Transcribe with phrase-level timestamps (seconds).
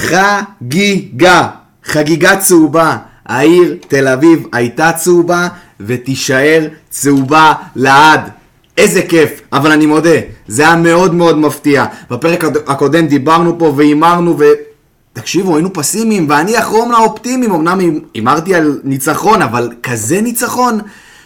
[0.00, 1.48] חגיגה,
[1.84, 2.96] חגיגה צהובה.
[3.26, 5.48] העיר תל אביב הייתה צהובה
[5.80, 8.20] ותישאר צהובה לעד.
[8.76, 10.18] איזה כיף, אבל אני מודה,
[10.48, 11.84] זה היה מאוד מאוד מפתיע.
[12.10, 14.44] בפרק הקודם דיברנו פה והימרנו ו...
[15.12, 17.78] תקשיבו, היינו פסימיים, ואני אחרום לאופטימיים, אמנם
[18.14, 20.80] הימרתי על ניצחון, אבל כזה ניצחון?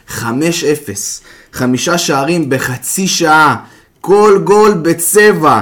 [0.09, 0.23] 5-0,
[1.53, 3.57] חמישה שערים בחצי שעה,
[4.01, 5.61] כל גול בצבע.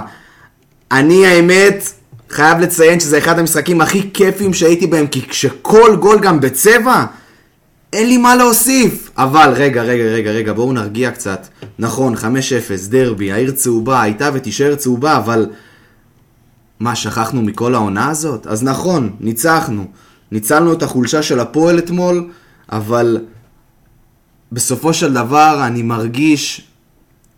[0.92, 1.92] אני האמת,
[2.32, 7.04] חייב לציין שזה אחד המשחקים הכי כיפים שהייתי בהם, כי כשכל גול גם בצבע,
[7.92, 9.10] אין לי מה להוסיף.
[9.16, 11.46] אבל רגע, רגע, רגע, רגע, בואו נרגיע קצת.
[11.78, 12.18] נכון, 5-0,
[12.88, 15.46] דרבי, העיר צהובה, הייתה ותישאר צהובה, אבל...
[16.80, 18.46] מה, שכחנו מכל העונה הזאת?
[18.46, 19.84] אז נכון, ניצחנו.
[20.32, 22.28] ניצלנו את החולשה של הפועל אתמול,
[22.72, 23.18] אבל
[24.52, 26.68] בסופו של דבר אני מרגיש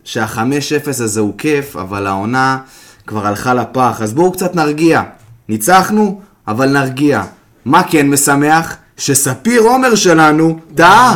[0.03, 2.59] שה-5-0 הזה הוא כיף, אבל העונה
[3.07, 3.99] כבר הלכה לפח.
[4.01, 5.01] אז בואו קצת נרגיע.
[5.49, 7.23] ניצחנו, אבל נרגיע.
[7.65, 8.75] מה כן משמח?
[8.97, 11.15] שספיר עומר שלנו טעה.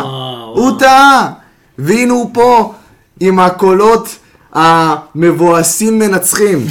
[0.56, 1.32] הוא טעה.
[1.78, 2.74] והנה הוא פה
[3.20, 4.16] עם הקולות
[4.54, 6.66] המבואסים מנצחים.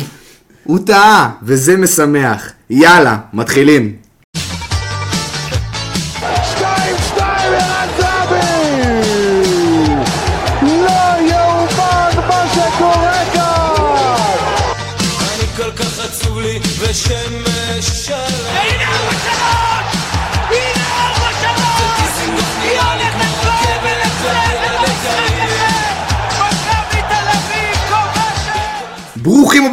[0.64, 2.52] הוא טעה, וזה משמח.
[2.70, 3.92] יאללה, מתחילים.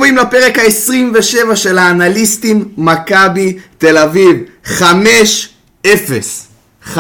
[0.06, 4.38] הבאים לפרק ה-27 של האנליסטים מכבי תל אביב.
[4.66, 5.86] 5-0.
[6.94, 6.98] 5-0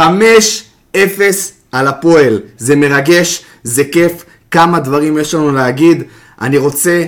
[1.71, 2.39] על הפועל.
[2.57, 4.25] זה מרגש, זה כיף.
[4.51, 6.03] כמה דברים יש לנו להגיד.
[6.41, 7.05] אני רוצה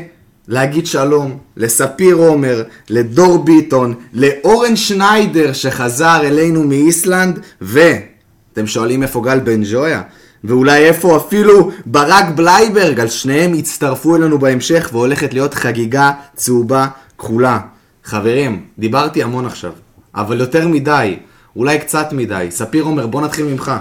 [0.48, 9.40] להגיד שלום לספיר עומר, לדור ביטון, לאורן שניידר שחזר אלינו מאיסלנד, ואתם שואלים איפה גל
[9.40, 10.02] בן ג'ויה?
[10.44, 17.60] ואולי איפה אפילו ברק בלייברג, על שניהם יצטרפו אלינו בהמשך והולכת להיות חגיגה צהובה כחולה.
[18.04, 19.74] חברים, דיברתי המון עכשיו,
[20.16, 21.16] אבל יותר מדי,
[21.56, 22.48] אולי קצת מדי.
[22.50, 23.72] ספיר עומר, בוא נתחיל ממך.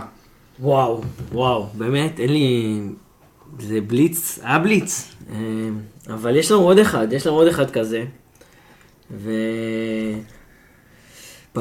[0.60, 1.00] וואו,
[1.32, 2.81] וואו, באמת, אין לי...
[3.58, 5.12] זה בליץ, היה בליץ.
[5.32, 5.36] אה,
[6.14, 8.04] אבל יש לנו עוד אחד, יש לנו עוד אחד כזה.
[9.10, 9.31] ו...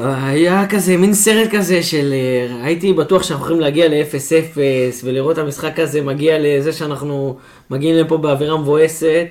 [0.04, 4.58] היה כזה, מין סרט כזה של, אה, הייתי בטוח שאנחנו יכולים להגיע ל-0-0
[5.04, 7.36] ולראות את המשחק הזה מגיע לזה שאנחנו
[7.70, 9.26] מגיעים לפה באווירה מבואסת,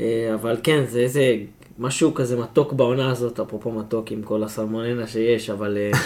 [0.00, 1.34] אה, אבל כן, זה איזה
[1.78, 5.98] משהו כזה מתוק בעונה הזאת, אפרופו מתוק עם כל הסלמוננה שיש, אבל, אה,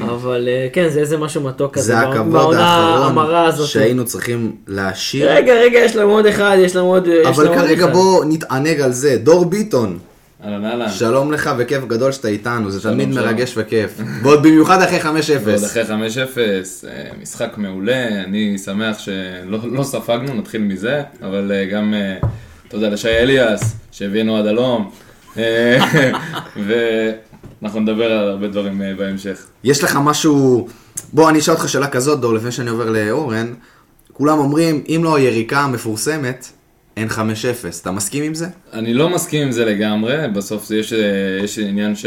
[0.14, 5.32] אבל כן, זה איזה משהו מתוק כזה זה הכבוד האחרון שהיינו צריכים להשאיר.
[5.32, 7.08] רגע, רגע, יש לנו עוד אחד, יש לנו עוד...
[7.08, 9.16] אבל כרגע בואו נתענג על זה.
[9.16, 9.98] דור ביטון.
[10.44, 10.90] אהלן אהלן.
[10.90, 14.00] שלום לך וכיף גדול שאתה איתנו, זה תמיד מרגש וכיף.
[14.22, 15.04] ועוד במיוחד אחרי 5-0.
[15.44, 15.88] ועוד אחרי 5-0,
[16.88, 21.94] אה, משחק מעולה, אני שמח שלא לא ספגנו, נתחיל מזה, אבל אה, גם
[22.68, 24.90] תודה לשי אליאס, שהבאנו עד הלום,
[26.66, 29.46] ואנחנו נדבר על הרבה דברים אה, בהמשך.
[29.64, 30.68] יש לך משהו,
[31.12, 33.54] בוא אני אשאל אותך שאלה כזאת דור, לפני שאני עובר לאורן,
[34.12, 36.48] כולם אומרים, אם לא היריקה המפורסמת,
[36.98, 37.12] אין 5-0.
[37.82, 38.46] אתה מסכים עם זה?
[38.72, 40.98] אני לא מסכים עם זה לגמרי, בסוף יש, אה,
[41.44, 42.06] יש עניין ש...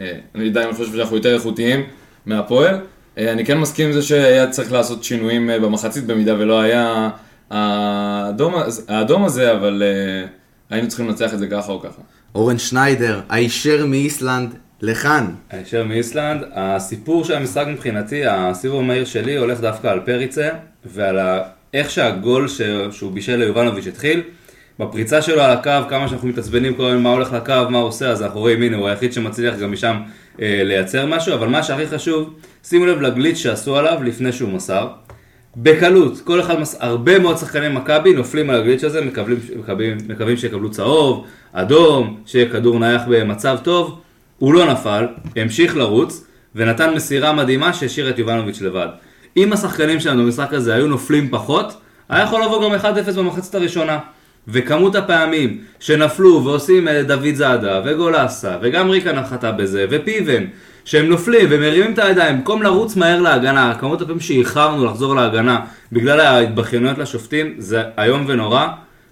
[0.00, 1.82] אה, אני עדיין חושב שאנחנו יותר איכותיים
[2.26, 2.80] מהפועל.
[3.18, 7.10] אה, אני כן מסכים עם זה שהיה צריך לעשות שינויים במחצית במידה ולא היה
[7.50, 8.54] האדום,
[8.88, 9.82] האדום הזה, אבל
[10.70, 12.02] היינו צריכים לנצח את זה ככה או ככה.
[12.34, 15.26] אורן שניידר, הישר מאיסלנד לכאן.
[15.50, 20.48] הישר מאיסלנד, הסיפור של המשחק מבחינתי, הסיבוב המהיר שלי הולך דווקא על פריצה
[20.84, 21.18] ועל
[21.74, 22.60] איך שהגול ש...
[22.90, 24.22] שהוא בישל ליובנוביץ' התחיל,
[24.78, 28.10] בפריצה שלו על הקו, כמה שאנחנו מתעצבנים כל הזמן מה הולך לקו, מה הוא עושה,
[28.10, 29.96] אז אנחנו רואים, הנה, הוא היחיד שמצליח גם משם
[30.42, 32.34] אה, לייצר משהו, אבל מה שהכי חשוב,
[32.64, 34.88] שימו לב לגליץ' שעשו עליו לפני שהוא מסר.
[35.56, 36.76] בקלות, כל אחד, מס...
[36.80, 42.50] הרבה מאוד שחקני מכבי נופלים על הגליץ' הזה, מקבלים, מקבלים, מקווים שיקבלו צהוב, אדום, שיהיה
[42.50, 44.00] כדור נייח במצב טוב,
[44.38, 45.06] הוא לא נפל,
[45.36, 48.88] המשיך לרוץ, ונתן מסירה מדהימה שהשאיר את יובנוביץ' לבד.
[49.36, 53.98] אם השחקנים שלנו במשחק הזה היו נופלים פחות, היה יכול לבוא גם 1-0 במחצת הראשונה.
[54.48, 60.44] וכמות הפעמים שנפלו ועושים אה, דוד זאדה וגולסה וגם ריקה נחתה בזה ופיבן
[60.84, 65.60] שהם נופלים ומרימים את הידיים במקום לרוץ מהר להגנה, כמות הפעמים שאיחרנו לחזור להגנה
[65.92, 68.66] בגלל ההתבכיינויות לשופטים זה איום ונורא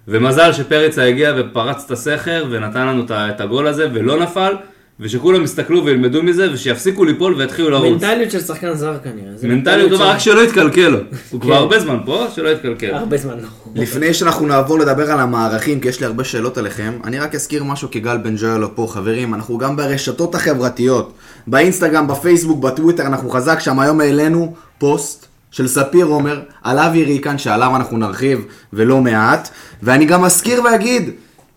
[0.08, 4.54] ומזל שפריצה הגיע ופרץ את הסכר ונתן לנו את הגול הזה ולא נפל
[5.02, 7.93] ושכולם יסתכלו וילמדו מזה, ושיפסיקו ליפול ויתחילו לרוץ.
[8.02, 9.37] מנטליות של שחקן זר כנראה.
[9.37, 11.00] זה מנטליות טובה, רק של- שלא יתקלקל.
[11.31, 11.58] הוא כבר כן.
[11.58, 12.94] הרבה זמן פה, שלא יתקלקל.
[12.94, 13.49] הרבה זמן לא.
[13.82, 17.64] לפני שאנחנו נעבור לדבר על המערכים, כי יש לי הרבה שאלות עליכם, אני רק אזכיר
[17.64, 18.87] משהו כי גל בן ג'ויה לא פה.
[18.90, 21.12] חברים, אנחנו גם ברשתות החברתיות,
[21.46, 23.78] באינסטגרם, בפייסבוק, בטוויטר, אנחנו חזק שם.
[23.81, 28.40] היום העלינו פוסט של ספיר עומר על אבי ריקן, שעליו אנחנו נרחיב
[28.72, 29.49] ולא מעט.
[29.82, 31.10] ואני גם אזכיר ואגיד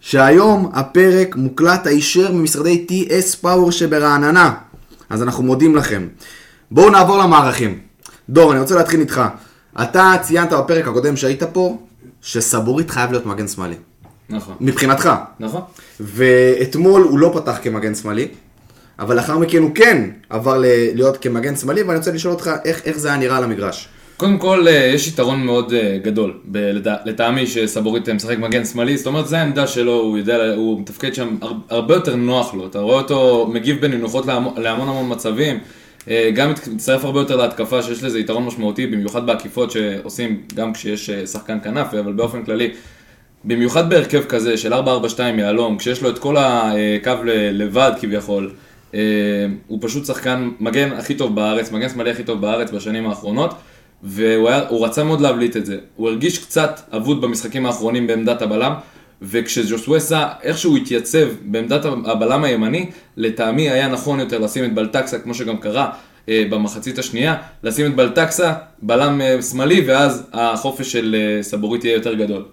[0.10, 4.54] שהיום הפרק מוקלט הישר ממשרדי TS פאוור שברעננה.
[5.10, 6.08] אז אנחנו מודים לכם.
[6.72, 7.80] בואו נעבור למערכים.
[8.30, 9.22] דור, אני רוצה להתחיל איתך.
[9.82, 11.78] אתה ציינת בפרק הקודם שהיית פה,
[12.22, 13.76] שסבורית חייב להיות מגן שמאלי.
[14.30, 14.56] נכון.
[14.62, 15.10] מבחינתך.
[15.40, 15.62] נכון.
[16.00, 18.28] ואתמול הוא לא פתח כמגן שמאלי,
[19.00, 20.66] אבל לאחר מכן הוא כן עבר ל-
[20.96, 23.90] להיות כמגן שמאלי, ואני רוצה לשאול אותך איך, איך זה היה נראה על המגרש.
[24.18, 26.40] קודם כל, אה, יש יתרון מאוד אה, גדול,
[27.06, 31.14] לטעמי, שסבורית אה, משחק מגן שמאלי, זאת אומרת, זו העמדה שלו, הוא יודע, הוא מתפקד
[31.14, 34.26] שם הר- הרבה יותר נוח לו, אתה רואה אותו מגיב בנינוחות
[34.58, 35.60] להמון המון מצבים,
[36.34, 41.58] גם מצטרף הרבה יותר להתקפה, שיש לזה יתרון משמעותי, במיוחד בעקיפות שעושים גם כשיש שחקן
[41.64, 42.72] כנף, אבל באופן כללי,
[43.46, 44.78] במיוחד בהרכב כזה של 4-4-2
[45.38, 47.12] יהלום, כשיש לו את כל הקו
[47.52, 48.52] לבד כביכול,
[49.68, 53.54] הוא פשוט שחקן מגן הכי טוב בארץ, מגן שמאלי הכי טוב בארץ בשנים האחרונות,
[54.06, 55.78] והוא היה, רצה מאוד להבליט את זה.
[55.96, 58.74] הוא הרגיש קצת אבוד במשחקים האחרונים בעמדת הבלם,
[59.22, 65.58] וכשג'וסווסה איכשהו התייצב בעמדת הבלם הימני, לטעמי היה נכון יותר לשים את בלטקסה, כמו שגם
[65.58, 65.90] קרה
[66.30, 71.96] אה, במחצית השנייה, לשים את בלטקסה, בלם אה, שמאלי, ואז החופש של אה, סבורית יהיה
[71.96, 72.46] יותר גדול.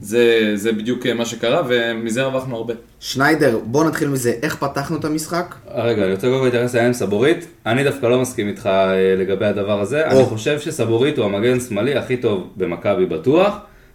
[0.00, 2.74] זה, זה בדיוק אה, מה שקרה, ומזה הרווחנו הרבה.
[3.00, 5.54] שניידר, בוא נתחיל מזה, איך פתחנו את המשחק?
[5.74, 7.46] רגע, אני רוצה קודם להתייחס לעניין סבורית.
[7.66, 10.06] אני דווקא לא מסכים איתך אה, לגבי הדבר הזה.
[10.06, 10.26] אני או.
[10.26, 13.54] חושב שסבורית הוא המגן שמאלי הכי טוב במכבי בטוח,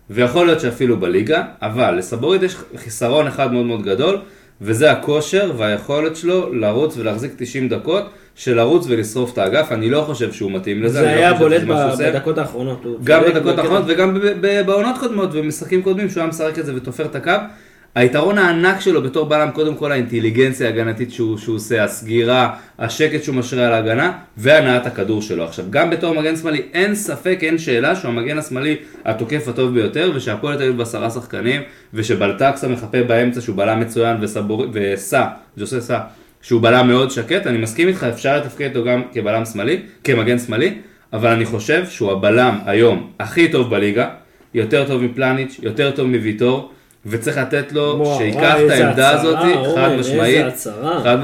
[0.10, 4.20] ויכול להיות שאפילו בליגה, אבל לסבורית יש חיסרון אחד מאוד מאוד גדול,
[4.62, 8.04] וזה הכושר והיכולת שלו לרוץ ולהחזיק 90 דקות,
[8.36, 9.72] של לרוץ ולשרוף את האגף.
[9.72, 10.94] אני לא חושב שהוא מתאים לזה.
[11.00, 11.62] זה לא היה חושב בולט.
[12.16, 12.86] בדקות האחרונות.
[13.04, 13.58] גם בדקות.
[13.60, 17.16] האחרונות וגם ב- ב- בעונות קודמות ובמשחקים קודמים שהוא היה משחק את זה ותופר את
[17.16, 17.32] הקו.
[17.98, 23.36] היתרון הענק שלו בתור בלם, קודם כל האינטליגנציה ההגנתית שהוא, שהוא עושה, הסגירה, השקט שהוא
[23.36, 25.44] משרה על ההגנה, והנעת הכדור שלו.
[25.44, 30.12] עכשיו, גם בתור מגן שמאלי, אין ספק, אין שאלה שהוא המגן השמאלי התוקף הטוב ביותר,
[30.16, 31.62] ושהפועל תל אביב בעשרה שחקנים,
[31.94, 35.26] ושבלטקסה מחפה באמצע שהוא בלם מצוין, וסבור, וסע,
[35.60, 36.00] ג'וסה סע,
[36.42, 40.74] שהוא בלם מאוד שקט, אני מסכים איתך, אפשר לתפקד אותו גם כבלם שמאלי, כמגן שמאלי,
[41.14, 44.10] אבל אני חושב שהוא הבלם היום הכי טוב בליגה,
[44.54, 46.72] יותר טוב מפלניץ', יותר טוב מוויטור,
[47.10, 49.38] וצריך לתת לו שייקח את העמדה הזאת,
[49.76, 50.46] חד משמעית,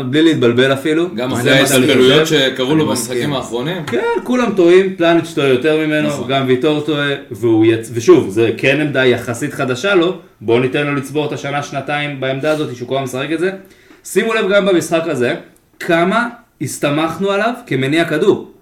[0.09, 1.15] בלי להתבלבל אפילו.
[1.15, 1.51] גם אחרי.
[1.51, 3.33] ההתבלבלויות שקרו לו במשחקים.
[3.33, 3.85] האחרונים.
[3.85, 6.27] כן, כולם טועים, פלניץ' טועה יותר ממנו, נכון.
[6.27, 7.09] גם ויטור טועה.
[7.93, 12.51] ושוב, זה כן עמדה יחסית חדשה לו, בואו ניתן לו לצבור את השנה, שנתיים בעמדה
[12.51, 13.51] הזאת, שהוא כל הזמן משחק את זה.
[14.03, 15.35] שימו לב גם במשחק הזה,
[15.79, 16.27] כמה
[16.61, 18.52] הסתמכנו עליו כמניע כדור.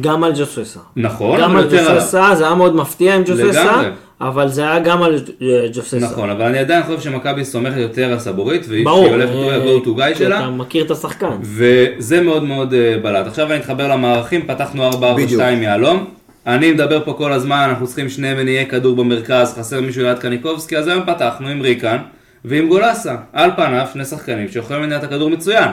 [0.00, 0.80] גם על ג'וססה.
[0.96, 1.68] נכון, גם על.
[1.70, 3.90] ג'וססה, זה היה מאוד מפתיע עם ג'וססה, לגמרי.
[4.20, 5.98] אבל זה היה גם על אה, ג'וססה.
[5.98, 9.88] נכון, אבל אני עדיין חושב שמכבי סומכת יותר על סבורית, והיא הולכת אה, go to
[9.88, 10.38] guy שלה.
[10.38, 11.36] אתה מכיר את השחקן.
[11.42, 13.26] וזה מאוד מאוד אה, בלט.
[13.26, 15.42] עכשיו אני אתחבר למערכים, פתחנו 4-4-2 בדיוק.
[15.42, 16.04] יהלום.
[16.46, 20.76] אני מדבר פה כל הזמן, אנחנו צריכים שני מניעי כדור במרכז, חסר מישהו ליד קניקובסקי,
[20.76, 21.96] אז היום פתחנו עם ריקן
[22.44, 23.16] ועם גולסה.
[23.32, 25.68] על פניו שני שחקנים שיכולים לנהל את הכדור מצוין.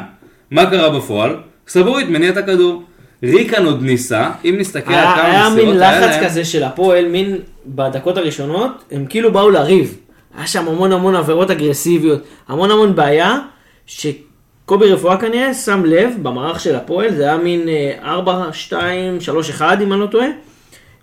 [0.51, 1.35] מה קרה בפועל?
[1.67, 2.83] סבורית מניע את הכדור.
[3.23, 7.37] ריקן עוד ניסה, אם נסתכל על כמה היה מסירות מין לחץ כזה של הפועל, מין
[7.65, 9.97] בדקות הראשונות, הם כאילו באו לריב.
[10.37, 13.39] היה שם המון המון עבירות אגרסיביות, המון המון בעיה,
[13.85, 19.49] שקובי רפואה כנראה שם לב במערך של הפועל, זה היה מין אה, 4, 2, 3,
[19.49, 20.27] 1 אם אני לא טועה,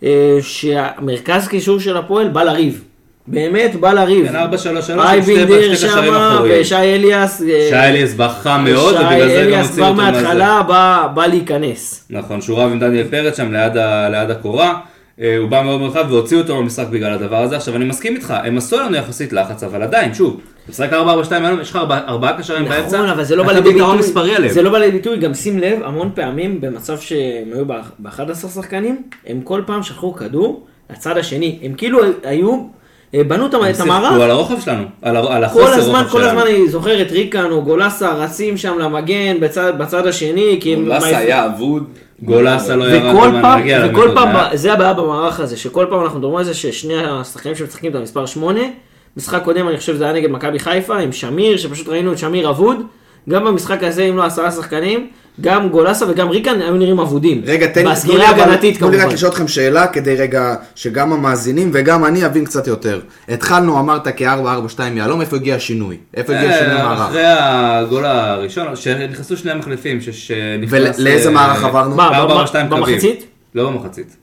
[0.03, 2.85] אה, שהמרכז קישור של הפועל בא לריב.
[3.27, 4.27] באמת בא לריב.
[4.29, 4.37] כן, 4-3-3
[4.77, 6.41] עם שתי- אייבינדר שתי קשרים שמה.
[6.51, 7.43] ושי אליאס.
[7.43, 10.23] אה, שי אליאס חם מאוד, ובגלל זה שי גם אליאס הוציאו כבר אותו מהזה.
[10.23, 12.07] מההתחלה בא בא להיכנס.
[12.11, 14.75] נכון, שהוא רב עם דניאל פרץ שם ליד, ה, ליד הקורה,
[15.21, 17.57] אה, הוא בא מאוד חד והוציאו אותו מהמשחק בגלל הדבר הזה.
[17.57, 20.97] עכשיו אני מסכים איתך, הם עשו לנו יחסית לחץ, אבל עדיין, שוב, משחק 4-4-2
[21.45, 23.81] היום, יש לך ארבע- ארבעה קשרים באמצע, נכון, אבל זה לא בא לידי ביטוי.
[24.53, 27.19] זה לא בא לידי ביטוי, גם שים לב, המון פעמים במצב שהם
[27.55, 27.65] היו
[27.99, 28.19] ב-11
[28.55, 31.59] שחקנים, הם כל פעם שחררו כדור לצד השני.
[31.63, 32.63] הם כאילו היו,
[33.13, 34.13] בנו את שיחקו המערך.
[34.23, 36.31] על הרוחב שלנו, על, ה- על כל החוסר הזמן, רוחב כל שלנו.
[36.39, 40.89] הזמן אני זוכר את ריקן או גולסה רצים שם למגן בצד, בצד השני, כי הם...
[40.89, 41.85] לסה היה אבוד.
[42.23, 44.11] גולסה לא ירד, וכל פעם, וכל.
[44.15, 47.97] פעם, זה הבעיה במערך הזה, שכל פעם אנחנו מדברים על זה ששני השחקנים שמשחקים את
[47.97, 48.61] המספר 8,
[49.17, 52.51] משחק קודם אני חושב זה היה נגד מכבי חיפה עם שמיר, שפשוט ראינו את שמיר
[52.51, 52.77] אבוד,
[53.29, 55.09] גם במשחק הזה אם לא עשרה שחקנים,
[55.41, 57.43] גם גולסה וגם ריקן היו נראים אבודים.
[57.45, 58.17] רגע, תן לי, תנו
[58.63, 59.13] לי תנו רק.
[59.13, 63.01] לשאול אתכם שאלה, כדי רגע שגם המאזינים וגם אני אבין קצת יותר.
[63.29, 65.97] התחלנו, אמרת כ-4-4-2 יהלום, איפה הגיע השינוי?
[66.17, 67.01] איפה הגיע שינוי אה, מערך?
[67.01, 70.99] אחרי הגול הראשון, שנכנסו שני מחליפים, שנכנס...
[70.99, 71.97] ולאיזה אה, מערך עברנו?
[71.97, 72.83] מה, ארבע, ב- ארבע, שתיים קווים.
[72.85, 73.27] במחצית?
[73.55, 74.17] לא במחצית.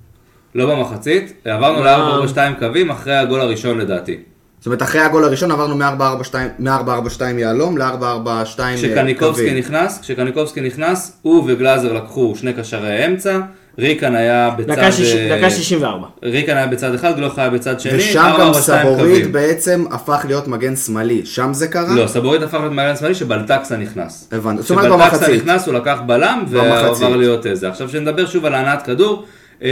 [0.55, 2.19] לא במחצית, עברנו מה?
[2.55, 4.17] ל-4-4-2 קווים אחרי הגול הראשון לדעתי.
[4.61, 11.43] זאת אומרת, אחרי הגול הראשון עברנו מ-4-4-2 מ-4-4-2 יהלום ל-4-4-2 כשקניקובסקי נכנס, כשקניקובסקי נכנס, הוא
[11.47, 13.39] וגלאזר לקחו שני קשרי אמצע,
[13.79, 14.71] ריקן היה בצד...
[14.71, 16.07] דקה שיש- אה, דקה 64.
[16.23, 19.31] ריקן היה בצד אחד, גלוך היה בצד שני, ושם גם סבורית.
[19.31, 21.21] בעצם הפך להיות מגן שמאלי.
[21.25, 21.95] שם זה קרה?
[21.95, 24.29] לא, סבורית הפך להיות מגן שמאלי שבלטקסה נכנס.
[24.31, 24.61] הבנתי.
[24.61, 25.41] זאת אומרת כשבלטקסה במחצית.
[25.41, 26.43] נכנס הוא לקח בלם.
[26.47, 27.69] ועבר להיות איזה.
[27.69, 29.25] עכשיו שנדבר שוב על הנעת כדור,
[29.61, 29.67] אמ,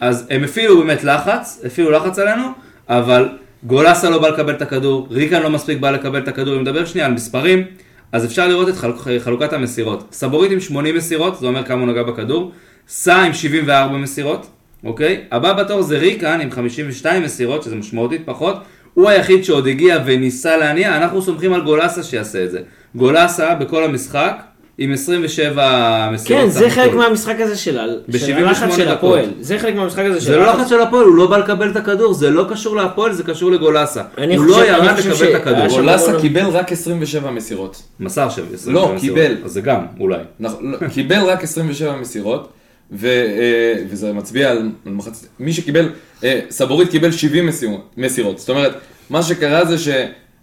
[0.00, 2.42] אז הם הפעילו באמת לחץ, הפעילו לחץ עלינו,
[2.88, 3.28] אבל
[3.66, 6.84] גולסה לא בא לקבל את הכדור, ריקן לא מספיק בא לקבל את הכדור, אם נדבר
[6.84, 7.64] שנייה על מספרים,
[8.12, 10.04] אז אפשר לראות את חלוק, חלוקת המסירות.
[10.12, 12.52] סבורית עם 80 מסירות, זה אומר כמה הוא נגע בכדור,
[12.88, 14.46] סע עם 74 מסירות,
[14.84, 15.24] אוקיי?
[15.30, 18.56] הבא בתור זה ריקן עם 52 מסירות, שזה משמעותית פחות,
[18.94, 22.60] הוא היחיד שעוד הגיע וניסה להניע, אנחנו סומכים על גולסה שיעשה את זה.
[22.94, 24.42] גולסה בכל המשחק
[24.80, 26.42] עם 27 מסירות.
[26.42, 26.92] כן, זה חלק.
[26.94, 28.88] מהמשחק הזה של הלחץ 78 של.
[28.88, 29.24] הפועל.
[29.40, 31.76] זה חלק מהמשחק הזה של זה לא לחץ של הפועל, הוא לא בא לקבל את
[31.76, 34.02] הכדור, זה לא קשור להפועל, זה קשור לגולסה.
[34.16, 35.66] הוא חושב- לא ירד לקבל את הכדור.
[35.68, 37.82] גולסה לא- קיבל רק 27 מסירות.
[38.00, 39.00] מסר של 27 לא, מסירות.
[39.18, 39.36] קיבל.
[39.44, 40.18] אז זה גם, אולי.
[40.40, 42.48] נכון, לא, קיבל רק 27 מסירות,
[42.92, 45.88] ו, אה, וזה מצביע על, מחצית, מי שקיבל,
[46.24, 48.72] אה, סבורית קיבל 70 מסירות, מסירות, זאת אומרת,
[49.10, 49.76] מה שקרה זה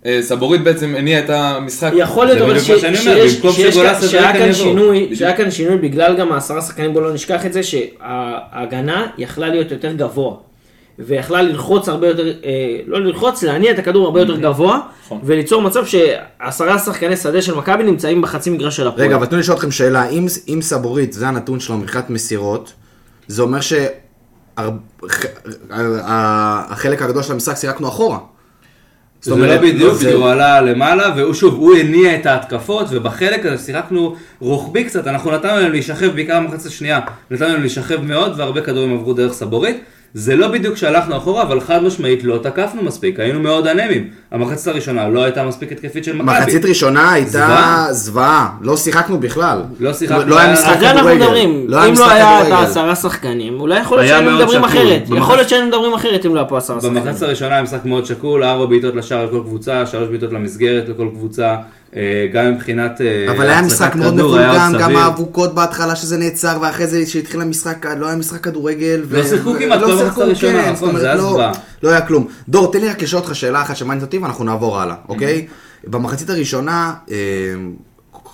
[0.05, 2.59] שסבורית בעצם הניע את המשחק, יכול להיות אבל
[5.13, 5.51] שהיה כאן.
[5.51, 10.35] שינוי, בגלל גם העשרה שחקנים, בוא לא נשכח את זה, שההגנה יכלה להיות יותר גבוה.
[10.99, 12.31] ויכלה ללחוץ הרבה יותר, אה,
[12.87, 15.19] לא ללחוץ, להניע את הכדור הרבה יותר גבוה, נכון.
[15.23, 19.07] וליצור מצב שעשרה שחקני שדה של מכבי נמצאים בחצי מגרש של הפועל.
[19.07, 22.73] רגע, אבל תנו לי לשאול אתכם שאלה, אם, אם סבורית זה הנתון שלו מבחינת מסירות,
[23.27, 23.59] זה אומר
[25.67, 28.17] שהחלק הגדול של המשחק שיחקנו אחורה.
[29.25, 32.87] זאת זה לא אומרת, בדיוק, זה- הוא עלה למעלה, והוא שוב, הוא הניע את ההתקפות,
[32.91, 36.99] ובחלק הזה שיחקנו רוחבי קצת, אנחנו נתנו להם להישכב, בעיקר במחצית השנייה,
[37.31, 39.77] נתנו להם להישכב מאוד, והרבה כדורים עברו דרך סבורית.
[40.17, 44.07] זה לא בדיוק שהלכנו אחורה, אבל חד משמעית לא תקפנו מספיק, היינו מאוד אנמים.
[44.31, 46.39] המחצית הראשונה לא הייתה מספיק התקפית של מכבי.
[46.39, 48.49] מחצית ראשונה הייתה זוועה.
[48.61, 49.61] לא שיחקנו בכלל.
[49.79, 51.25] לא שיחקנו, לא היה משחק על זה אנחנו כדורגל.
[51.25, 52.65] מדברים, לא אם לא היה את כדורגל.
[52.65, 54.63] העשרה שחקנים, אולי יכול להיות שהיינו מדברים.
[54.63, 55.03] אחרת.
[55.17, 57.03] יכול להיות שהיינו מדברים אחרת אם לא היה פה עשרה שחקנים.
[57.03, 61.07] במחצית הראשונה היה משחק מאוד שקול, ארבע בעיטות לשער לכל קבוצה, שלוש בעיטות למסגרת לכל
[61.13, 61.55] קבוצה,
[62.33, 64.95] גם מבחינת אה, אבל היה משחק מאוד מבולגן, גם.
[64.95, 69.05] האבוקות בהתחלה שזה נעצר, ואחרי זה שהתחיל המשחק, לא היה משחק כדורגל.
[69.09, 71.41] לא שיחקו כמעט, לא כל שיחקו, כן, נכון, זאת אומרת, לא-.
[71.83, 72.27] לא היה כלום.
[72.49, 75.47] דור, תן לי רק לשאול אותך שאלה אחת שמעניינת אותי ואנחנו נעבור הלאה, אוקיי?
[75.87, 77.15] במחצית הראשונה, אה,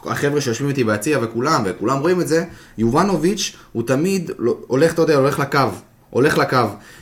[0.05, 2.43] החבר'ה שיושבים איתי ביציע וכולם, וכולם רואים את זה,
[2.77, 5.59] יובנוביץ' הוא תמיד לא- הולך, אתה יודע, הולך לקו.
[6.09, 6.57] הולך לקו,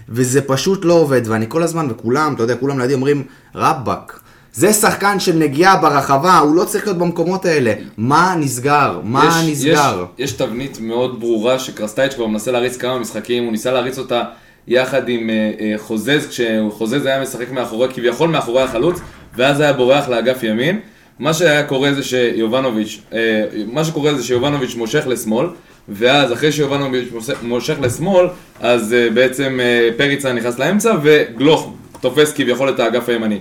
[0.09, 3.23] וזה פשוט לא עובד, ואני כל הזמן, וכולם, אתה יודע, כולם לידי אומרים,
[3.55, 4.19] רבאק,
[4.59, 7.73] זה שחקן של נגיעה ברחבה, הוא לא צריך להיות במקומות האלה.
[7.97, 8.99] מה נסגר?
[9.03, 10.05] מה יש, נסגר?
[10.17, 14.23] יש, יש תבנית מאוד ברורה שקרסטייץ' כבר מנסה להריץ כמה משחקים, הוא ניסה להריץ אותה
[14.67, 18.99] יחד עם אה, אה, חוזז, כשחוזז היה משחק מאחורי, כביכול מאחורי החלוץ,
[19.35, 20.79] ואז היה בורח לאגף ימין.
[21.19, 25.47] מה שהיה קורה זה שיובנוביץ', אה, מה שקורה זה שיובנוביץ' מושך לשמאל,
[25.89, 27.07] ואז אחרי שיובנוביץ'
[27.43, 28.27] מושך- לשמאל,
[28.61, 33.39] אז אה, בעצם אה, פריצה נכנס לאמצע, וגלוך תופס כביכול את האגף הימני.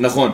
[0.00, 0.30] נכון,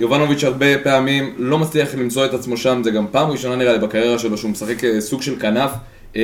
[0.00, 3.78] יובנוביץ' הרבה פעמים לא מצליח למצוא את עצמו שם, זה גם פעם ראשונה נראה לי
[3.78, 5.70] בקריירה שלו שהוא משחק אה, סוג של כנף.
[6.16, 6.22] אה,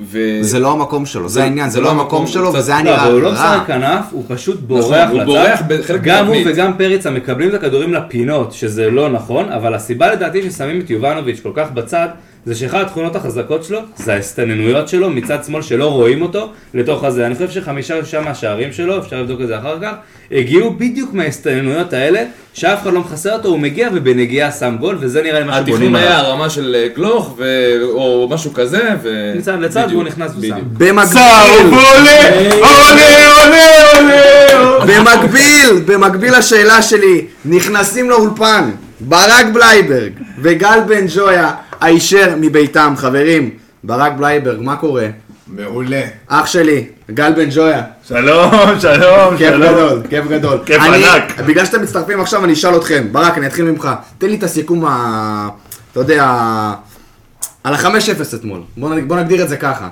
[0.00, 0.18] ו...
[0.40, 2.72] זה לא המקום שלו, זה זה- העניין, זה זה לא לא המקום המקום, שלו, וזה
[2.76, 3.34] היה לא, נראה אבל הוא לא רע.
[3.34, 5.26] משחק כנף, הוא פשוט בורח הוא לצד.
[5.26, 6.36] בורח בחלק גם הוא.
[6.46, 11.40] וגם פריצה מקבלים את הכדורים לפינות, שזה לא נכון, אבל הסיבה לדעתי ששמים את יובנוביץ'
[11.42, 12.08] כל כך בצד,
[12.46, 17.26] זה שאחת התכונות החזקות שלו, זה ההסתננויות שלו מצד שמאל שלא רואים אותו לתוך הזה.
[17.26, 19.92] אני חושב שחמישה או שישה מהשערים שלו, אפשר לבדוק את זה אחר כך,
[20.30, 22.24] הגיעו בדיוק מההסתננויות האלה,
[22.54, 25.74] שאף אחד לא מכסה אותו, הוא מגיע ובנגיעה שם גול, וזה נראה לי מה שבונים
[25.74, 26.30] התכנון היה עליו.
[26.30, 27.74] הרמה של אה, גלוך, ו...
[27.90, 29.32] או משהו כזה, ו...
[29.36, 30.38] מצד לצד והוא נכנס ושם.
[30.38, 30.58] בדיוק.
[34.86, 38.70] במקביל, במקביל, במקביל לשאלה שלי, נכנסים לאולפן
[39.00, 41.50] ברק בלייברג וגל בן ג'ויה
[41.84, 43.50] הישר מביתם, חברים.
[43.84, 45.06] ברק בלייברג, מה קורה?
[45.46, 46.00] מעולה.
[46.28, 47.82] אח שלי, גל בן ג'ויה.
[48.08, 48.50] שלום,
[48.80, 49.62] שלום, כיף שלום.
[49.74, 50.58] גדול, כיף גדול.
[50.66, 51.40] כיף אני- ענק.
[51.46, 53.06] בגלל שאתם מצטרפים עכשיו, אני אשאל אתכם.
[53.12, 53.88] ברק, אני אתחיל ממך.
[54.18, 55.48] תן לי את הסיכום ה...
[55.92, 56.24] אתה יודע,
[57.64, 57.88] על ה-5-0
[58.34, 58.60] אתמול.
[58.76, 59.88] בוא נ- בוא נגדיר את זה ככה.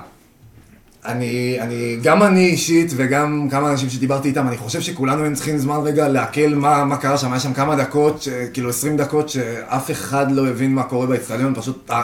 [1.05, 5.57] אני, אני, גם אני אישית וגם כמה אנשים שדיברתי איתם, אני חושב שכולנו היינו צריכים
[5.57, 9.29] זמן רגע לעכל מה, מה קרה שם, היה שם כמה דקות, ש, כאילו 20 דקות
[9.29, 12.01] שאף אחד לא הבין מה קורה באצטדיון, פשוט ה-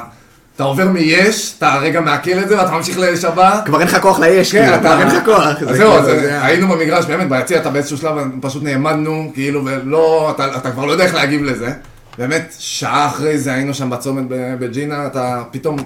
[0.55, 3.65] אתה עובר מיש, אתה רגע מעכל את זה ואתה ממשיך לשבת.
[3.65, 4.81] כבר אין לך כוח ליש, כן, כאילו, אתה...
[4.81, 5.47] כבר אין לך כוח.
[5.47, 10.31] אז זה זהו, כאילו, היינו במגרש, באמת, ביציע אתה באיזשהו שלב פשוט נעמדנו, כאילו, ולא,
[10.35, 11.71] אתה אתה כבר לא יודע איך להגיב לזה.
[12.17, 14.23] באמת, שעה אחרי זה היינו שם בצומת
[14.59, 15.77] בג'ינה, אתה פתאום...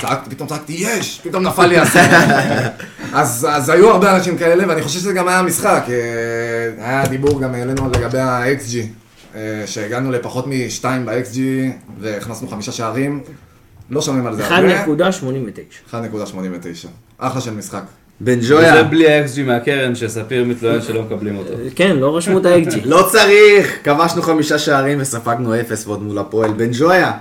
[0.00, 1.20] צעקתי, פתאום צעקתי, יש!
[1.24, 2.04] פתאום נפל לי הסרט.
[3.12, 5.84] אז, אז היו הרבה אנשים כאלה, ואני חושב שזה גם היה משחק.
[5.88, 8.76] אה, היה דיבור, גם העלינו על לגבי ה-XG,
[9.34, 11.38] אה, שהגענו לפחות משתיים ב-XG,
[12.00, 13.20] והכנסנו חמישה שערים.
[13.90, 14.84] לא שומעים על זה הרבה.
[14.84, 15.94] 1.89.
[15.94, 16.88] 1.89.
[17.18, 17.82] אחלה של משחק.
[18.20, 21.52] בן ג'ויה, בלי ה-XG מהקרן שספיר מתלונן שלא מקבלים אותו.
[21.74, 22.76] כן, לא רשמו את ה-XG.
[22.84, 23.78] לא צריך!
[23.84, 26.52] כבשנו חמישה שערים וספגנו אפס ועוד מול הפועל.
[26.52, 27.12] בן ג'ויה,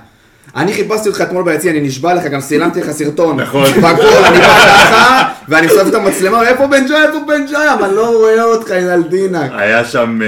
[0.55, 3.39] אני חיפשתי אותך אתמול ביציע, אני נשבע לך, גם צילמתי לך סרטון.
[3.39, 3.65] נכון.
[3.81, 7.73] והכל, אני בא ככה, ואני מסובב את המצלמה, איפה בן ג'ויה, איפה בן ג'ויה?
[7.73, 9.47] אבל לא רואה אותך, ינלדינה.
[9.51, 10.27] היה שם אה,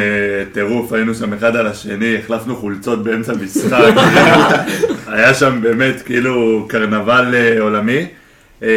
[0.53, 3.93] טירוף, היינו שם אחד על השני, החלפנו חולצות באמצע משחק.
[5.07, 8.05] היה שם באמת כאילו קרנבל אה, עולמי.
[8.63, 8.69] אה,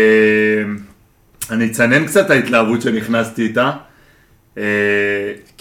[1.51, 3.71] אני אצנן קצת ההתלהבות שנכנסתי איתה.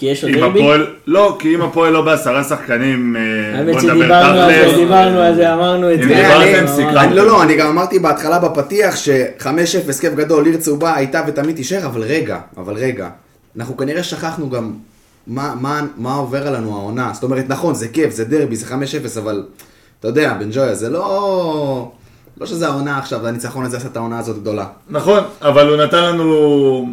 [0.08, 0.60] אה, כי יש לו אם דרבי?
[0.60, 4.76] הפועל, לא, כי אם הפועל לא בעשרה שחקנים, אה, האמת שדיברנו על זה.
[4.76, 6.14] דיברנו על זה, אמרנו את אם זה.
[6.14, 6.68] דיברתם, אמרנו.
[6.68, 6.98] סיכמתם.
[6.98, 11.56] אני, לא, לא, אני גם אמרתי בהתחלה בפתיח ש-5-0 כיף גדול, עיר צהובה הייתה ותמיד
[11.56, 13.08] תישאר, אבל רגע, אבל רגע.
[13.56, 14.72] אנחנו כנראה שכחנו גם
[15.26, 17.10] מה, מה, מה עובר עלינו העונה.
[17.14, 19.44] זאת אומרת, נכון, זה כיף, זה דרבי, זה 5-0, אבל
[20.00, 21.90] אתה יודע, בן ג'ויה, זה לא...
[22.40, 24.66] לא שזה העונה עכשיו, הניצחון הזה עשה את העונה הזאת גדולה.
[24.90, 26.88] נכון, אבל הוא נתן לנו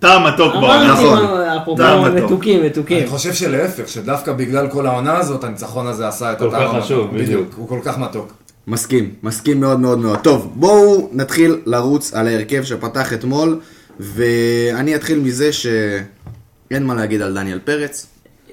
[0.00, 0.92] טעם מתוק בעונה.
[0.92, 1.40] אמרתי, נכון.
[1.62, 1.82] אפרופו.
[2.14, 2.98] מתוקים, מתוקים.
[2.98, 6.68] אני חושב שלהפך, שדווקא בגלל כל העונה הזאת, הניצחון הזה עשה את כל הטעם כך
[6.68, 6.84] המתוק.
[6.84, 7.48] חשוב, בדיוק.
[7.56, 8.32] הוא כל כך מתוק.
[8.66, 10.18] מסכים, מסכים מאוד מאוד מאוד.
[10.18, 13.60] טוב, בואו נתחיל לרוץ על ההרכב שפתח אתמול,
[14.00, 18.06] ואני אתחיל מזה שאין מה להגיד על דניאל פרץ,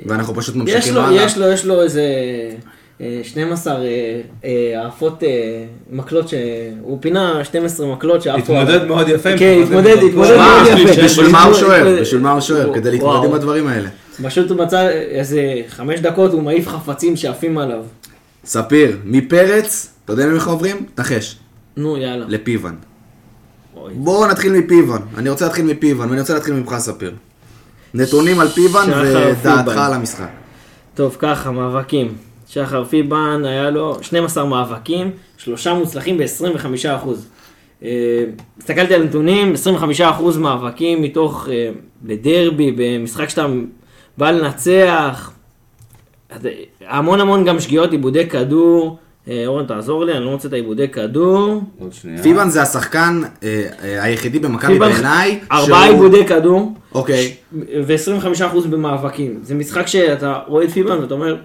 [0.05, 1.23] ואנחנו פשוט יש ממשיכים לו, הלאה.
[1.23, 2.55] יש לו, יש לו איזה אה,
[3.23, 5.29] 12 אה, אה, העפות אה,
[5.91, 8.39] מקלות, שהוא פינה 12 מקלות שעפו.
[8.39, 8.85] התמודד.
[8.85, 9.37] מאוד יפה.
[9.37, 10.79] כן, התמודד, התמודד מאוד?
[10.79, 11.03] יפה.
[11.03, 12.01] בשביל מה הוא שואל?
[12.01, 12.73] בשביל מה הוא שואל?
[12.73, 13.27] כדי להתמודד.
[13.27, 13.89] עם הדברים האלה.
[14.23, 17.83] פשוט הוא מצא איזה חמש דקות, הוא מעיף חפצים שעפים עליו.
[18.45, 20.85] ספיר, מפרץ, אתה יודע ממך עוברים?
[20.95, 21.37] תחש,
[21.77, 22.25] נו, יאללה.
[22.29, 22.75] לפיבן.
[23.75, 23.93] אוי.
[23.93, 24.97] בואו נתחיל מפיבן.
[25.17, 27.13] אני רוצה להתחיל מפיבן, ואני רוצה להתחיל ממך, ספיר.
[27.93, 29.77] נתונים על שחר ודעתך.
[29.77, 30.29] על המשחק.
[30.95, 32.26] טוב, ככה, מאבקים.
[32.47, 37.09] שחר פיבן, היה לו 12 מאבקים, שלושה מוצלחים ב-25%.
[37.83, 37.89] אה,
[38.57, 39.53] הסתכלתי על נתונים,
[39.99, 41.69] 25% מאבקים מתוך, אה,
[42.03, 43.45] בדרבי, במשחק שאתה
[44.17, 45.31] בא לנצח.
[46.31, 46.37] אה,
[46.87, 48.97] המון המון גם שגיאות, עיבודי כדור.
[49.29, 51.61] אה, אורן, תעזור לי, אני לא מוצא את העיבודי כדור.
[51.79, 52.23] עוד שנייה.
[52.23, 55.39] פיבן זה השחקן אה, אה, היחידי במכבי בעיניי.
[55.51, 56.73] ארבעה עיבודי כדור.
[56.95, 57.33] אוקיי.
[57.53, 59.39] ו-25% במאבקים.
[59.43, 61.37] זה משחק שאתה רואה את פיבן ואתה אומר,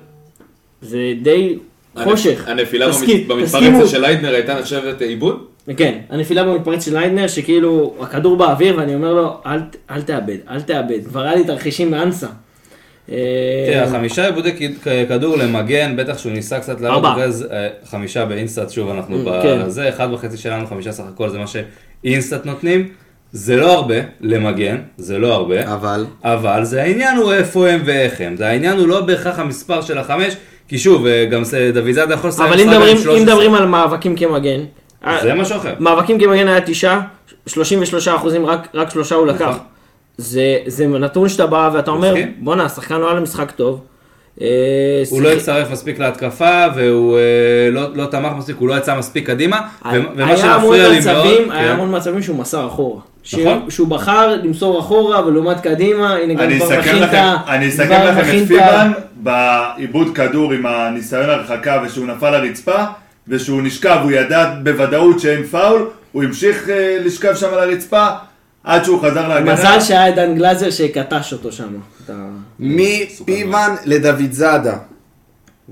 [0.83, 1.59] זה די
[2.05, 2.45] חושך.
[2.49, 2.87] הנפילה
[3.29, 5.45] במתפרצת תסכימו- של ליידנר הייתה נחשבת עיבוד?
[5.77, 9.59] כן, הנפילה במתפרץ של ליידנר, שכאילו, הכדור באוויר, ואני אומר לו, אל,
[9.90, 11.07] אל תאבד, אל תאבד.
[11.07, 12.27] כבר היה לי תרחישים מאנסה.
[13.11, 13.16] אה,
[13.66, 14.53] תראה, חמישה עיבודי
[15.09, 19.62] כדור למגן, בטח שהוא ניסה קצת לעלות, זה, אה, חמישה באינסטאט, שוב אנחנו כן.
[19.66, 22.88] בזה, אחד וחצי שלנו, חמישה סך הכל, זה מה שאינסטאט נותנים.
[23.33, 26.07] זה לא הרבה למגן, זה לא הרבה, אבל...
[26.25, 29.99] אבל זה העניין הוא איפה הם ואיך הם, זה העניין הוא לא בהכרח המספר של
[29.99, 30.37] החמש,
[30.68, 33.16] כי שוב, אה, גם זה- דוד זאדה יכול לסיים אבל אם מדברים, עם 13.
[33.16, 34.61] אם מדברים על מאבקים כמגן,
[35.22, 35.75] זה משהו אחר.
[35.79, 37.01] מאבקים כמגן היה תשעה,
[37.46, 39.40] 33 אחוזים, רק, רק שלושה הוא לקח.
[39.48, 39.59] נכון.
[40.18, 42.14] זה, זה נתון שאתה בא ואתה אומר.
[42.38, 43.81] בואנה, השחקן לא היה למשחק טוב.
[44.40, 44.46] אה,
[45.11, 47.22] הוא לא הצטרף מספיק להתקפה, והוא אה,
[47.72, 49.61] לא, לא תמך מספיק, הוא לא יצא מספיק קדימה,
[50.16, 51.70] ומה שמפריע לי מאוד, היה כן.
[51.72, 53.01] המון מצבים שהוא מסר אחורה.
[53.22, 53.70] שהוא- נכון.
[53.70, 57.37] שהוא בחר למסור אחורה ולעומת קדימה, הנה גם אני כבר מכין את ה...
[57.48, 62.85] אני אסכם לכם את פיבן בעיבוד כדור עם הניסיון הרחקה ושהוא נפל לרצפה
[63.28, 65.82] ושהוא נשכב, הוא ידע בוודאות שאין פאול,
[66.12, 68.06] הוא המשיך אה, לשכב שם על הרצפה
[68.64, 69.52] עד שהוא חזר להגנה.
[69.52, 71.68] מזל שהיה את דן גלאזר שקטש אותו שם.
[72.61, 74.74] מפיבן לדוד זאדה.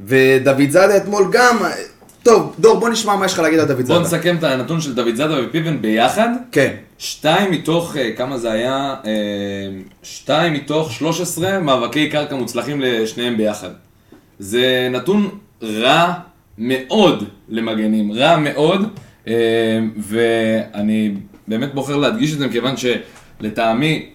[0.07, 1.57] ודוד זאדה אתמול גם...
[2.23, 4.01] טוב, דור, בוא נשמע מה יש לך להגיד על דוד בוא זאדה.
[4.01, 6.29] נסכם את הנתון של דוד זאדה ופיבן ביחד.
[6.53, 6.71] כן.
[7.01, 8.95] שתיים מתוך, אה, כמה זה היה?
[9.05, 9.11] אה,
[10.03, 13.71] שתיים מתוך 13 מאבקי קרקע מוצלחים לשניהם ביחד.
[14.39, 15.29] זה נתון
[15.63, 16.13] רע
[16.59, 18.89] מאוד למגנים, רע מאוד,
[19.29, 19.35] אה,
[19.97, 21.11] ואני
[21.49, 24.07] באמת בוחר להדגיש את זה מכיוון שלטעמי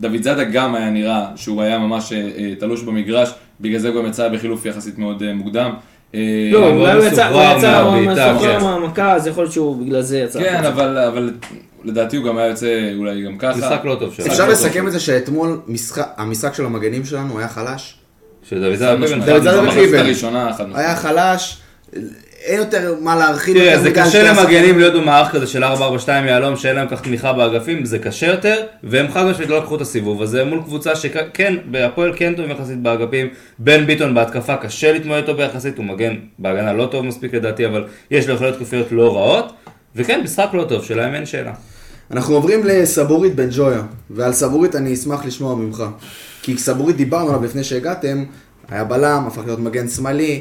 [0.00, 2.12] דוד זאדה גם היה נראה שהוא היה ממש
[2.58, 5.70] תלוש במגרש, בגלל זה הוא גם יצא בחילוף יחסית מאוד מוקדם.
[6.52, 8.58] לא, הוא יצא.
[8.62, 10.40] מהמכה, אז יכול להיות שהוא בגלל זה יצא.
[10.40, 11.30] כן, אבל
[11.84, 13.58] לדעתי הוא גם היה יוצא אולי גם ככה.
[13.58, 14.26] משחק לא טוב שלו.
[14.26, 14.86] אפשר לא לסכם.
[14.86, 17.94] את זה שאתמול משחק- המשחק של המגנים שלנו היה חלש.
[18.48, 19.24] שדוד זאדה חד פיבן משמעית.
[19.24, 19.98] דוד זאדה במחצית ופיבן.
[19.98, 20.86] הראשונה, חד משמעית.
[20.86, 21.56] היה חלש.
[22.44, 23.54] אין יותר מה להרחיב.
[23.58, 24.78] תראה, זה קשה למגנים.
[24.78, 25.68] להיות במערך כזה של 4-4-2
[26.26, 29.80] יהלום, שאין להם כך תמיכה באגפים, זה קשה יותר, והם חד משמעית לא לקחו את
[29.80, 35.20] הסיבוב הזה מול קבוצה שכן, בהפועל כן טוב יחסית באגפים, בן ביטון בהתקפה קשה להתמודד
[35.20, 39.16] איתו ביחסית, הוא מגן בהגנה לא טוב מספיק לדעתי, אבל יש לו יכולות תקופיות לא
[39.16, 39.52] רעות,
[39.96, 41.52] וכן, משחק לא טוב שלהם, אין שאלה.
[42.10, 45.84] אנחנו עוברים לסבורית בן ג'ויה, ועל סבורית אני אשמח לשמוע ממך.
[46.42, 48.24] כי סבורית דיברנו עליו לפני שהגעתם,
[48.70, 50.40] היה בלם, הפך להיות מגן שמאלי.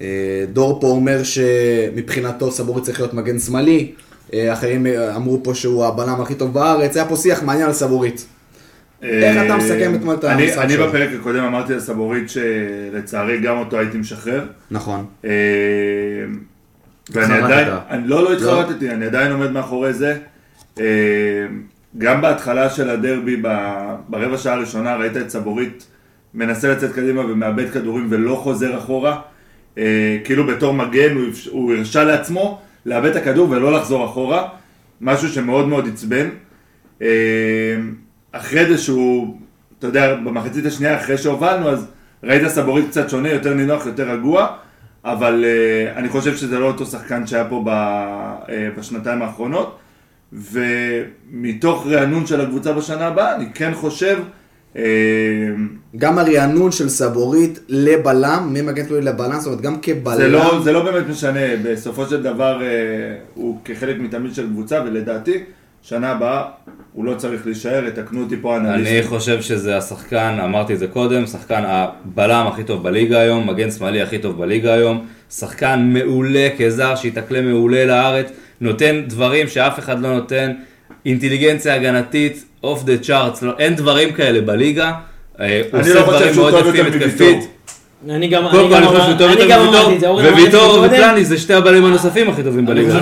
[0.00, 0.06] אה,
[0.52, 3.92] דור פה אומר שמבחינתו סבורית צריך להיות מגן שמאלי.
[4.34, 6.96] אה, אחרים אה, אמרו פה שהוא הבלם הכי טוב בארץ.
[6.96, 8.26] היה פה שיח מעניין על סבורית.
[9.02, 10.88] איך אתה מסכם אתמול את אני- המשחק אני שלו?
[10.88, 14.44] בפרק הקודם אמרתי על סבורית שלצערי גם אותו הייתי משחרר.
[14.70, 15.04] נכון.
[17.10, 17.34] ואני.
[17.34, 18.36] עדיין, אני לא, לא לא?
[18.36, 20.18] התחרטתי, אני עדיין עומד מאחורי זה.
[20.80, 21.46] אה,
[21.98, 23.42] גם בהתחלה של הדרבי,
[24.08, 25.86] ברבע שעה הראשונה, ראית את סבורית
[26.34, 29.20] מנסה לצאת קדימה ומאבד כדורים ולא חוזר אחורה.
[29.78, 34.48] אה, כאילו בתור מגן הוא הוא הרשה לעצמו לאבד את הכדור ולא לחזור אחורה.
[35.00, 36.28] משהו שמאוד מאוד עצבן.
[37.02, 37.76] אה,
[38.32, 39.40] אחרי זה שהוא,
[39.78, 41.86] אתה יודע, במחצית השנייה, אחרי שהובלנו, אז
[42.22, 44.56] ראית סבורית קצת שונה, יותר נינוח, יותר רגוע,
[45.06, 49.78] אבל uh, אני חושב שזה לא אותו שחקן שהיה פה ב, uh, בשנתיים האחרונות,
[50.32, 54.18] ומתוך רענון של הקבוצה בשנה הבאה, אני כן חושב,
[54.74, 54.78] uh,
[55.96, 60.16] גם הרענון של סבורית לבלם, ממגן תלוי לבלם, זאת אומרת גם כבלם.
[60.16, 62.62] זה, לא, זה לא באמת משנה, בסופו של דבר uh,
[63.34, 65.44] הוא כחלק מתמיד של קבוצה, ולדעתי,
[65.88, 66.42] שנה הבאה
[66.92, 69.02] הוא לא צריך להישאר, יתקנו אותי פה אני האנליסטים.
[69.08, 74.02] חושב שזה השחקן, אמרתי את זה קודם, שחקן הבלם הכי טוב בליגה היום, מגן שמאלי
[74.02, 78.26] הכי טוב בליגה היום, שחקן מעולה כזר, שהתאקלם מעולה לארץ,
[78.60, 80.52] נותן דברים שאף אחד לא נותן,
[81.06, 84.92] אינטליגנציה הגנתית, אוף דה צ'ארטס, אין דברים כאלה בליגה,
[85.40, 86.82] אה, אני לא חושב שהוא טוב יותר.
[86.98, 87.55] מוויטור.
[88.10, 90.84] אני גם אמרתי את זה, אורן אמר את זה וויטור.
[90.86, 93.00] ופלני זה שתי הבלמים הנוספים הכי טובים בליגה.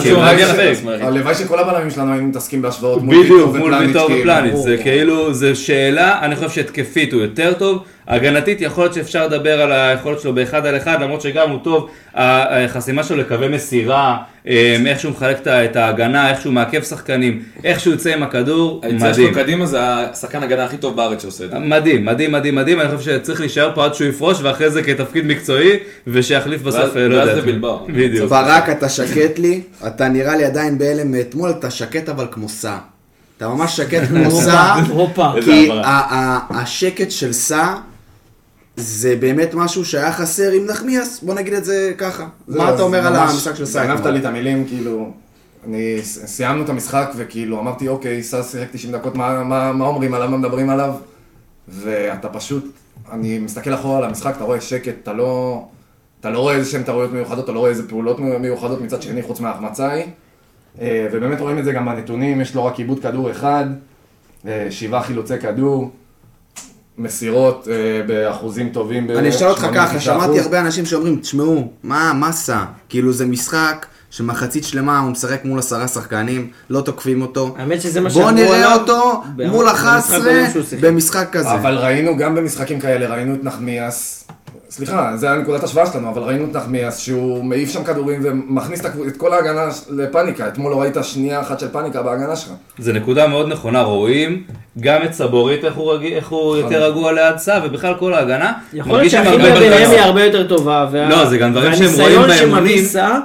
[1.01, 4.33] הלוואי שכל הבלמים שלנו היינו מתעסקים בהשוואות מול בדיוק, ויטור מול ופלניץ', ויטור כאילו.
[4.33, 4.77] ופלניץ', זה.
[4.83, 9.73] כאילו, זה שאלה, אני חושב שהתקפית הוא יותר טוב, הגנתית יכול להיות שאפשר לדבר על
[9.73, 14.17] היכולת שלו באחד על אחד, למרות שגם הוא טוב, החסימה שלו לקווי מסירה,
[14.49, 18.81] אה, איך שהוא מחלק את ההגנה, איך שהוא מעכב שחקנים, איך שהוא יוצא עם הכדור,
[18.83, 19.35] היציאה שלו מדהים.
[19.35, 21.59] קדימה זה השחקן הגנה הכי טוב בארץ שעושה את זה.
[21.59, 25.27] מדהים, מדהים, מדהים, מדהים, אני חושב שצריך להישאר פה עד שהוא יפרוש, ואחרי זה כתפקיד
[25.27, 25.71] מקצועי,
[26.07, 27.41] ושיחליף בסוף, אה, לא ואז יודע.
[27.41, 27.87] לבלבאו.
[27.89, 28.31] בדיוק.
[28.31, 32.77] ברק, אתה שקט לי, אתה נראה לי עדיין בהלם מאתמול, אתה שקט אבל כמו סע.
[33.37, 34.75] אתה ממש שקט כמו סע,
[35.45, 35.71] כי
[36.51, 37.75] השקט של סע
[38.77, 42.27] זה באמת משהו שהיה חסר עם נחמיאס, בוא נגיד את זה ככה.
[42.49, 43.87] זהו, מה אתה אומר על המשחק של סע?
[43.87, 44.07] גנבת?
[44.07, 45.13] לי את המילים, כאילו,
[45.67, 50.15] אני, סיימנו את המשחק וכאילו אמרתי, אוקיי, סאס שיחק 90 דקות, מה, מה, מה אומרים
[50.15, 50.95] עליו, מה מדברים עליו?
[51.69, 52.65] ואתה פשוט,
[53.13, 55.65] אני מסתכל אחורה על המשחק, אתה רואה שקט, אתה לא,
[56.21, 59.23] אתה לא רואה איזה שהן טעויות מיוחדות, אתה לא רואה איזה פעולות מיוחדות מצד שני,
[59.23, 59.91] חוץ מההחמצה.
[60.81, 63.65] אה, ובאמת רואים את זה גם בנתונים, יש לו רק עיבוד כדור אחד,
[64.47, 65.91] אה, שבעה חילוצי כדור,
[66.99, 67.75] מסירות אה,
[68.07, 69.11] באחוזים טובים.
[69.11, 70.01] אני אשאל אותך ככה, 89%.
[70.01, 72.59] שמעתי הרבה אנשים שאומרים, תשמעו, מה, סע?
[72.89, 77.55] כאילו זה משחק שמחצית שלמה הוא משחק מול עשרה שחקנים, לא תוקפים אותו.
[77.59, 80.85] האמת שזה מה בוא שאמרו נראה עליו אותו ב- מול במשחק 11 הקודם שהוא שיחק.
[80.85, 81.55] במשחק כזה.
[81.55, 84.27] אבל ראינו גם במשחקים כאלה, ראינו את נחמיאס,
[84.77, 89.17] סליחה, זה הנקודת השוואה שלנו, אבל ראינו את נחמיאס שהוא מעיף שם כדורים ומכניס את
[89.17, 89.61] כל ההגנה
[89.91, 90.49] לפאניקה.
[90.49, 92.51] אתמול לא ראית שנייה אחת של פאניקה בהגנה שלך.
[92.79, 94.43] זה נקודה מאוד נכונה, רואים
[94.81, 98.53] גם את סבורית, איך הוא, רגיל, איך הוא יותר רגוע ליד סע, ובכלל כל ההגנה.
[98.73, 100.87] יכול להיות שהכימיה הרבה ביניהם יותר- היא הרבה יותר טובה.
[100.93, 102.69] וה- לא, זה גם דברים שהם רואים והניסיון באימונים.
[102.79, 103.19] שמביא סע,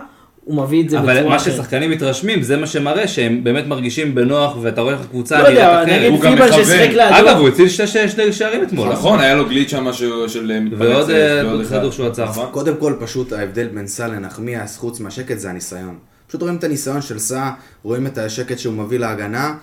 [0.49, 1.53] הוא מביא את זה אבל בצורה מה אחרת.
[1.53, 5.85] ששחקנים מתרשמים, זה מה שמראה שהם באמת מרגישים בנוח, ואתה רואה איך הקבוצה לא יודע,
[5.85, 5.97] נראית אחרת.
[5.97, 6.63] נגיד הוא גם פיבל מכוון.
[6.63, 7.15] ששיחק לידו.
[7.19, 7.67] אגב, הוא הציל
[8.07, 8.89] שתי שערים אתמול.
[8.89, 10.91] נכון, היה לו גליץ' שם משהו של מתפרצת.
[10.91, 11.79] ועוד אה, ועוד אחד.
[11.79, 12.25] כדור שהוא עצר.
[12.25, 12.47] נכון.
[12.51, 15.95] קודם כל, פשוט ההבדל בין סע לנחמיאס, חוץ מהשקט, זה הניסיון.
[16.27, 17.49] פשוט רואים את הניסיון של סע,
[17.83, 19.53] רואים את השקט שהוא מביא להגנה,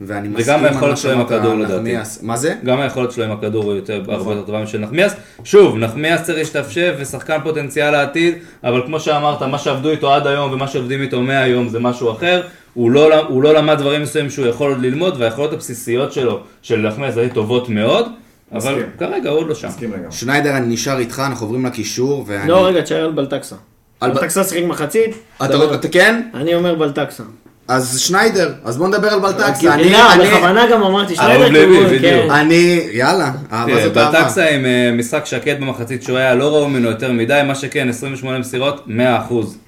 [0.00, 1.94] ואני מסכים על היכולת שלו עם הכדור, לדעתי.
[2.22, 2.54] מה זה?
[2.64, 4.14] גם היכולת שלו עם הכדור הוא יותר, נכון.
[4.14, 5.12] הרבה יותר טובה משל נחמיאס.
[5.44, 8.34] שוב, נחמיאס צריך להשתפשף ושחקן פוטנציאל לעתיד,
[8.64, 12.42] אבל כמו שאמרת, מה שעבדו איתו עד היום ומה שעובדים איתו מהיום זה משהו אחר.
[12.74, 16.88] הוא לא, הוא לא למד דברים מסוימים שהוא יכול עוד ללמוד, והיכולות הבסיסיות שלו, של
[16.88, 18.06] נחמיאס, היו טובות מאוד,
[18.52, 18.86] אבל מסכים.
[18.98, 19.68] כרגע הוא עוד לא שם.
[19.68, 20.12] מסכים לגמרי.
[20.12, 22.48] שניידר, אני נשאר איתך, אנחנו עוברים לקישור, ואני...
[22.48, 23.56] לא, רגע, תשאר על בלטקסה.
[24.02, 25.10] בלטקסה שיחק מחצית.
[25.40, 26.22] לא- אתה כן?
[26.34, 27.22] אני אומר בלטקסה.
[27.70, 29.74] אז שניידר, אז בוא נדבר על בלטקסה.
[29.74, 32.02] אני- לא, אני- בכוונה גם אמרתי שניידר לוי, כיוון, בדיוק.
[32.02, 32.30] כן.
[32.30, 34.10] אני, יאללה, אהבה תראה, זאת אהבה.
[34.18, 37.88] בלטקסה עם אה, משחק שקט במחצית שהוא היה, לא ראו ממנו יותר מדי, מה שכן,
[37.88, 38.90] 28 מסירות, 100%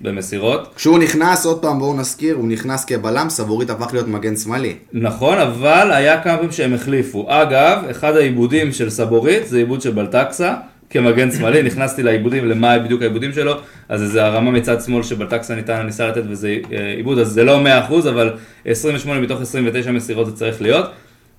[0.01, 0.69] במסירות.
[0.77, 4.75] כשהוא נכנס, עוד פעם בואו נזכיר, הוא נכנס כבלם, סבורית הפך להיות מגן שמאלי.
[4.93, 7.27] נכון, אבל היה כמה פעמים שהם החליפו.
[7.29, 10.55] אגב, אחד העיבודים של סבורית זה עיבוד של בלטקסה,
[10.93, 13.55] כמגן שמאלי, נכנסתי לעיבודים, למה בדיוק העיבודים שלו,
[13.89, 17.61] אז זה הרמה מצד שמאל שבלטקסה ניתן, ניסה לתת וזה אה, עיבוד, אז זה לא
[17.91, 18.33] 100%, אבל
[18.65, 20.87] 28 מתוך 29 מסירות זה צריך להיות.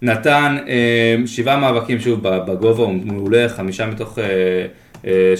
[0.01, 4.23] נתן אה, שבעה מאבקים, שוב, בגובה הוא מעולה, חמישה מתוך אה,
[5.07, 5.33] אה,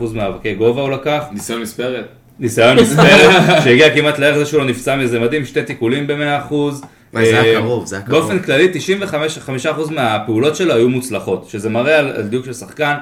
[0.00, 1.24] 75% מאבקי גובה הוא לקח.
[1.32, 2.04] ניסיון מספרת.
[2.38, 3.32] ניסיון מספרת,
[3.64, 6.54] שהגיע כמעט לערך זה שהוא לא נפצע מזה מדהים, שתי תיקולים ב-100%.
[7.12, 8.20] וואי, זה היה קרוב, זה היה קרוב.
[8.20, 8.72] באופן כללי,
[9.88, 12.94] 95% מהפעולות שלו היו מוצלחות, שזה מראה על דיוק של שחקן,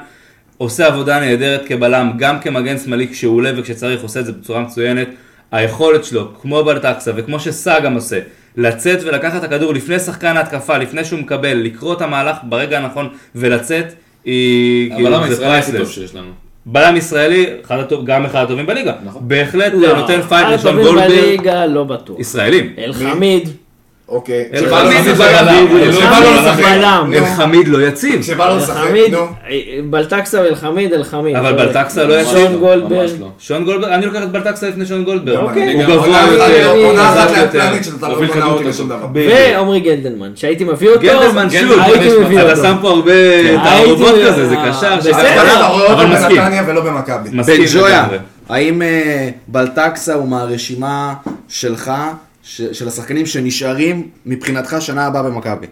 [0.58, 5.08] עושה עבודה נהדרת כבלם, גם כמגן שמאלי כשהוא עולה וכשצריך עושה את זה בצורה מצוינת.
[5.52, 8.18] היכולת שלו, כמו בלטקסה וכמו שסאגם עושה,
[8.56, 13.08] לצאת ולקחת את הכדור לפני שחקן ההתקפה, לפני שהוא מקבל, לקרוא את המהלך ברגע הנכון
[13.34, 15.90] ולצאת, היא הבלם זה הישראלי הכי טוב priceless.
[15.90, 16.30] שיש לנו.
[16.66, 18.92] בלם ישראלי, אחד הטוב, גם אחד הטובים בליגה.
[19.04, 19.22] נכון.
[19.28, 21.10] בהחלט לא, נותן fight הטובים גולדברג.
[21.10, 22.20] בליגה לא בטוח.
[22.20, 22.72] ישראלים.
[22.78, 23.48] אלחמיד.
[24.14, 24.44] אוקיי.
[27.16, 28.20] אלחמיד לא יציב.
[28.20, 29.18] כשבא לו לשחק, נו.
[29.90, 31.36] בלטקסה ואלחמיד, אלחמיד.
[31.36, 32.58] אבל בלטקסה לא שון יציב.
[32.58, 33.10] גולדברג.
[33.20, 33.26] לא.
[33.38, 35.36] שון גולדברג, אני לוקח את בלטקסה לפני שון גולדברג.
[35.36, 35.72] אוקיי.
[35.72, 37.30] הוא גבוה יותר, עונה אחת.
[37.36, 38.88] לאפלנית שאתה לא קונה לשום.
[38.88, 39.06] דבר.
[39.14, 41.00] ועומרי גלדלמן, שהייתי מביא אותו.
[41.00, 42.62] גלדלמן שוב, הייתי מביא אתה אותו.
[42.62, 43.12] שם פה הרבה
[43.64, 45.56] תערובות כזה, זה קשר, בסדר.
[45.56, 46.36] אתה רואה אבל מסכים.
[46.36, 47.28] בנתניה ולא במכבי.
[47.32, 48.18] מסכים בן ג'ויה, לגמרי.
[48.48, 51.14] האם אה, בלטקסה הוא מהרשימה
[51.48, 51.92] שלך,
[52.44, 55.66] ש- של השחקנים שנשארים מבחינתך שנה הבאה במכבי?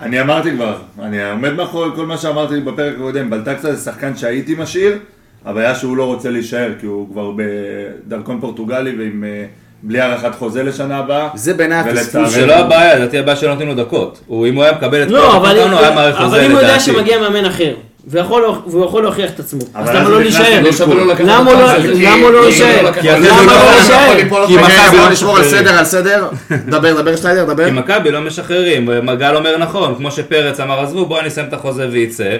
[0.00, 4.54] אני אמרתי כבר, אני עומד מאחורי כל מה שאמרתי בפרק הקודם, בלטקסה זה שחקן שהייתי
[4.58, 4.98] משאיר,
[5.44, 9.24] הבעיה שהוא לא רוצה להישאר, כי הוא כבר בדרכון פורטוגלי ועם...
[9.24, 9.44] אה,
[9.82, 11.28] בלי הארכת חוזה לשנה הבאה.
[11.34, 14.20] זה בעיניי הפספוס זה לא הבעיה, לדעתי הבעיה שלא נותנים לו דקות.
[14.30, 16.50] אם הוא היה מקבל את לא, כל אבל הפתרון, הוא היה מערכת אבל חוזה אם
[16.50, 16.84] הוא יודע לדעתי.
[16.84, 17.74] שמגיע מאמן אחר,
[18.06, 20.60] והוא יכול להוכיח את עצמו, אז למה לא להישאר?
[20.62, 21.68] לא למה לא- למה הוא לא?
[21.82, 25.44] כי- למה לא ליפול כי מכבי לא נשמור על.
[25.44, 26.28] סדר, על סדר.
[26.68, 27.64] דבר, דבר שניידר, דבר.
[27.64, 28.88] כי מכבי לא משחררים,
[29.18, 32.36] גל אומר נכון, כמו שפרץ אמר עזבו בוא אני אסיים את החוזה וייצא,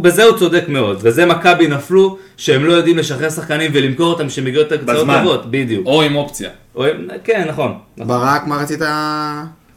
[0.00, 4.44] בזה הוא צודק מאוד, וזה מכבי נפלו שהם לא יודעים לשחרר שחקנים ולמכור אותם כשהם
[4.44, 5.06] מגיעות את הקצאות.
[5.18, 5.86] טובות, בדיוק.
[5.86, 6.48] או עם אופציה.
[6.74, 6.84] או-
[7.24, 7.74] כן נכון.
[7.98, 8.80] ברק, מה רצית?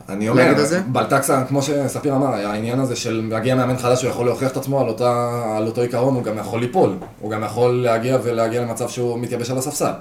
[0.09, 0.81] אני אומר, להגיד על זה?
[0.87, 4.81] בלטקסה, כמו שספיר אמר, העניין הזה של להגיע מאמן חדש, הוא יכול להוכיח את עצמו
[4.81, 6.95] על, אותה, על אותו עיקרון, הוא גם יכול ליפול.
[7.19, 9.91] הוא גם יכול להגיע ולהגיע למצב שהוא מתייבש על הספסל.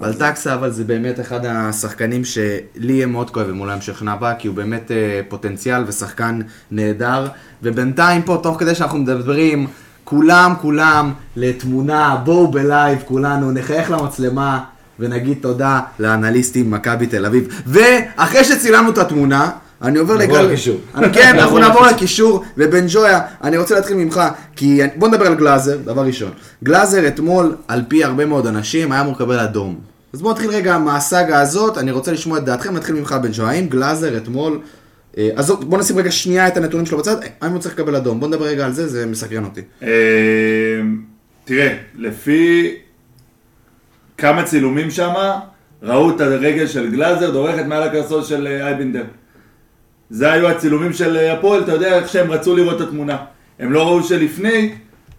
[0.00, 4.34] בלטקסה, אבל זה באמת אחד השחקנים שלי יהיה מאוד כואב אם הוא לא ימשיך הבאה,
[4.34, 7.26] כי הוא באמת אה, פוטנציאל ושחקן נהדר.
[7.62, 9.66] ובינתיים פה, תוך כדי שאנחנו מדברים,
[10.04, 14.64] כולם, כולם, לתמונה, בואו בלייב, כולנו, נחייך למצלמה
[15.00, 17.62] ונגיד תודה לאנליסטים מכבי תל אביב.
[17.66, 19.50] ואחרי שצילמנו את התמונה,
[19.82, 20.46] אני עובר נעבור לגל...
[20.46, 20.76] לקישור.
[20.94, 24.20] אני- כן, אנחנו נעבור לקישור, ובן ג'ויה, אני רוצה להתחיל ממך,
[24.56, 26.30] כי בוא נדבר על גלאזר, דבר ראשון.
[26.64, 29.78] גלאזר אתמול, על פי הרבה מאוד אנשים, היה אמור לקבל אדום.
[30.12, 33.48] אז בואו נתחיל רגע מהסאגה הזאת, אני רוצה לשמוע את דעתכם, נתחיל ממך בן ג'ויה,
[33.50, 34.60] האם גלאזר אתמול,
[35.18, 38.20] אה, אז בואו נשים רגע שנייה את הנתונים שלו בצד, האם הוא צריך לקבל אדום?
[38.20, 39.60] בואו נדבר רגע על זה, זה מסקרן אותי.
[39.82, 39.88] אה,
[41.44, 42.74] תראה, לפי
[44.18, 45.12] כמה צילומים שם,
[45.82, 49.02] ראו את הרגל של גלאזר דורכת מעל הקרסול של אה, אייבינדר.
[50.10, 53.16] זה היו הצילומים של אה, הפועל, אתה יודע איך שהם רצו לראות את התמונה.
[53.60, 54.74] הם לא ראו שלפני,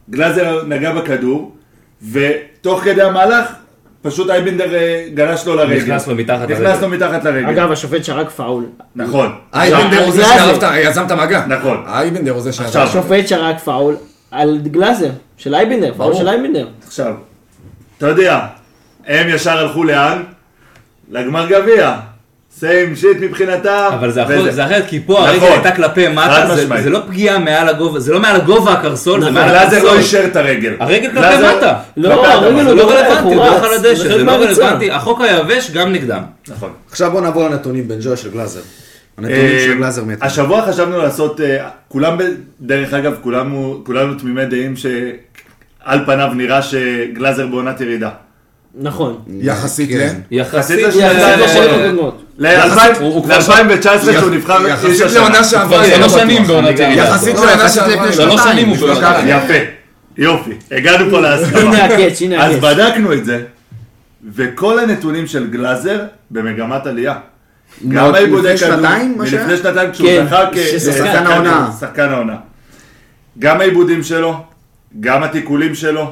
[0.10, 1.56] גלאזר נגע בכדור,
[2.12, 3.46] ותוך כדי המהלך,
[4.02, 5.76] פשוט אייבינדר אה, גלש לו לרגל.
[5.82, 6.82] נכנס לו מתחת נכנס לרגל.
[6.82, 7.50] לו מתחת לרגל.
[7.50, 8.66] אגב, השופט שרק פאול.
[8.96, 9.32] נכון.
[9.54, 10.24] אייבנדר הוא זה.
[10.26, 11.46] שערב את ה- יזם את המגע.
[11.48, 11.84] נכון.
[11.88, 12.50] אייבנדר הוא זה.
[12.50, 13.96] עכשיו, השופט שרק פאול
[14.32, 16.16] על גלאזר, של אייבינדר, פאול.
[16.16, 16.68] של אייבינדר.
[16.88, 17.14] עכשיו,
[17.98, 18.40] אתה יודע,
[19.08, 20.24] הם ישר הלכו לאן?
[21.12, 21.96] לגמר גביע.
[22.60, 23.90] same shit מבחינתם.
[24.00, 25.52] אבל זה וזה- אחרת, זה אחרת, כי פה הרגל נכון.
[25.52, 26.82] הייתה כלפי מטה, זה-.
[26.84, 29.98] זה לא פגיעה מעל הגובה, זה לא מעל הגובה הקרסול, זה אבל מעל לא הקרסול.
[29.98, 30.74] אישר את הרגל.
[30.80, 31.74] הרגל כלפי מטה.
[31.98, 32.64] לא, הרגל.
[32.64, 34.32] זה הוא לא לא רלוונטי, הוא הלך על הדשא, זה זה לא.
[34.32, 36.22] רלוונטי, החוק היבש גם נגדם.
[36.48, 36.70] נכון.
[36.92, 38.60] עכשיו בואו נעבור לנתונים בן ג'ויה של גלאזר.
[39.18, 40.28] הנתונים אה, של גלאזר מאתמול.
[40.28, 42.18] השבוע חשבנו לעשות, אה, כולם,
[42.62, 43.14] דרך אגב,
[43.84, 43.84] כולנו
[44.20, 48.10] תמימי דעים שעל פניו נראה שגלאזר בעונת ירידה.
[48.78, 49.18] נכון.
[49.42, 50.16] יחסית כן.
[50.32, 50.36] ל...
[50.36, 51.02] יחסית יחסית
[51.40, 52.24] לשנים הקודמות.
[52.40, 55.12] יחסית- הוא- הוא כבר ל-2019 שהוא נבחר יחסית.
[55.14, 56.44] לעונה שעברה, שלוש שנים.
[56.44, 57.02] בעונת ירידה.
[57.04, 58.14] יחסית לעונה יחסית שעברה.
[58.14, 59.20] שלוש שנים הוא בעונה.
[59.20, 59.28] שנים.
[59.38, 59.54] יפה,
[60.18, 61.86] יופי, הגענו פה להסכמה.
[62.40, 62.56] אז.
[62.62, 63.42] בדקנו את זה,
[64.36, 66.00] וכל הנתונים של גלאזר
[66.32, 67.14] במגמת עלייה.
[67.88, 69.42] גם העיבודי לפני כדור, שנתיים, מה שהיה?
[69.42, 70.46] מלפני שנתיים כשהוא כן, זכה
[70.80, 71.70] ששחקן העונה.
[71.80, 72.36] שחקן העונה.
[73.40, 74.36] גם העיבודים שלו,
[75.00, 76.12] גם התיקולים שלו,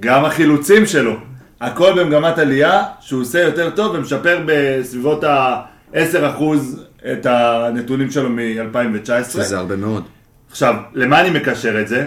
[0.00, 1.16] גם החילוצים שלו,
[1.60, 6.42] הכל במגמת עלייה, שהוא עושה יותר טוב ומשפר בסביבות ה-10%
[7.12, 9.30] את הנתונים שלו מ-2019.
[9.30, 10.04] שזה הרבה מאוד.
[10.50, 12.04] עכשיו, למה אני מקשר את זה?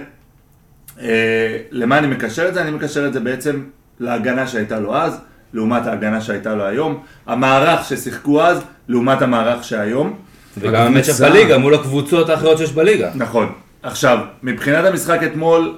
[1.01, 2.61] אה, למה אני מקשר את זה?
[2.61, 3.63] אני מקשר את זה בעצם
[3.99, 5.19] להגנה שהייתה לו אז,
[5.53, 7.03] לעומת ההגנה שהייתה לו היום.
[7.27, 10.13] המערך ששיחקו אז, לעומת המערך שהיום.
[10.57, 11.29] וגם המצ'אפ הקבוצה.
[11.29, 13.11] בליגה מול הקבוצות האחרות שיש בליגה.
[13.15, 13.51] נכון.
[13.83, 15.77] עכשיו, מבחינת המשחק אתמול,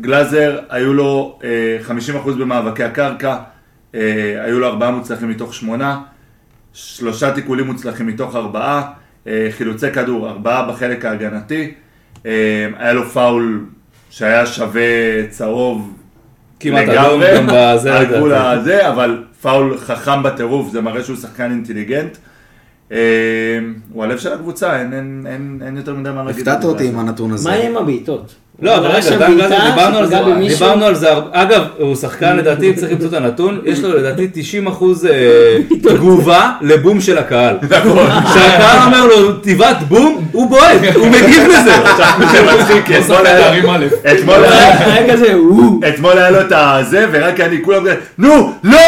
[0.00, 1.78] גלאזר, היו לו אה,
[2.24, 3.36] 50% במאבקי הקרקע,
[3.94, 4.00] אה,
[4.44, 6.00] היו לו ארבעה מוצלחים מתוך שמונה,
[6.72, 8.82] שלושה תיקולים מוצלחים מתוך ארבעה,
[9.26, 11.74] אה, חילוצי כדור, ארבעה בחלק ההגנתי,
[12.26, 12.32] אה,
[12.78, 13.64] היה לו פאול
[14.10, 14.82] שהיה שווה
[15.30, 15.92] צהוב
[16.60, 18.34] כמעט לגמרי, אדום גם בזה, על גבול.
[18.34, 22.16] הזה, אבל פאול חכם בטירוף, זה מראה שהוא שחקן אינטליגנט.
[22.92, 22.98] אה,
[23.92, 26.48] הוא הלב של הקבוצה, אין- אין- אין אין יותר מדי מה להגיד.
[26.48, 26.98] הפתעת אותי עם.
[26.98, 27.48] הנתון הזה.
[27.50, 28.34] מה עם הבעיטות?
[28.62, 30.16] לא, אבל רגע, דן בעיטה דיברנו על זה?
[30.48, 34.66] דיברנו על זה, אגב, הוא שחקן לדעתי, צריך למצוא את הנתון, יש לו לדעתי 90
[34.66, 35.06] אחוז
[35.82, 37.56] תגובה לבום של הקהל.
[37.70, 38.06] נכון.
[38.30, 41.72] כשהקהל אומר לו תיבת בום, הוא בועט, הוא מגיב לזה.
[42.32, 43.26] זה מצחיק, כי אתמול
[46.18, 47.84] היה לו- את הזה, ורק אני כולם
[48.18, 48.78] נו, לא!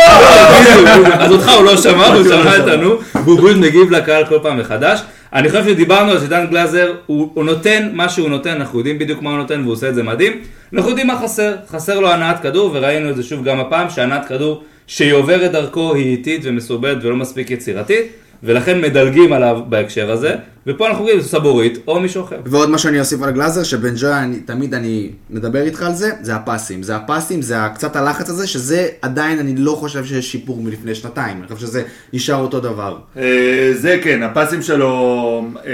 [1.19, 2.91] אז אותך הוא לא שמע, הוא שמע את הנו,
[3.25, 5.01] והוא מגיב לקהל כל פעם מחדש.
[5.33, 9.23] אני חושב שדיברנו על שדן גלאזר, הוא הוא נותן מה שהוא נותן, אנחנו יודעים בדיוק
[9.23, 10.33] מה הוא נותן והוא עושה את זה מדהים.
[10.73, 14.29] אנחנו יודעים מה חסר, חסר לו הנעת כדור, וראינו את זה שוב גם הפעם, שהנעת
[14.29, 18.07] כדור שהיא עוברת דרכו היא איטית ומסורבלת ולא מספיק יצירתית,
[18.43, 20.35] ולכן מדלגים עליו בהקשר הזה,
[20.67, 22.37] ופה אנחנו רואים סבורית או מישהו אחר.
[22.47, 26.11] ועוד מה שאני אוסיף על גלאזר, שבן ג'וי, אני, תמיד אני מדבר איתך על זה,
[26.21, 26.83] זה הפסים.
[26.83, 31.39] זה הפסים, זה קצת הלחץ הזה, שזה עדיין, אני לא חושב שיש שיפור מלפני שנתיים.
[31.39, 32.99] אני חושב שזה נשאר אותו דבר.
[33.17, 35.73] אה, זה כן, הפסים שלו אה,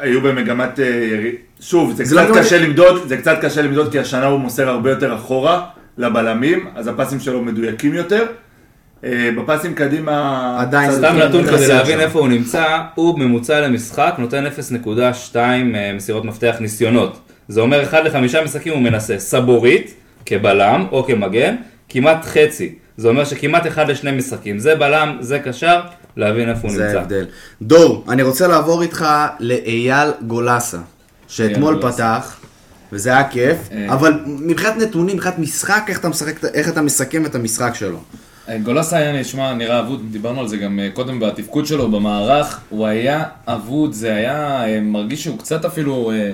[0.00, 1.34] היו במגמת אה, יריד.
[1.60, 4.68] שוב, זה זה קצת לא- קשה למדוד, זה קצת קשה למדוד כי השנה הוא מוסר
[4.68, 5.66] הרבה יותר אחורה
[5.98, 8.26] לבלמים, אז הפסים שלו מדויקים יותר.
[9.04, 10.56] אה, בפסים קדימה...
[10.60, 12.00] עדיין זה סתם נתון כדי להבין.
[12.00, 17.18] איפה הוא נמצא, הוא בממוצע למשחק נותן 0.2 אה, מסירות מפתח ניסיונות.
[17.48, 19.94] זה אומר 1 ל-5 משחקים הוא מנסה סבורית
[20.26, 21.56] כבלם או כמגן,
[21.88, 22.74] כמעט חצי.
[22.96, 24.58] זה אומר שכמעט 1 לשני משחקים.
[24.58, 25.80] זה בלם, זה קשר,
[26.16, 26.98] להבין איפה הוא זה נמצא.
[26.98, 27.26] ההבדל.
[27.62, 29.06] דור, אני רוצה לעבור איתך
[29.40, 30.78] לאייל גולסה,
[31.28, 31.82] שאתמול.
[31.82, 32.36] פתח,
[32.92, 33.92] וזה היה כיף, אה.
[33.92, 37.98] אבל מבחינת נתונים, מבחינת משחק, איך אתה, משחק, איך אתה מסכם את המשחק שלו?
[38.62, 42.86] גולסה היה נשמע, נראה אבוד, דיברנו על זה גם אה, קודם בתפקוד שלו במערך, הוא
[42.86, 46.30] היה אבוד, זה היה אה, מרגיש שהוא קצת אפילו, אה,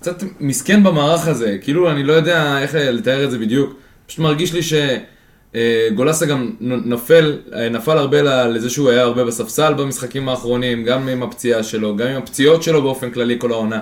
[0.00, 3.74] קצת מסכן במערך הזה, כאילו אני לא יודע איך לתאר את זה בדיוק,
[4.06, 9.74] פשוט מרגיש לי שגולסה גם נ- נופל, אה, נפל הרבה לזה שהוא היה הרבה בספסל
[9.74, 13.80] במשחקים האחרונים, גם עם הפציעה שלו, גם עם הפציעות שלו באופן כללי כל העונה.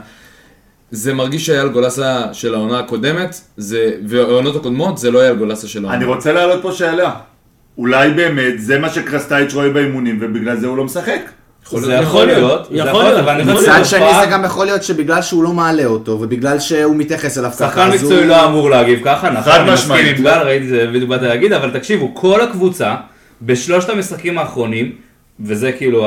[0.91, 5.79] זה מרגיש שאייל גולסה של העונה הקודמת, זה, והעונות הקודמות זה לא אייל גולסה של
[5.85, 5.97] העונה.
[5.97, 7.15] אני רוצה להעלות פה שאלה.
[7.79, 11.21] אולי באמת זה מה שקרסטייץ' רואה באימונים ובגלל זה הוא לא משחק?
[11.71, 15.85] זה יכול להיות, יכול להיות, מצד שני זה גם יכול להיות שבגלל שהוא לא מעלה
[15.85, 19.73] אותו, ובגלל שהוא מתייחס אליו ככה, שחקן מקצועי לא אמור להגיב ככה, נכון, חד אני
[19.73, 20.19] מסכים משמעית.
[20.19, 22.95] עם גל, ראיתי את זה בדיוק באתי להגיד, אבל תקשיבו, כל הקבוצה,
[23.43, 24.93] בשלושת המשחקים האחרונים,
[25.41, 26.07] וזה כאילו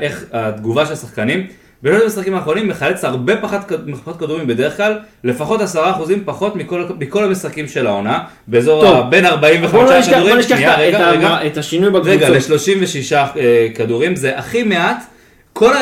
[0.00, 1.46] איך התגובה של השחקנים,
[1.82, 3.60] בשלושת המשחקים האחרונים מחלץ הרבה פחות,
[4.00, 9.10] פחות כדורים בדרך כלל, לפחות עשרה אחוזים פחות מכל, מכל המשחקים של העונה, באזור טוב.
[9.10, 11.88] בין 45 בוא לא נשכח- בוא כדורים, נשכח שנייה, רגע, את ה- רגע, את השינוי
[12.04, 12.50] רגע, בקבוצות.
[12.50, 13.12] ל-36
[13.74, 15.02] כדורים, זה הכי מעט,
[15.52, 15.72] כל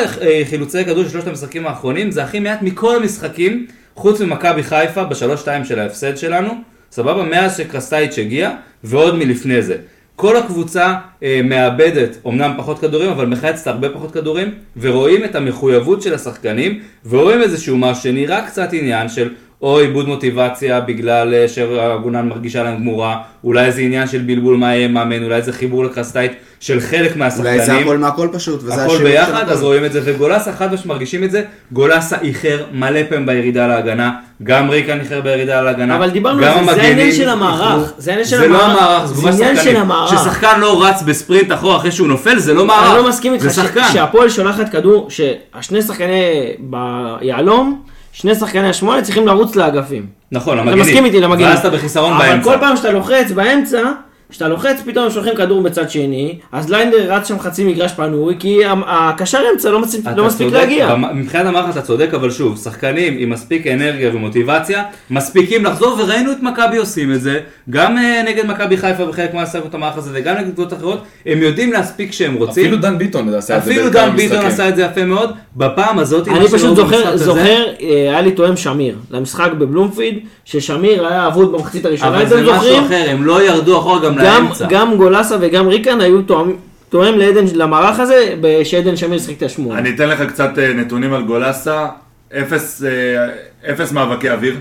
[0.45, 5.65] החילוצי כדור של שלושת המשחקים האחרונים, זה הכי מעט מכל המשחקים, חוץ ממכבי חיפה בשלוש-שתיים
[5.65, 6.53] של ההפסד שלנו,
[6.91, 7.23] סבבה?
[7.23, 8.51] מאז שקרסטייץ' הגיע,
[8.83, 9.75] ועוד מלפני זה.
[10.19, 16.01] כל הקבוצה אה, מאבדת, אמנם פחות כדורים, אבל מחצת הרבה פחות כדורים, ורואים את המחויבות
[16.01, 16.79] של השחקנים,
[17.09, 19.29] ורואים איזשהו משהו שנראה קצת עניין של
[19.61, 24.75] או איבוד מוטיבציה בגלל אה, שהגונן מרגישה להם גמורה, אולי איזה עניין של בלבול מה
[24.75, 27.53] יהיה מאמן, אולי איזה חיבור לקרסטייט של חלק מהשחקנים.
[27.53, 29.51] אולי זה הכל מהכל פשוט, וזה הכל של ביחד, הכל.
[29.51, 33.67] אז רואים את זה, וגולסה חד משמעית מרגישים את זה, גולסה איחר מלא פעמים בירידה
[33.67, 34.11] להגנה,
[34.43, 37.93] גם ריקן איחר בירידה להגנה, אבל דיברנו על זה, זה העניין של המערך.
[37.97, 39.63] זה העניין של זה לא המערך, המערך, זה זה עניין.
[39.63, 40.13] של המערך.
[40.13, 43.47] כששחקן לא רץ בספרינט אחורה אחרי שהוא נופל, זה לא מערך, אני לא מסכים איתך
[43.47, 43.61] זה.
[43.93, 47.81] שהפועל שולחת כדור, שהשני שחקני ביהלום,
[48.19, 50.05] שני שחקני השמונה צריכים לרוץ לאגפים.
[50.31, 51.47] נכון, אתה למגנים, מסכים איתי למגנים.
[51.47, 52.51] ואז אתה בחיסרון אבל באמצע.
[52.51, 53.81] כל פעם שאתה לוחץ באמצע,
[54.29, 58.35] כשאתה לוחץ פתאום הם שולחים כדור בצד שני, אז ליינדר רץ שם חצי מגרש פנוי,
[58.39, 60.95] כי הקשר אמצע לא מספיק- אתה לא מספיק צודק, להגיע.
[61.13, 66.43] מבחינת המערכת אתה צודק, אבל שוב, שחקנים עם מספיק אנרגיה ומוטיבציה, מספיקים לחזור, וראינו את
[66.43, 67.39] מכבי עושים את זה,
[67.69, 71.71] גם אה, נגד מכבי חיפה בחלק מהסרט המערך הזה, וגם נגד קבוצות אחרות, הם יודעים
[71.73, 72.63] להספיק כשהם רוצים.
[72.65, 74.45] אפילו דן ביטון עשה את זה אפילו דן ביטון.
[74.45, 78.21] עשה את זה יפה מאוד, בפעם הזאת, אני פשוט זוכר, במשחק הזה- זוכר, אה, היה
[78.21, 82.79] לי תואם שמיר, למשחק בבלומפיד, ששמיר היה אבוד במחצית הראשונה, אבל זה משהו?
[82.85, 84.67] אחר, הם לא ירדו אחורה גם גם, לאמצע.
[84.69, 86.55] גם גולסה וגם ריקן היו תואם-
[86.89, 89.79] תואם לעדן, למערך הזה, שעדן שמיר שיחק את השמונה.
[89.79, 91.87] אני אתן לך קצת אה, נתונים על גולסה.
[92.39, 93.27] אפס, אה,
[93.73, 94.55] אפס מאבקי אוויר,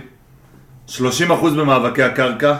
[0.88, 1.00] 30%
[1.56, 2.54] במאבקי הקרקע,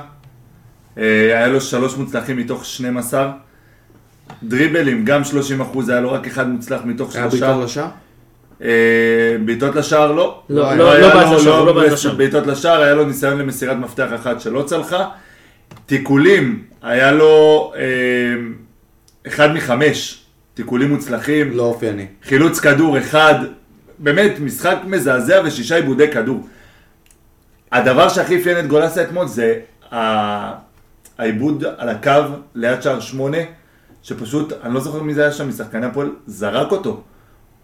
[0.99, 1.03] אה,
[1.37, 3.31] היה לו שלוש מוצלחים מתוך 12,
[4.43, 7.47] דריבלים גם 30%, היה לו רק אחד מוצלח מתוך היה שלושה.
[7.47, 7.87] בעיקר לשער?
[8.62, 8.68] אה,
[9.45, 10.41] בעיטות לשער לא.
[10.51, 12.14] לא, היה לא, לא בעט לשער, לא בעט לשער.
[12.14, 15.05] בעיטות לשער, היה לו ניסיון למסירת מפתח אחת שלא צלחה.
[15.87, 17.83] תיקולים, היה לו אה,
[19.27, 21.51] אחד מחמש, תיקולים מוצלחים.
[21.51, 22.07] לא אופייני.
[22.23, 23.35] חילוץ כדור אחד,
[23.99, 26.47] באמת משחק מזעזע ושישה עיבודי כדור.
[27.73, 29.61] הדבר שהכי אפיין את גולסה אתמול זה
[31.19, 32.11] העיבוד על הקו
[32.55, 33.39] ליד שער שמונה,
[34.03, 37.03] שפשוט, אני לא זוכר מי זה היה שם משחקני הפועל, זרק אותו.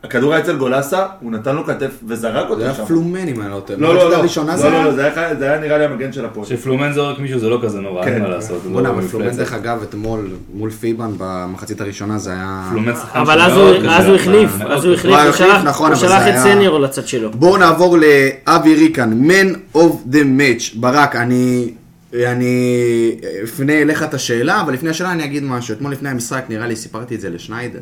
[0.05, 2.85] הכדור היה אצל גולסה, הוא נתן לו כתף וזרק אותו זה היה שם.
[2.85, 3.79] פלומן אם אני לא טועה.
[3.79, 4.85] לא, לא, לא, הראשונה זה לא, לא, היה?
[4.87, 6.47] לא, זה היה- זה היה נראה לי המגן של הפועל.
[6.47, 8.23] שפלומן זורק מישהו זה לא כזה נורא, אין כן.
[8.23, 8.63] מה לעשות.
[8.63, 9.31] זה בוא'נה, לא אבל פלומן.
[9.37, 12.69] דרך אגב אתמול מול פיבן במחצית הראשונה זה היה...
[12.73, 14.95] פלומן שחקן אבל אז הוא- החליף, אז הוא.
[14.95, 17.31] החליף, הוא שלח- נכון, זה את היה- סניור לצד שלו.
[17.31, 19.81] בואו נעבור לאבי ריקן, Man of
[20.13, 20.79] the Match.
[20.81, 21.71] ברק, אני,
[22.15, 23.11] אני
[23.45, 25.75] אפנה אליך את השאלה, אבל לפני השאלה אני אגיד משהו.
[25.75, 27.79] אתמול לפני המשחק, נראה לי, סיפרתי את זה לשניידר.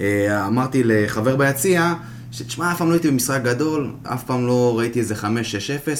[0.00, 1.94] אה, אמרתי לחבר ביציע,
[2.32, 5.26] שתשמע, אף פעם לא הייתי במשחק גדול, אף פעם לא ראיתי איזה 5-6-0,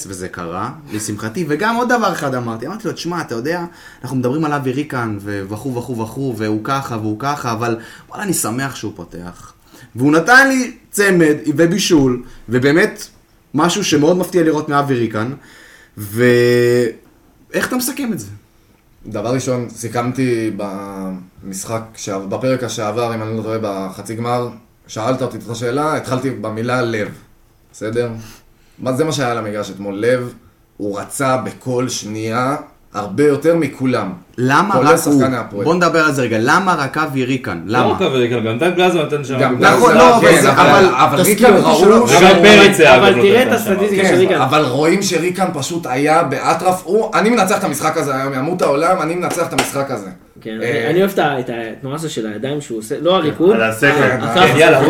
[0.07, 1.45] וזה קרה, לשמחתי.
[1.49, 3.65] וגם עוד דבר אחד אמרתי, אמרתי לו, תשמע, אתה יודע,
[4.03, 7.77] אנחנו מדברים על אבי ריקן, וכו' וכו' וכו', והוא ככה והוא ככה, אבל
[8.09, 9.53] וואלה, אני שמח שהוא פותח.
[9.97, 13.07] והוא נתן לי צמד ובישול, ובאמת,
[13.55, 15.33] משהו שמאוד מפתיע לראות מאבי ריקן,
[15.97, 18.27] ואיך אתה מסכם את זה?
[19.07, 24.49] דבר ראשון, סיכמתי במשחק, שה- בפרק שעבר, אם אני לא טועה, בחצי גמר,
[24.87, 27.09] שאלת אותי את השאלה, התחלתי במילה לב,
[27.73, 28.11] בסדר?
[28.79, 30.35] מה זה מה שהיה על המגרש אתמול, לב,
[30.77, 32.57] הוא רצה בכל שנייה
[32.95, 34.12] הרבה יותר מכולם.
[34.38, 34.99] למה רק
[35.53, 35.64] הוא?
[35.64, 37.61] בוא נדבר על זה רגע, למה רק אבי ריקן?
[37.66, 37.93] לא למה?
[37.93, 39.38] רק אבי ריקן, גם דן גלזר נותן שם.
[39.59, 43.57] נכון, לא, אבל כן, אבל ריקן ראו, שלא- וגם פרץ היה אבל אגב, תראה נותן
[43.57, 43.61] את.
[43.61, 44.41] הסטטיסטיקה של כן, ריקן.
[44.41, 49.03] אבל רואים שריקן פשוט היה באטרף, הוא, אני מנצח את המשחק הזה היום, ימות העולם,
[49.03, 50.09] אני מנצח את המשחק הזה.
[50.41, 53.55] כן, אה, אני- אוהב את התנועה הזו של הידיים שהוא עושה, לא הריקוד.
[53.55, 53.88] על הסקר.
[54.05, 54.80] ה- כן, הכף, יאללה.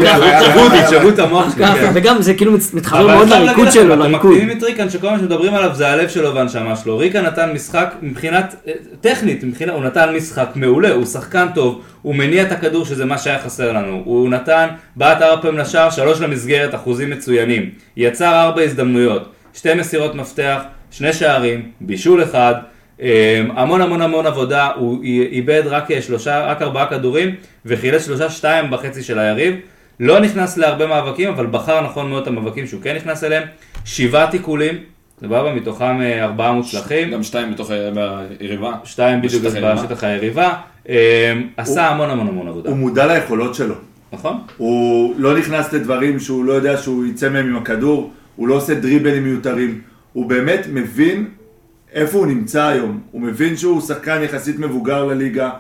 [0.87, 1.91] תשברו את המוח כן.
[1.95, 4.31] וגם זה כאילו מתחבר מאוד לריקוד שלו, אתם לריקוד.
[4.33, 6.99] מקטינים את ריקן שכל מה שמדברים עליו זה הלב שלו והנשמה שלו.
[6.99, 12.43] ריקן נתן משחק מבחינת, אה, טכנית, הוא נתן משחק מעולה, הוא שחקן טוב, הוא מניע
[12.43, 14.03] את הכדור שזה מה שהיה חסר לנו.
[14.05, 17.71] הוא נתן, בעט ארבע פעמים לשער, שלוש למסגרת, אחוזים מצוינים.
[17.97, 19.23] יצר ארבע הזדמנויות,
[19.55, 20.59] שתי מסירות מפתח,
[20.91, 22.55] שני שערים, בישול אחד.
[23.03, 27.35] אה, המון המון המון עבודה, הוא איבד רק אה, שלושה, רק ארבעה כדורים
[27.67, 29.55] וחילץ שלושה שתיים בחצי של היריב.
[30.01, 33.43] לא נכנס להרבה מאבקים, אבל בחר נכון מאוד את המאבקים שהוא כן נכנס אליהם.
[33.85, 34.75] שבעה תיקולים,
[35.21, 37.11] סבבה, מתוכם אה, ארבעה מוצלחים.
[37.11, 37.75] גם שתיים בתוך ה-
[38.41, 38.73] היריבה.
[38.85, 40.53] שתיים בדיוק בשטח היריבה.
[40.89, 42.69] אה, עשה המון המון המון עבודה.
[42.71, 43.75] הוא מודע ליכולות שלו.
[44.13, 44.39] נכון?
[44.57, 48.75] הוא לא נכנס לדברים שהוא לא יודע שהוא יצא מהם עם הכדור, הוא לא עושה
[48.75, 49.81] דריבלים מיותרים.
[50.13, 51.27] הוא באמת מבין
[51.93, 53.01] איפה הוא נמצא היום.
[53.11, 55.51] הוא מבין שהוא שחקן יחסית מבוגר לליגה,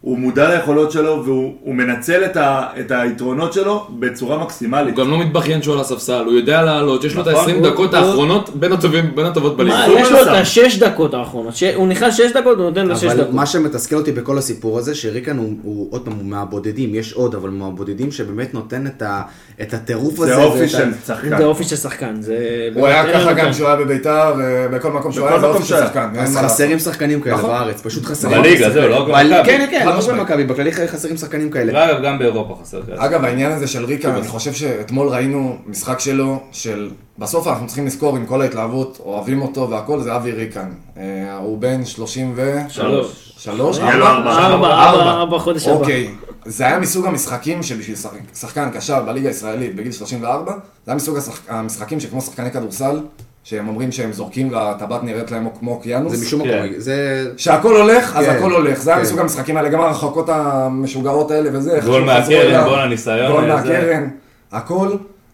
[0.00, 4.98] הוא מודע ליכולות שלו והוא הוא מנצל את, ה, את היתרונות שלו בצורה מקסימלית.
[4.98, 7.54] הוא גם לא מתבכיין שהוא על הספסל, הוא יודע לעלות, יש לו את נכון, ה-20
[7.56, 10.00] הוא- דקות הוא- האחרונות בין הטובים, בין הטובות מה, בליגה.
[10.00, 13.04] יש לו את השש דקות האחרונות, ש- הוא נכנס שש דקות, הוא נותן לו שש
[13.04, 13.34] אבל דקות.
[13.34, 17.34] מה שמתסכל אותי בכל הסיפור הזה, שריקן הוא, הוא עוד פעם, הוא מהבודדים, יש עוד,
[17.34, 19.22] אבל הוא מהבודדים שבאמת נותן את, ה,
[19.62, 20.34] את הטירוף הזה.
[20.34, 21.38] זה אופי של שחקן.
[21.38, 22.36] זה אופי של שחקן, זה...
[22.74, 23.50] הוא היה ככה גם.
[23.52, 25.76] כשהוא היה בביתר, אה, בכל מקום שהוא בכל היה, זה מקום אופי של.
[25.86, 26.08] שחקן.
[26.44, 27.50] חסרים שחקנים כאלה נכון.
[27.50, 28.42] בארץ, פשוט חסרים.
[28.42, 29.32] בליגה, זהו, לא אבל-.
[29.44, 30.18] כן, כן, חד לא רק.
[30.20, 31.72] במכבי, בכללי חסרים שחקנים כאלה.
[31.74, 32.92] ואגב, גם באירופה חסר כזה.
[32.96, 36.90] אגב, העניין הזה של ריקן, אני חושב שאתמול ראינו משחק שלו, של...
[37.18, 40.68] בסוף אנחנו צריכים לזכור עם כל ההתלהבות, אוהבים אותו והכל, זה אבי ריקן.
[40.96, 41.02] אה,
[41.36, 42.74] הוא בן 33?
[42.76, 43.34] שלוש.
[43.38, 43.78] שלוש?
[43.78, 44.30] לו ארבע.
[44.32, 45.76] ארבע, ארבע, ארבע חודש הבא.
[45.76, 46.08] אוקיי.
[46.44, 51.18] זה היה מסוג המשחקים שבשביל שחק- שחקן קשר בליגה הישראלית בגיל 34, זה היה מסוג
[51.48, 53.00] המשחקים שכמו שחקני כדורסל,
[53.44, 56.12] שהם אומרים שהם זורקים והטבעת נראית להם כמו אוקיינוס.
[56.14, 56.48] זה משום כן.
[56.64, 57.26] מקום, זה...
[57.36, 58.78] שהכל הולך, אז כן, הכל הולך.
[58.80, 59.02] זה היה כן.
[59.04, 61.80] מסוג המשחקים האלה, גם הרחוקות המשוגעות האלה וזה.
[61.84, 62.64] גול מהקרן.
[62.64, 64.08] גול הניסיון, גול מהקרן.
[64.52, 64.88] הכל,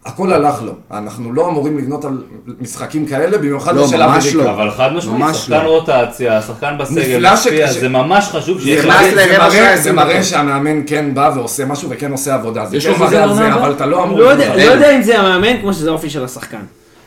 [0.05, 0.71] הכל הלך לו.
[0.91, 2.23] אנחנו לא אמורים לבנות על
[2.61, 4.49] משחקים כאלה, במיוחד לא, בשל ממש לא.
[4.51, 5.69] אבל חד משמעית, שחקן לא.
[5.79, 9.13] רוטציה, שחקן בסגל, משפיע, שכש- זה ממש חשוב שיהיה חלק.
[9.15, 10.23] זה מראה- שעה, זה עשרים מראה דקות.
[10.25, 12.65] שהמאמן כן בא ועושה משהו וכן עושה עבודה.
[12.65, 13.75] זה יש כן לו מראה חוזה על זה, לעונה אבל הבאה?
[13.75, 14.19] אתה לא אמור...
[14.19, 14.75] לא יודע.
[14.75, 16.61] לא אם זה המאמן כמו שזה האופי של השחקן.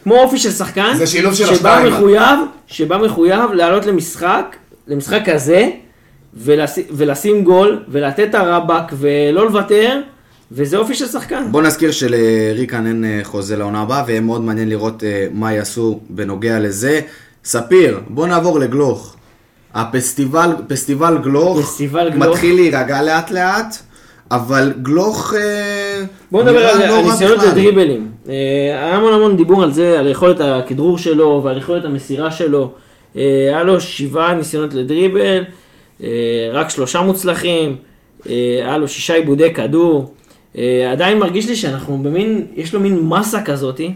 [0.04, 1.92] כמו אופי של שחקן, זה שילוב של שבא השתיים.
[1.92, 5.70] מחויב, שבא מחויב לעלות למשחק, למשחק כזה,
[6.34, 10.00] ולשים, ולשים גול, ולתת את הרבאק, ולא לוותר,
[10.52, 11.44] וזה אופי של שחקן.
[11.50, 16.00] בוא נזכיר שלריקן אין אה, חוזה לעונה הבאה, ויהיה מאוד מעניין לראות אה, מה יעשו
[16.10, 17.00] בנוגע לזה.
[17.44, 19.14] ספיר, בוא נעבור לגלוך.
[19.74, 22.28] הפסטיבל, פסטיבל גלוך, פסטיבל גלוך.
[22.28, 23.78] מתחיל להירגע לאט לאט,
[24.30, 27.38] אבל גלוך אה, בואו נדבר על לא הניסיונות.
[27.42, 28.08] לדריבלים.
[28.28, 28.34] אה,
[28.68, 32.70] היה המון המון דיבור על זה, על יכולת הכדרור שלו ועל יכולת המסירה שלו.
[33.16, 35.44] אה, היה לו שבעה ניסיונות לדריבל,
[36.52, 37.76] רק שלושה מוצלחים,
[38.24, 40.14] היה לו שישה עיבודי כדור.
[40.92, 43.94] עדיין מרגיש לי שאנחנו במין, יש לו מין מסה כזאתי,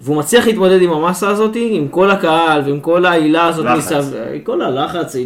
[0.00, 3.92] והוא מצליח להתמודד עם המסה הזאתי, עם כל הקהל ועם כל העילה הזאת לחץ.
[3.92, 5.16] מסביב, כל הלחץ,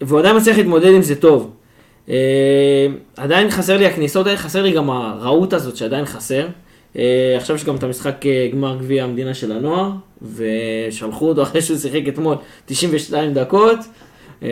[0.00, 1.55] והוא עדיין מצליח להתמודד עם זה טוב.
[2.08, 2.86] אה,
[3.16, 6.46] עדיין חסר לי הכניסות האלה, חסר לי גם הרהוט הזאת שעדיין חסר.
[6.98, 9.90] אה, עכשיו יש גם את המשחק אה, גמר גביע המדינה של הנוער,
[10.36, 12.36] ושלחו אותו אחרי שהוא שיחק אתמול
[12.66, 13.78] 92 דקות.
[14.42, 14.48] אה,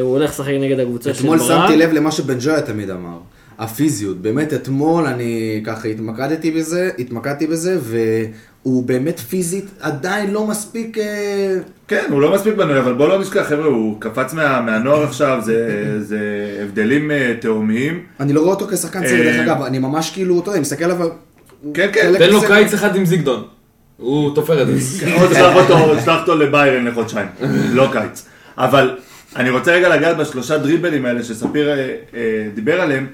[0.00, 1.40] הוא הולך לשחק נגד הקבוצה של ברק.
[1.40, 3.18] אתמול שמתי לב למה שבן ג'ויה תמיד אמר.
[3.58, 7.78] הפיזיות, באמת אתמול אני ככה התמקדתי בזה, התמקדתי בזה,
[8.66, 10.98] והוא באמת פיזית עדיין לא מספיק...
[10.98, 11.56] אה,
[11.88, 15.38] כן, הוא לא מספיק בנוי, אבל בוא לא נשכח, חבר'ה, הוא קפץ מה, מהנוער עכשיו,
[15.44, 16.18] זה, זה
[16.62, 18.02] הבדלים אה, תהומיים.
[18.20, 20.60] אני לא רואה אותו כשחקן צעיר, אה, דרך אגב, אני ממש כאילו, אתה יודע, אני
[20.60, 21.08] מסתכל עליו...
[21.74, 22.12] כן, כן.
[22.18, 23.42] תן לו קיץ אחד עם זיגדון.
[23.96, 25.06] הוא תופר את זה.
[25.20, 27.28] עוד שלח אותו, שלח אותו לביירן לחודשיים,
[27.72, 28.26] לא קיץ.
[28.58, 28.96] אבל
[29.36, 33.06] אני רוצה רגע לגעת בשלושה דריבלים האלה שספיר אה, אה, דיבר עליהם.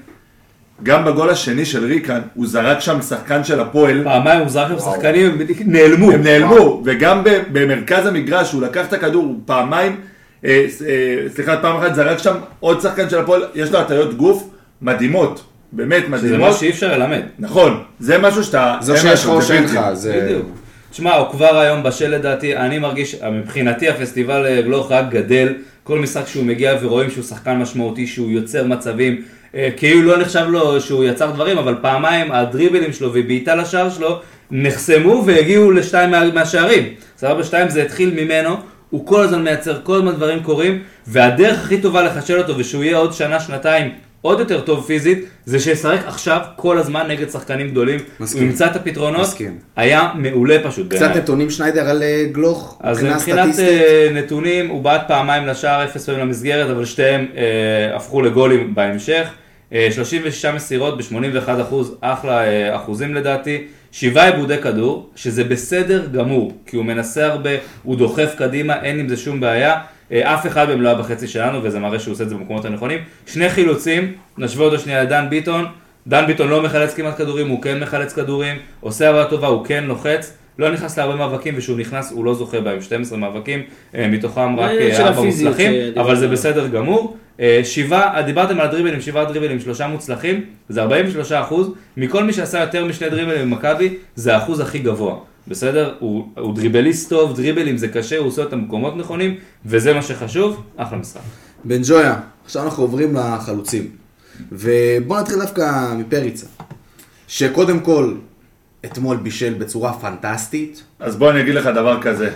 [0.83, 4.79] גם בגול השני של ריקן, הוא זרק שם שחקן של הפועל, פעמיים הוא זרק שם
[4.79, 6.11] שחקנים, הם נעלמו.
[6.11, 9.95] הם נעלמו, וגם ב- במרכז המגרש, הוא לקח את הכדור, הוא פעמיים,
[10.45, 14.49] אה, אה, סליחה, פעם אחת זרק שם עוד שחקן של הפועל, יש לו הטיות גוף
[14.81, 16.49] מדהימות, באמת שזה מדהימות.
[16.49, 17.21] מה שאי אפשר ללמד.
[17.39, 18.77] נכון, זה משהו שאתה...
[18.81, 19.63] זה שיש לך או זה שאין.
[19.63, 20.21] לך, זה...
[20.23, 20.45] בדיוק.
[20.91, 25.53] תשמע, הוא כבר היום בשל לדעתי, אני מרגיש, מבחינתי הפסטיבל אה, גלוך רק גדל,
[25.83, 29.21] כל משחק שהוא מגיע ורואים שהוא שחקן משמעותי, שהוא יוצר מצבים,
[29.77, 34.19] כאילו לא נחשב לו שהוא יצר דברים, אבל פעמיים הדריבלים שלו ובעיטה לשער שלו
[34.51, 36.83] נחסמו והגיעו לשתיים מה, מהשערים.
[37.17, 38.55] סבבה, שתיים זה התחיל ממנו,
[38.89, 42.97] הוא כל הזמן מייצר, כל הזמן דברים קורים, והדרך הכי טובה לחשל אותו ושהוא יהיה
[42.97, 43.91] עוד שנה, שנתיים
[44.21, 48.41] עוד יותר טוב פיזית, זה שישחק עכשיו כל הזמן נגד שחקנים גדולים, מסכים.
[48.41, 49.57] הוא ימצא את הפתרונות, מסכים.
[49.75, 51.17] היה מעולה פשוט קצת בעיניי.
[51.17, 53.67] נתונים שניידר על אה, גלוך, אז מבחינה מבחינת סטטיסטית.
[53.67, 59.27] אה, נתונים, הוא בעט פעמיים לשער, אפס פעמים למסגרת, אבל שתיהם אה, הפכו לגולים בהמשך.
[59.73, 63.63] אה, 36 מסירות ב-81 אחוז, אחלה אה, אחוזים לדעתי.
[63.91, 67.49] שבעה עיבודי כדור, שזה בסדר גמור, כי הוא מנסה הרבה,
[67.83, 69.79] הוא דוחף קדימה, אין עם זה שום בעיה.
[70.11, 72.65] אה, אף אחד מהם לא היה בחצי שלנו, וזה מראה שהוא עושה את זה במקומות
[72.65, 72.99] הנכונים.
[73.27, 75.65] שני חילוצים, נשווה אותו שנייה לדן ביטון.
[76.07, 78.55] דן ביטון לא מחלץ כמעט כדורים, הוא כן מחלץ כדורים.
[78.79, 80.37] עושה עבודה טובה, הוא כן לוחץ.
[80.59, 82.81] לא נכנס להרבה מאבקים, וכשהוא נכנס הוא לא זוכה בהם.
[82.81, 83.61] 12 מאבקים,
[83.95, 86.27] אה, מתוכם רק העניין אה, של ארבע הפיזיות מוצלחים, שדיברנו אבל זה.
[86.27, 87.17] בסדר גמור.
[87.39, 91.71] אה, שבעה, דיברתם על הדריבלים, שבעה דריבלים, שלושה מוצלחים, זה 43 אחוז.
[91.97, 95.15] מכל מי שעשה יותר משני דריבלים במכבי, זה האחוז הכי גבוה.
[95.47, 95.95] בסדר?
[95.99, 100.63] הוא, הוא דריבליסט טוב, דריבלים זה קשה, הוא עושה אותם במקומות נכונים, וזה מה שחשוב,
[100.77, 101.21] אחלה משחק.
[101.63, 103.87] בן ג'ויה, עכשיו אנחנו עוברים לחלוצים.
[104.51, 106.45] ובואו נתחיל דווקא מפריצה.
[107.27, 108.13] שקודם כל,
[108.85, 110.83] אתמול בישל בצורה פנטסטית.
[110.99, 112.29] אז בוא אני אגיד לך דבר כזה.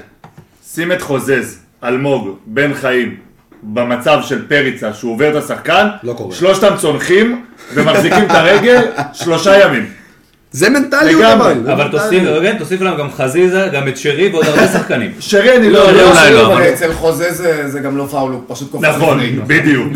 [0.66, 3.18] שים את חוזז, אלמוג, בן חיים,
[3.64, 6.36] במצב של פריצה, שהוא עובר את השחקן, לא קורה.
[6.36, 7.42] שלושתם צונחים
[7.74, 8.82] ומחזיקים את הרגל
[9.14, 9.86] שלושה ימים.
[10.52, 11.54] זה מנטליות אבל.
[11.66, 11.88] זה אבל.
[11.92, 15.12] תוסיף, כן, תוסיף להם גם חזיזה, גם את שרי ועוד הרבה שחקנים.
[15.20, 16.74] שרי אני לא לא, יודע, לא, אולי לא, אבל אבל...
[16.74, 19.20] אצל חוזה זה זה גם לא פאול, הוא פשוט קופץ נכון.
[19.48, 19.88] בדיוק.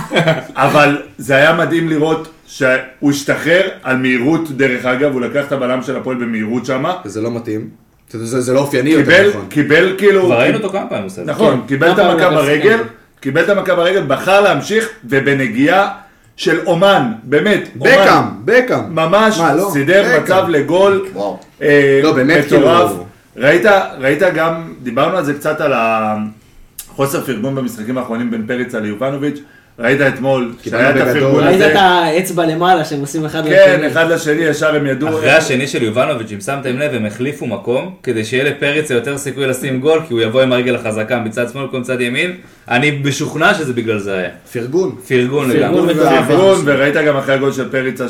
[0.56, 5.82] אבל זה היה מדהים לראות שהוא השתחרר על מהירות, דרך אגב, הוא לקח את הבלם
[5.82, 6.94] של הפועל במהירות שמה.
[7.04, 7.68] וזה לא מתאים.
[8.10, 9.46] זה- זה זה לא אופייני יותר קיבל, נכון.
[9.48, 10.24] קיבל כאילו...
[10.24, 11.32] כבר ראינו אותו כמה פעמים עושה את זה.
[11.32, 12.78] נכון, קיבל את כמה המכה ברגל,
[13.20, 15.88] קיבל את המכה ברגל, בחר להמשיך, ובנגיעה
[16.36, 17.90] של אומן, באמת, אומן.
[17.90, 18.94] בקאם, בקאם.
[18.94, 19.70] ממש מה, לא?
[19.72, 20.22] סידר בקאם.
[20.22, 21.38] מצב לגול וואו.
[21.62, 22.90] אה, לא, באמת, מטורף.
[22.90, 23.04] כאילו-
[23.36, 23.66] ראית,
[23.98, 29.40] ראית גם, דיברנו על זה קצת על החוסר פרגון במשחקים האחרונים בין פריצה ליובנוביץ',
[29.78, 31.16] ראית אתמול, קיבלנו שהיה את.
[31.16, 33.86] הפרגון ראית הזה, את האצבע למעלה שהם עושים אחד כן, לשני.
[33.86, 37.94] אחד לשני ישר הם ידעו, אחרי השני של יובנוביץ', אם שמתם לב, הם החליפו מקום,
[38.02, 41.64] כדי שיהיה לפריצה יותר סיכוי לשים גול, כי הוא יבוא עם הרגל החזקה מצד שמאל
[41.64, 42.32] במקום מצד ימין.
[42.68, 44.28] אני משוכנע שזה בגלל זה היה.
[44.52, 44.96] פרגון.
[45.08, 45.94] פרגון לגמרי.
[46.28, 48.04] פרגון, וראית גם אחרי הגול של פריצה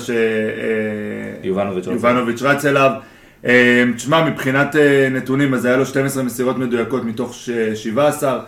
[1.43, 2.01] יובנוביץ' רץ.
[2.01, 2.91] שיובנוביץ' רץ אליו.
[3.47, 8.39] אה, תשמע, מבחינת אה, נתונים, אז היה לו 12 מסירות מדויקות מתוך ש- 17, אה,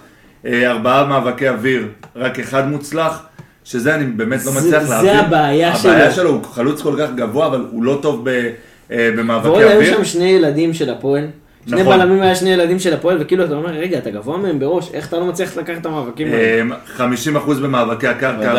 [0.47, 3.22] ארבעה מאבקי אוויר, רק אחד מוצלח,
[3.64, 5.16] שזה אני באמת לא זה- מצליח זה להבין.
[5.16, 6.22] הבעיה הבעיה שלו.
[6.24, 8.51] שלו, הוא חלוץ כל כך גבוה, אבל הוא לא טוב ב-
[8.93, 9.97] אה, במאבקי ועוד היו אוויר.
[9.97, 11.26] שם שני ילדים של הפועל.
[11.66, 11.99] שני נכון.
[11.99, 15.09] בלמים היה שני ילדים של הפועל, וכאילו אתה אומר, רגע, אתה גבוה מהם בראש, איך
[15.09, 16.38] אתה לא מצליח לקחת את המאבקים האלה?
[16.38, 18.51] אה, 50% במאבקי הקרקע,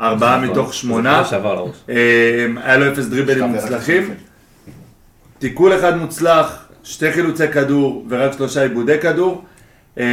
[0.00, 0.66] ארבעה מתוך- נכון.
[0.66, 1.22] זה שמונה.
[1.88, 1.94] אה,
[2.64, 4.14] היה לו אפס דריבלים מוצלחים.
[5.38, 9.44] תיקול אחד מוצלח, שתי חילוצי כדור ורק שלושה עיבודי כדור.
[9.98, 10.04] אה,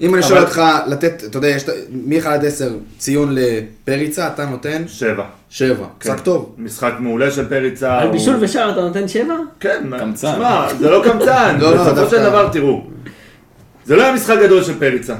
[0.00, 1.68] אם אני שואל אותך לתת, אתה יודע, יש את-
[2.06, 5.24] מ-1 עד 10 ציון לפריצה, אתה נותן שבע.
[5.50, 5.86] 7.
[6.00, 6.10] כן.
[6.12, 6.54] משחק טוב.
[6.58, 7.98] משחק מעולה של פריצה.
[7.98, 9.34] על בישול ושער אתה נותן שבע?
[9.60, 10.32] כן, קמצן.
[10.36, 11.56] שמע, זה לא קמצן.
[11.60, 12.82] לא, לא, בסופו של דבר, תראו.
[13.84, 15.14] זה לא היה משחק גדול של פריצה.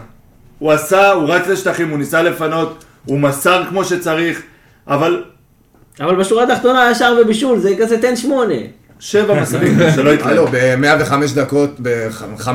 [0.59, 4.43] הוא עשה, הוא רץ לשטחים, הוא ניסה לפנות, הוא מסר כמו שצריך,
[4.89, 5.25] אבל
[6.01, 8.55] אבל בשורה התחתונה היה שער ובישול, זה כזה תן שמונה.
[9.01, 10.31] שבע מספיק, שלא יקרה.
[10.31, 12.49] הלו, ב-105 דקות, ב-5-0,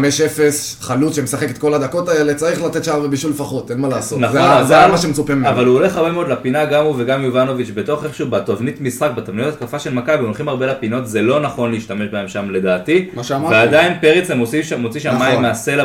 [0.81, 4.19] חלוץ שמשחק את כל הדקות האלה, צריך לתת שער ובישול לפחות, אין מה לעשות.
[4.19, 4.37] נכון,
[4.67, 5.49] זה היה מה שמצופה ממנו.
[5.49, 9.53] אבל הוא הולך הרבה מאוד לפינה, גם הוא וגם יובנוביץ', בתוך איכשהו, בתבנית משחק, בתבניות
[9.53, 13.07] התקפה של מכבי, הולכים הרבה לפינות, זה לא נכון להשתמש בהם שם לדעתי.
[13.13, 13.53] מה שאמרתי.
[13.55, 15.27] ועדיין פריצה מוציא שם, מוציא שם נכון.
[15.27, 15.83] מים מהסלע,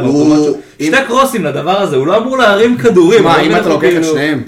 [0.80, 3.24] אם- שתי קרוסים לדבר הזה, הוא לא אמור להרים כדורים.
[3.24, 4.42] מה, לא אם אתה לוקח את כאילו- שניהם,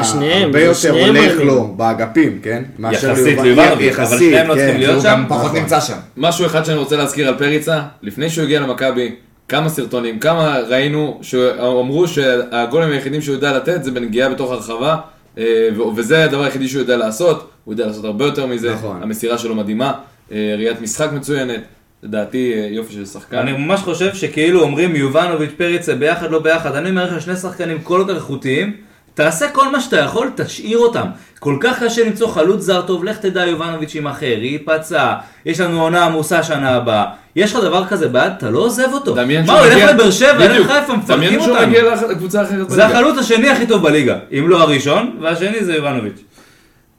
[0.00, 1.32] ושניהם, הרבה יותר ושניהם הולך.
[1.40, 2.62] לו באגפים, כן?
[2.92, 4.54] יחסית ליובנ- ליובנוביץ', אבל יחסית, שניהם לא.
[4.54, 5.24] צריכים להיות הוא שם.
[5.52, 5.76] פחות נכון.
[5.76, 5.98] נמצא שם.
[6.16, 9.14] משהו אחד שאני רוצה להזכיר על פריצה, לפני שהוא הגיע למכבי,
[9.48, 14.96] כמה סרטונים, כמה ראינו שאמרו שהגולים היחידים שהוא יודע לתת זה בנגיעה בתוך הרחבה,
[15.38, 19.02] אה, וזה הדבר היחידי שהוא יודע לעשות, הוא יודע לעשות הרבה יותר מזה, נכון.
[19.02, 19.92] המסירה שלו מדהימה,
[20.32, 21.60] אה, ראיית משחק מצוינת,
[22.02, 23.38] לדעתי אה, יופי של שחקן.
[23.38, 27.82] אני ממש חושב שכאילו אומרים יובנוביץ' פריצה ביחד לא ביחד, אני אומר לך שני שחקנים
[27.82, 28.76] כל כך איכותיים,
[29.14, 31.06] תעשה כל מה שאתה יכול, תשאיר אותם.
[31.38, 35.14] כל כך קשה למצוא חלוץ זר טוב, לך תדע יובנוביץ' עם אחר, ייפצע,
[35.46, 37.04] יש לנו עונה עמוסה שנה הבאה.
[37.36, 39.14] יש לך דבר כזה ביד, אתה לא עוזב אותו.
[39.14, 40.70] דמיין מה, הוא ילך לבאר שבע, ילך.
[40.70, 41.68] לחיפה, מפרקים דמיין שהוא אותם.
[41.68, 42.98] מגיע לקבוצה אחרת זה בליגה.
[42.98, 46.20] החלוץ השני הכי טוב בליגה, אם לא הראשון, והשני זה יובנוביץ'.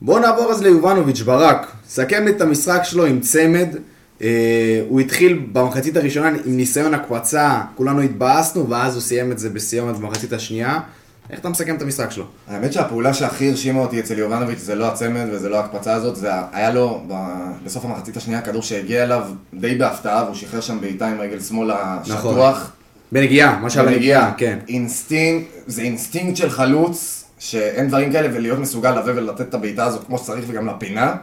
[0.01, 1.71] בוא נעבור אז ליובנוביץ', ברק.
[1.87, 3.67] סכם לי את המשחק שלו עם צמד.
[4.21, 9.49] אה, הוא התחיל במחצית הראשונה עם ניסיון הקפצה, כולנו התבאסנו, ואז הוא סיים את זה
[9.49, 10.79] בסיומת במחצית השנייה.
[11.29, 12.25] איך אתה מסכם את המשחק שלו?
[12.47, 16.29] האמת שהפעולה שהכי הרשימה אותי אצל יובנוביץ' זה לא הצמד וזה לא ההקפצה הזאת, זה
[16.51, 21.07] היה לו ב- בסוף המחצית השנייה כדור שהגיע אליו די בהפתעה והוא שחרר שם בעיטה
[21.07, 22.13] עם רגל שמאל השטוח.
[23.11, 24.59] בנגיעה, מה שהיה בנגיעה, כן.
[24.67, 30.03] אינסטינקט, זה אינסטינקט של חלוץ, שאין דברים כאלה, ולהיות מסוגל לבוא ולתת את הבעיטה הזאת
[30.03, 31.15] כמו שצריך וגם לפינה,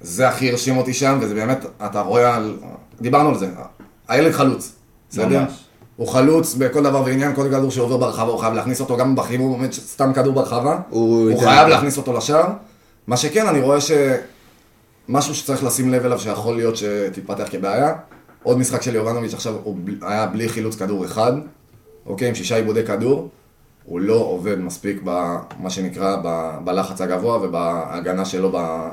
[0.00, 2.56] זה הכי הרשים אותי שם, וזה באמת, אתה רואה על...
[3.00, 3.48] דיברנו על זה,
[4.08, 4.72] הילד חלוץ,
[5.10, 5.40] בסדר?
[5.40, 5.63] ממש.
[5.96, 9.54] הוא חלוץ בכל דבר ועניין, כל כדור שעובר ברחבה הוא חייב להכניס אותו, גם הוא
[9.54, 12.46] עומד סתם כדור ברחבה, הוא הוא חייב להכניס אותו לשער.
[13.06, 17.94] מה שכן, אני רואה שמשהו שצריך לשים לב אליו שיכול להיות שתתפתח כבעיה.
[18.42, 21.32] עוד משחק של יובנוביץ' עכשיו הוא היה בלי חילוץ כדור אחד,
[22.06, 23.28] אוקיי, עם שישה עיבודי כדור.
[23.86, 28.52] הוא לא עובד מספיק במה שנקרא ב- בלחץ הגבוה ובהגנה שלו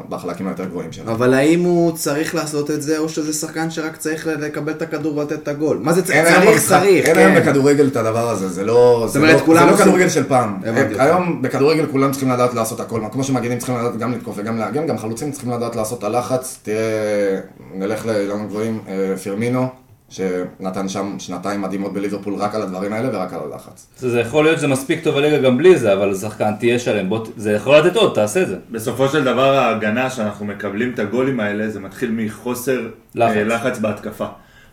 [0.10, 1.12] בחלקים היותר גבוהים שלו.
[1.12, 5.18] אבל האם הוא צריך לעשות את זה, או שזה שחקן שרק צריך לקבל את הכדור
[5.18, 5.78] ולתת את הגול?
[5.82, 6.18] מה זה צריך?
[6.18, 7.42] היום צריך, במשחק- צריך, אין היום כן.
[7.42, 10.24] בכדורגל את הדבר הזה, זה לא, זה אומרת, לא, כולם זה לא עושים- כדורגל של
[10.28, 10.56] פעם.
[10.68, 11.00] אותך.
[11.02, 14.88] היום בכדורגל כולם צריכים לדעת לעשות הכל, כמו שמגנים צריכים לדעת גם לתקוף וגם להגן,
[14.88, 16.60] גם חלוצים צריכים לדעת לעשות את הלחץ.
[16.64, 17.40] תראה,
[17.74, 19.68] נלך לאילנות גבוהים, אה, פירמינו,
[20.12, 23.88] שנתן שם שנתיים מדהימות בליברפול רק על הדברים האלה ורק על הלחץ.
[23.98, 27.10] זה זה יכול להיות שזה מספיק טוב בליגה גם בלי זה, אבל שחקן תהיה שלם,
[27.10, 28.56] בוא, זה יכול לתת עוד, תעשה את זה.
[28.72, 33.36] בסופו של דבר ההגנה שאנחנו מקבלים את הגולים האלה זה מתחיל מחוסר לחץ.
[33.36, 34.28] לחץ, לחץ בהתקפה.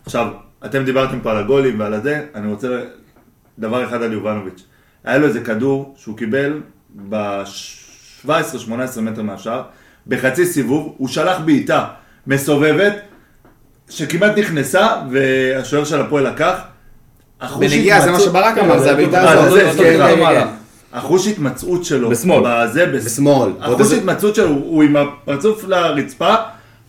[0.05, 0.27] עכשיו,
[0.65, 2.67] אתם דיברתם פה על הגולים ועל הזה, אני רוצה
[3.59, 4.63] דבר אחד על יובנוביץ'.
[5.03, 6.61] היה לו איזה כדור שהוא קיבל
[7.09, 8.29] ב-17-18
[9.01, 9.63] מטר מהשאר,
[10.07, 11.85] בחצי סיבוב, הוא שלח בעיטה
[12.27, 12.93] מסובבת,
[13.89, 16.55] שכמעט נכנסה, והשוער של הפועל לקח.
[17.41, 19.73] החוש בנגיעה, זה מה שברק אמר, זה הבעיטה אה, הזאת.
[19.73, 19.99] זה, כן.
[19.99, 20.15] כן.
[20.17, 20.47] כן.
[20.93, 22.43] החוש התמצאות שלו, בשמאל.
[22.45, 23.51] בזה, בשמאל.
[23.61, 26.35] החוש התמצאות שלו, הוא עם הפרצוף לרצפה,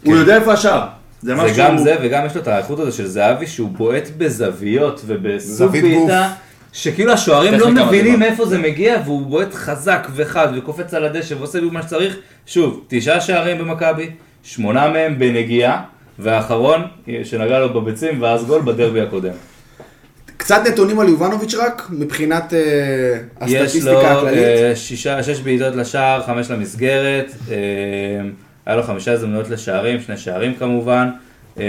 [0.04, 0.86] הוא יודע איפה השער.
[1.22, 1.56] זה זה משהו...
[1.56, 5.84] גם זה, וגם יש לו את האיכות הזו של זהבי, שהוא בועט בזוויות ובסוג זווית
[5.84, 6.32] בעיטה,
[6.72, 8.18] שכאילו השוערים לא מבינים.
[8.18, 12.16] מאיפה זה מגיע, והוא בועט חזק וחד וקופץ על הדשא ועושה מה שצריך.
[12.46, 14.10] שוב, תשעה שערים במכבי,
[14.42, 15.82] שמונה מהם בנגיעה,
[16.22, 16.82] והאחרון,
[17.24, 19.32] שנגע לו בביצים, ואז גול בדרבי הקודם.
[20.36, 24.38] קצת נתונים על יובנוביץ' רק, מבחינת אה, יש לו הסטטיסטיקה הכללית.
[24.38, 27.56] אה, שישה, שש בעיטות לשער, חמש למסגרת, אה,
[28.66, 31.08] היה לו חמישה הזדמנויות לשערים, שני שערים כמובן,
[31.58, 31.64] אה,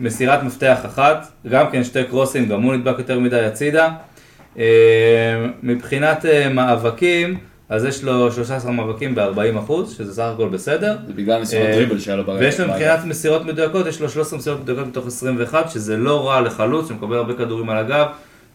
[0.00, 3.88] מסירת מפתח אחת, גם כן שתי קרוסים, גם הוא נדבק יותר מדי הצידה.
[4.58, 4.64] אה,
[5.62, 7.38] מבחינת אה, מאבקים,
[7.68, 10.96] אז יש לו 13 מאבקים ב-40 אחוז, שזה סך הכל בסדר.
[11.06, 12.40] זה בגלל ניסיון אה, דריבל שהיה לו ברגע.
[12.40, 16.40] ויש לו מבחינת מסירות מדויקות, יש לו 13 מסירות מדויקות מתוך 21, שזה לא רע
[16.40, 18.06] לחלוץ, שמקבל הרבה כדורים על הגב,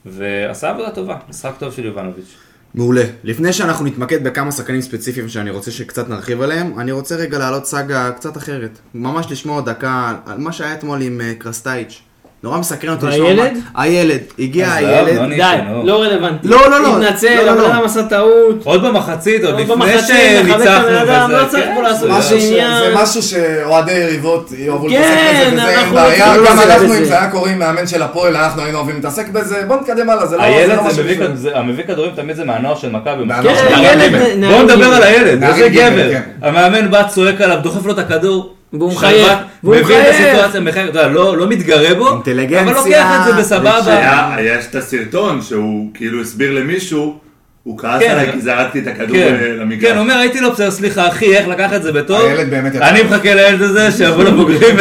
[0.06, 2.36] ועשה עבודה טובה, משחק טוב של יובנוביץ'.
[2.76, 3.04] מעולה.
[3.24, 7.66] לפני שאנחנו נתמקד בכמה שחקנים ספציפיים שאני רוצה שקצת נרחיב עליהם, אני רוצה רגע להעלות
[7.66, 8.80] סאגה קצת אחרת.
[8.94, 12.02] ממש לשמוע דקה על מה שהיה אתמול עם אה, קרסטייץ'.
[12.44, 13.30] נורא מסקרן אותי לשמוע
[13.76, 14.22] הילד?
[14.40, 15.16] הגיע הילד.
[15.30, 15.58] לא די.
[15.84, 16.48] לא רלוונטי.
[16.48, 16.98] לא, לא, לא.
[16.98, 17.68] התנצל, לא, לא, הבן לא.
[17.68, 18.62] אדם עשה טעות.
[18.64, 20.64] עוד במחצית, עוד עוד לפני במחצית, שניצחנו
[21.04, 22.44] אדם, וזה, לא צריך כן, פה לעשות זה- משהו ש...
[22.44, 22.78] עניין.
[22.80, 25.14] זה משהו שאוהדי יריבות יאהבו כן, להתעסק
[25.44, 26.38] בזה, וזה אין אנחנו בעיה.
[26.38, 26.94] גם אנחנו.
[26.98, 29.64] אם זה היה קורה עם מאמן של הפועל, אנחנו היינו אוהבים להתעסק בזה.
[29.68, 32.90] בוא נתקדם הלאה, זה לא הילד לא זה משהו המביא כדורים תמיד זה מהנוער של
[32.90, 33.24] מכבי.
[33.44, 34.86] כן, בואו נדבר.
[34.86, 36.12] על הילד, איזה גבר.
[36.12, 36.22] כן.
[36.42, 38.53] המאמן בא, צועק עליו, דוחף לו את הכדור.
[38.74, 40.36] והוא מחייך, והוא מבין את מחייך.
[40.36, 43.86] הסיטואציה, מחייך, אתה יודע, לא לא מתגרה בו, אבל לוקח את זה בסבבה.
[43.86, 47.18] היה, היה את הסרטון שהוא כאילו הסביר למישהו,
[47.64, 49.92] הוא כעס כן, עליי כי זרקתי את הכדור כן, אה, למגרש.
[49.92, 52.22] כן, הוא אומר, הייתי לו בסדר, סליחה, אחי, איך לקח את זה בטוב?
[52.22, 52.90] הילד באמת יצא.
[52.90, 54.80] אני מחכה לילד הזה, שיבוא לבוגרים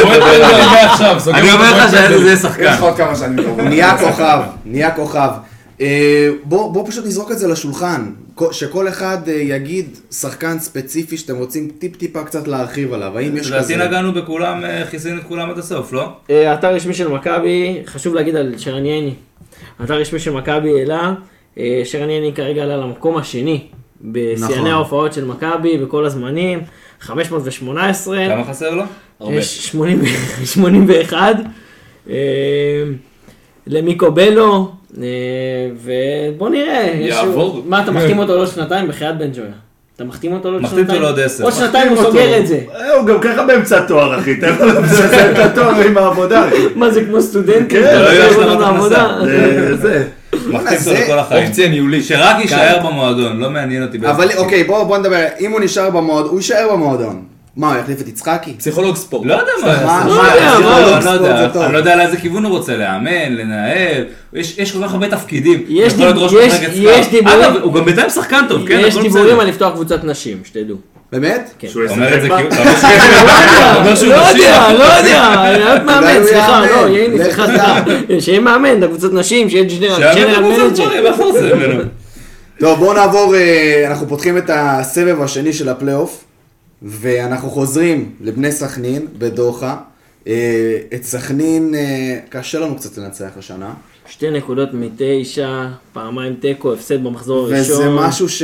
[1.33, 2.23] אני אומר לך שהילד הזה.
[2.25, 2.63] יהיה יש שחקן.
[2.63, 3.65] לך עוד כמה שנים טובות.
[3.65, 5.29] נהיה כוכב, נהיה כוכב.
[5.81, 8.05] אה, בוא, פשוט נזרוק את זה לשולחן,
[8.51, 13.63] שכל אחד אה, יגיד שחקן ספציפי שאתם רוצים טיפ-טיפה קצת להרחיב עליו, האם יש לדעתי
[13.63, 13.87] כזה?
[13.87, 16.09] נגענו בכולם, אה, כיסינו את כולם עד הסוף, לא?
[16.29, 19.13] אה, אתר רשמי של מכבי, חשוב להגיד על שרן ייני.
[19.83, 21.13] אתר רשמי של מכבי העלה,
[21.57, 23.67] אה, שרן ייני כרגע עלה למקום השני
[24.01, 24.67] בשיאני נכון.
[24.67, 26.59] ההופעות של מכבי בכל הזמנים,
[26.99, 28.27] 518.
[28.27, 28.83] כמה חסר לו?
[29.19, 29.35] הרבה.
[29.35, 30.01] יש 80
[30.45, 31.35] 81.
[32.09, 32.15] אה,
[33.67, 34.71] למיקו בלו,
[35.83, 36.91] ובוא נראה.
[36.99, 37.63] יש- יעבור.
[37.67, 38.87] מה, אתה מחתים אותו לעוד שנתיים?
[38.87, 39.47] בחייאת בן ג'ויה.
[39.95, 41.01] אתה מחתים אותו לעוד מחתים שנתיים?
[41.01, 41.43] אותו לעוד עשר.
[41.43, 42.37] עוד שנתיים הוא מחתים סוגר.
[42.39, 42.59] את זה.
[42.75, 46.45] אה, הוא גם ככה באמצע התואר, אחי, תן לו לסיים את התואר עם העבודה.
[46.75, 47.67] מה זה כמו סטודנטים?
[47.67, 49.17] כן, לא עושה יהיה עבודה השלמת בעבודה?
[49.25, 50.03] זה- זה.
[50.47, 51.45] מחתים זה- אותו לכל החיים.
[51.47, 52.05] אופציה ניהולית.
[52.05, 53.97] שרק יישאר במועדון, לא מעניין אותי.
[53.97, 54.27] אבל.
[54.37, 57.21] אוקיי, בוא בוא נדבר, אם הוא נשאר במועדון, הוא יישאר במועדון.
[57.57, 58.53] מה, הוא יחליף את יצחקי?
[58.53, 59.25] פסיכולוג ספורט.
[59.27, 59.51] לא יודע
[59.85, 61.65] מה, לא יודע, לא, אני לא יודע.
[61.65, 65.63] אני לא יודע לאיזה כיוון הוא רוצה, לאמן, לנהל, יש יש כל כך הרבה תפקידים.
[65.67, 65.93] יש.
[65.93, 68.81] דיבורים- אגב, הוא גם בינתיים שחקן טוב, כן?
[68.87, 69.39] יש דיבורים.
[69.39, 70.75] על לפתוח קבוצת נשים, שתדעו.
[71.11, 71.49] באמת?
[71.59, 71.67] כן.
[71.67, 74.05] שהוא אומר את זה ישחק כאילו, לא נשי?
[74.05, 75.31] יודע, לא יודע,
[75.75, 76.65] רק מאמן, סליחה.
[76.65, 77.83] לא, ייני, לך סליחה.
[78.19, 80.89] שיהיה מאמן, לקבוצת נשים, שיהיה general manager.
[82.59, 86.23] טוב, בואו נעבור, אה, אנחנו פותחים את הסבב השני של הפלייאוף,
[86.83, 89.77] ואנחנו חוזרים לבני סכנין בדוחה.
[90.27, 93.73] אה, את סכנין, אה, קשה לנו קצת לנצח השנה,
[94.07, 97.95] שתי נקודות מתשע, פעמיים תיקו, הפסד במחזור וזה הראשון.
[97.95, 98.43] משהו ש...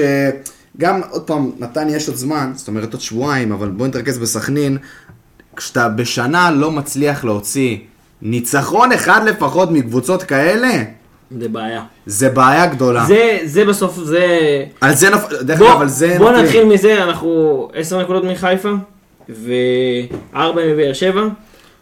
[0.78, 4.78] גם, עוד פעם, נתניה יש עוד זמן, זאת אומרת עוד שבועיים, אבל בואו נתרכז בסכנין.
[5.56, 7.78] כשאתה בשנה לא מצליח להוציא
[8.22, 10.84] ניצחון אחד לפחות מקבוצות כאלה,
[11.32, 11.84] זה בעיה.
[12.06, 13.06] זה בעיה גדולה.
[13.06, 14.28] זה, זה בסוף, זה...
[14.82, 15.44] על זה נפל...
[15.44, 16.46] דרך אגב, על זה בוא נופלים.
[16.46, 18.70] נתחיל מזה, אנחנו עשר נקודות מחיפה,
[19.30, 21.24] וארבע מבאר שבע.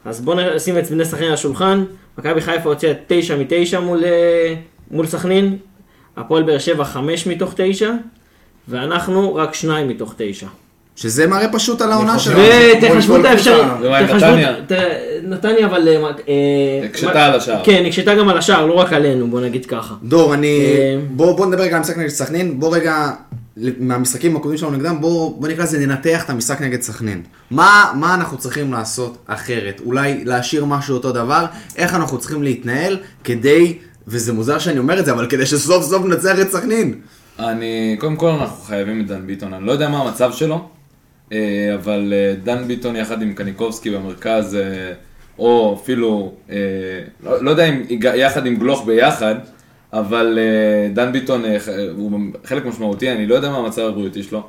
[0.06, 1.84] אז בוא נשים את בני סכנין על השולחן.
[2.18, 4.56] מכבי חיפה הוציאה תשע מתשע מול, אה,
[4.92, 5.58] מול סכנין,
[6.18, 7.92] הפועל באר שבע חמש מתוך תשע,
[8.68, 10.48] ואנחנו רק שניים מתוך תשע.
[10.98, 12.40] שזה מראה פשוט על העונה שלנו.
[12.84, 13.66] ותחשבו את האפשרות,
[15.24, 15.66] נתניה?
[15.66, 15.88] אבל...
[15.88, 15.96] אה,
[16.28, 17.62] אה, הקשתה מה- על השער.
[17.64, 19.96] כן, הקשתה גם על השער, לא רק עלינו, בוא נגיד ככה.
[20.04, 20.60] דור, אני...
[20.66, 22.60] אה, בוא, נדבר רגע על המשחק נגד סכנין.
[22.60, 23.10] בוא רגע,
[23.80, 27.22] מהמשחקים הקודמים שלנו נגדם, בוא, בוא נקרא לזה ננתח את המשחק נגד סכנין.
[27.52, 29.82] מה, מה אנחנו צריכים לעשות אחרת?
[29.86, 31.46] אולי להשאיר משהו אותו דבר?
[31.76, 33.78] איך אנחנו צריכים להתנהל כדי,
[34.08, 36.94] וזה מוזר שאני אומר את זה, אבל כדי שסוף סוף ננצח את סכנין.
[37.40, 40.77] אני, קודם כל אנחנו חייבים את דן ביטון, אני לא יודע מה המצב שלו, אה,
[41.74, 44.94] אבל אה, דן ביטון יחד עם קניקובסקי במרכז, אה,
[45.40, 46.56] או אפילו, אה,
[47.24, 47.82] לא, לא יודע אם
[48.16, 49.36] יחד עם גלוך ביחד,
[49.94, 51.58] אבל אה, דן ביטון אה,
[51.98, 54.44] הוא חלק משמעותי, אני לא יודע מה המצב הבריאותי שלו,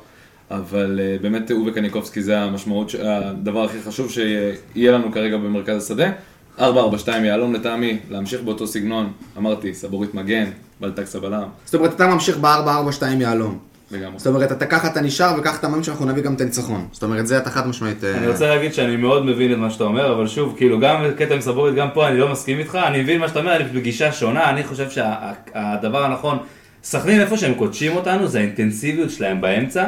[0.51, 6.11] אבל אה, באמת הוא וקניקובסקי זה המשמעות, הדבר הכי חשוב שיהיה לנו כרגע במרכז השדה.
[6.57, 6.61] 4-4-2
[7.23, 10.45] יהלום לטעמי, להמשיך באותו סגנון, אמרתי, סבורית מגן,
[10.79, 13.68] בלטקס הבלם, זאת אומרת, אתה ממשיך ב-4-4-2 יהלום.
[13.91, 14.19] לגמרי.
[14.19, 16.87] זאת אומרת, אתה ככה אתה נשאר, וככה אתה מאמין שאנחנו נביא גם את הניצחון.
[16.91, 18.03] זאת אומרת, זה אתה חד משמעית...
[18.03, 21.03] אה, אני רוצה להגיד שאני מאוד מבין את מה שאתה אומר, אבל שוב, כאילו, גם
[21.17, 23.63] קטע עם סבורית, גם פה אני לא מסכים איתך, אני מבין מה שאתה אומר, אני
[23.63, 26.37] בגישה שונה, אני חושב שהדבר הנכון,
[26.83, 29.85] סכנין איפה שהם קודשים אותנו, זה האינטנסיביות שלהם באמצע,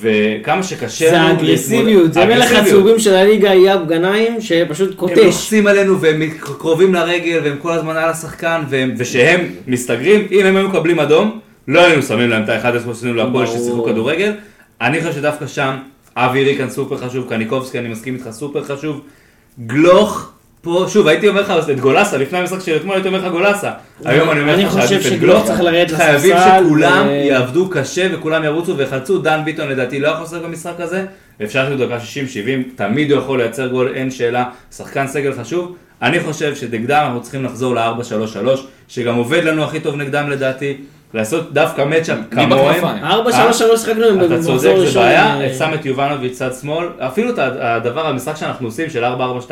[0.00, 1.28] וכמה שקשה זה לנו...
[1.28, 2.52] האגרסיביות, זה מלך.
[2.52, 5.18] הצהובים של הליגה אייב גנאים, שפשוט הם קוטש.
[5.18, 6.22] לוחצים עלינו והם
[6.58, 11.40] קרובים לרגל והם כל הזמן על השחקן והם, ושהם מסתגרים, אם הם היו מקבלים אדום,
[11.68, 13.46] לא היינו שמים להם את האחד עשרה שעשינו להפועל.
[13.46, 14.32] ששיחקו כדורגל.
[14.80, 15.76] אני חושב שדווקא שם,
[16.16, 19.00] אבי ריקן סופר חשוב, קניקובסקי אני מסכים איתך סופר חשוב,
[19.66, 20.32] גלוך
[20.62, 23.70] פה, שוב הייתי אומר לך את גולסה, לפני המשחק של אתמול הייתי אומר לך גולסה,
[24.04, 25.50] היום אני אומר לך שעדיף את גלוך,
[25.96, 31.04] חייבים שכולם יעבדו קשה וכולם ירוצו ויחלצו, דן ביטון לדעתי לא יכול לשחק במשחק הזה,
[31.44, 34.44] אפשר לעשות דקה 60-70, תמיד הוא יכול לייצר גול, אין שאלה,
[34.76, 35.76] שחקן סגל חשוב.
[36.02, 38.48] אני חושב שנגדם אנחנו צריכים לחזור ל-4-3-3,
[38.88, 40.76] שגם עובד לנו הכי טוב נגדם לדעתי,
[41.14, 42.50] לעשות דווקא מצ'אפ כמוהם.
[42.50, 43.04] בכנפיים?
[43.04, 46.88] ארבע, שלוש, שלוש שיחקנו עם אתה צודק, זה בעיה, אה, שם את יובנוביץ' צד שמאל,
[46.98, 49.50] אפילו את הדבר, המשחק שאנחנו עושים של 4-4-2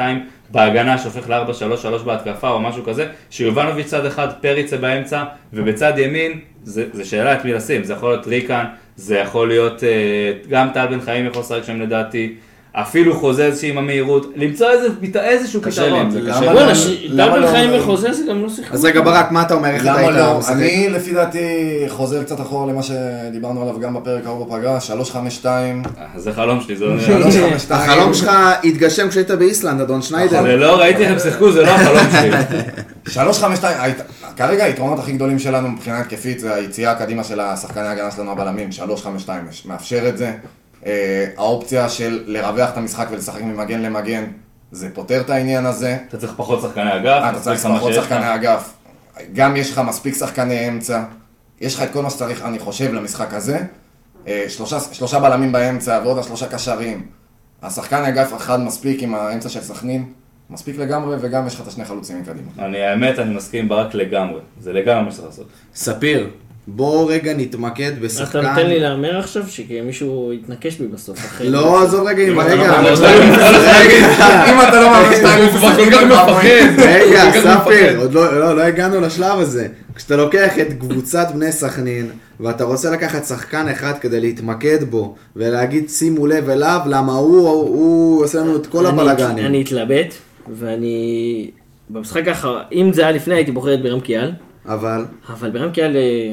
[0.51, 6.85] בהגנה שהופך ל-4-3-3 בהתקפה או משהו כזה, שיובנוביץ' צד אחד, פריצה באמצע, ובצד ימין, זה,
[6.93, 8.65] זה שאלה את מי לשים, זה יכול להיות ריקן,
[8.97, 12.35] זה יכול להיות, אה, גם טל בן חיים יכול לשחק שם לדעתי,
[12.73, 14.89] אפילו חוזז עם המהירות, למצוא איזה,
[15.21, 16.11] איזשהו קשה לי פתרון.
[16.11, 16.47] זה, קשה לי.
[16.47, 16.53] לא?
[16.53, 16.73] בואנה,
[17.37, 17.47] לא?
[17.47, 18.75] בן חיים וחוזה זה גם לא שיחקו.
[18.75, 19.69] אז רגע, ברק, מה אתה אומר?
[19.69, 20.39] איך אתה למה היית לא?
[20.39, 20.53] משחק?
[20.53, 21.39] אני לפי דעתי
[21.89, 26.77] חוזר קצת אחורה למה שדיברנו עליו גם בפרק ההוא בפגרה, 352, אה, זה חלום שלי,
[26.77, 27.01] זה לא...
[27.01, 27.81] 352.
[27.91, 28.31] החלום שלך
[28.65, 30.43] התגשם כשהיית באיסלנד, אדון שניידר.
[30.43, 32.31] זה לא, ראיתי איך הם שיחקו, זה לא החלום שלי.
[33.13, 33.99] 352, היית-
[34.37, 38.73] כרגע היתרונות הכי גדולים שלנו מבחינה התקפית זה היציאה הקדימה של השחקני ההגנה שלנו הבלמים,
[38.73, 40.33] 352 מאפשר את זה.
[40.87, 44.25] אה, האופציה של לרווח את המשחק ולשחק ממגן למגן,
[44.73, 45.99] זה פותר את העניין הזה.
[46.09, 47.95] אתה צריך פחות שחקני אגף, אתה צריך פחות.
[47.95, 48.73] שחקני אגף.
[49.33, 51.03] גם יש לך מספיק שחקני אמצע.
[51.61, 53.59] יש לך את כל מה שצריך, אני חושב, למשחק הזה.
[54.27, 57.07] אה, שלושה, שלושה בלמים באמצע ועוד השלושה קשרים.
[57.63, 60.13] השחקן אגף אחד מספיק עם האמצע של סכנין.
[60.51, 62.51] מספיק לגמרי, וגם יש לך את השני חלוצים מקדימה.
[62.59, 64.41] אני האמת, אני מסכים ברק לגמרי.
[64.61, 65.47] זה לגמרי מה שצריך לעשות.
[65.75, 66.31] ספיר,
[66.75, 68.41] בוא רגע נתמקד אתה בשחקן.
[68.41, 71.41] נותן לי להמר עכשיו שמישהו יתנקש בי בסוף.
[71.45, 72.33] לא, עזוב רגע, רגע.
[72.35, 73.07] לא, לא,
[73.79, 76.45] רגע, אם אתה לא מאמין הוא כבר כל כך מפחד.
[76.79, 77.99] רגע, ספיר.
[78.01, 79.67] עוד לא, לא, לא הגענו לשלב הזה.
[79.95, 82.11] כשאתה לוקח את קבוצת בני סכנין,
[82.41, 88.39] ואתה רוצה לקחת שחקן אחד כדי להתמקד בו, ולהגיד שימו לב אליו, למה הוא, עושה
[88.39, 89.47] לנו את כל אני- הבלאגנים.
[89.47, 90.15] אני אתלבט,
[90.59, 91.51] ואני...
[91.91, 94.31] במשחק האחרון, אם זה היה לפני הייתי בוחר את בירם קיאל,
[94.69, 96.33] אבל, אבל בירם קיאל אה,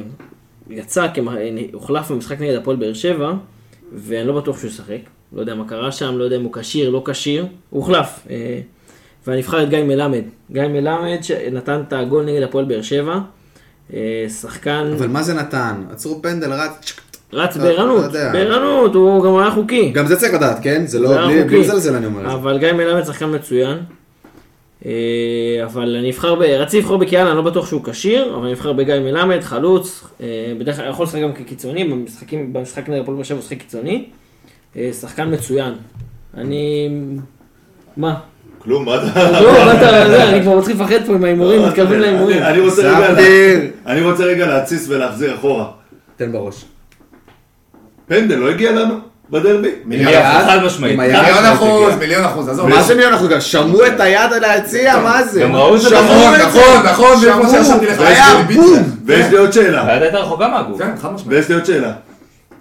[0.69, 1.07] יצא,
[1.73, 3.33] הוחלף במשחק נגד הפועל באר שבע,
[3.93, 4.99] ואני לא בטוח שהוא ישחק.
[5.33, 8.27] לא יודע מה קרה שם, לא יודע אם הוא כשיר, לא כשיר, הוא הוחלף.
[8.29, 8.59] אה,
[9.27, 10.23] ואני אבחר את גיא מלמד.
[10.51, 13.19] גיא מלמד שנתן את הגול נגד הפועל באר שבע.
[13.93, 15.83] אה, שחקן אבל מה זה נתן?
[15.91, 16.93] עצרו פנדל, רץ,
[17.33, 18.11] רץ בערנות.
[18.11, 19.91] בערנות, הוא גם היה חוקי.
[19.91, 20.85] גם זה צריך לדעת, כן?
[20.85, 22.33] זה לא, בלי לזלזל אני אומר.
[22.33, 23.77] אבל גיא מלמד שחקן מצוין.
[24.87, 26.41] אה, אבל אני אבחר, ב...
[26.41, 30.53] רציתי לבחור בקיאל, אני לא בטוח שהוא כשיר, אבל אני אבחר בגיא מלמד, חלוץ, אה,
[30.59, 34.05] בדרך כלל יכול לשחק גם כקיצוני, במשחקים, במשחק נגד הפועל באר שבע הוא שחק קיצוני.
[34.75, 35.73] אה, שחקן מצוין.
[36.37, 36.89] אני...
[37.97, 38.15] מה?
[38.59, 39.41] כלום, מה אתה...
[39.41, 42.43] לא, מה אתה, זה, אני כבר מתחיל לפחד פה עם ההימורים, מתקרבים להימורים.
[43.85, 45.71] אני רוצה רגע להתסיס ולהחזיר אחורה.
[46.15, 46.65] תן בראש.
[48.07, 48.95] פנדל לא הגיע לנו
[49.29, 49.69] בדרבי?
[49.91, 50.47] אחוז.
[50.47, 50.99] חד משמעית.
[50.99, 51.95] מיליון אחוז.
[51.99, 52.67] מיליון אחוז, עזוב.
[52.69, 53.29] מה זה מיליון אחוז?
[53.29, 55.41] גם שמעו את היד על היציע, מה זה?
[55.41, 56.45] גם ראו נכון, את זה.
[56.45, 57.49] נכון, נכון, זה כמו.
[57.49, 58.25] שישבתי לך, היה
[58.55, 58.83] בום.
[59.05, 59.87] ויש לי עוד שאלה.
[59.87, 60.79] היד הייתה רחוקה מהגוף.
[60.79, 61.37] כן, חד משמעית.
[61.37, 61.91] ויש לי עוד שאלה.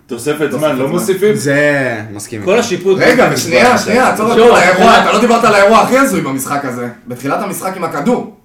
[0.07, 0.89] תוספת זמן, לא.
[0.89, 1.35] מוסיפים?
[1.35, 2.59] זה, מסכים כל.
[2.59, 2.99] השיפוט...
[3.01, 6.89] רגע, ושנייה, שנייה, עצור על האירוע, אתה לא דיברת על האירוע הכי הזוי במשחק הזה.
[7.07, 8.37] בתחילת המשחק עם הכדור.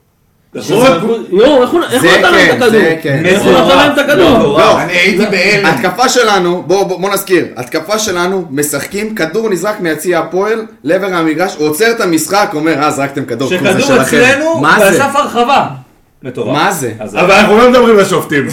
[0.55, 1.25] נכון?
[1.31, 2.81] יואו, איך הוא נתן להם את הכדור?
[3.05, 4.59] איך הוא נתן להם את הכדור?
[4.59, 5.65] לא, אני הייתי בהלם.
[5.65, 11.55] התקפה שלנו, בוא, בוא, בוא נזכיר, התקפה שלנו, משחקים, כדור נזרק מיציע הפועל לעבר המגרש,
[11.55, 14.17] הוא עוצר את המשחק, אומר, אה, זרקתם כדור, זה שכדור שלכם.
[14.17, 14.85] אצלנו, מה זה?
[14.85, 15.67] ואסף הרחבה.
[16.23, 16.57] מטורף.
[16.57, 16.91] מה זה?
[16.99, 18.47] אבל אנחנו לא מדברים לשופטים.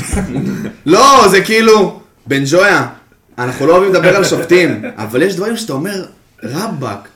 [0.86, 2.86] לא, זה כאילו, בן ג'ויה,
[3.38, 6.04] אנחנו לא אוהבים לדבר על שופטים, אבל יש דברים שאתה אומר,
[6.44, 7.08] רבאק,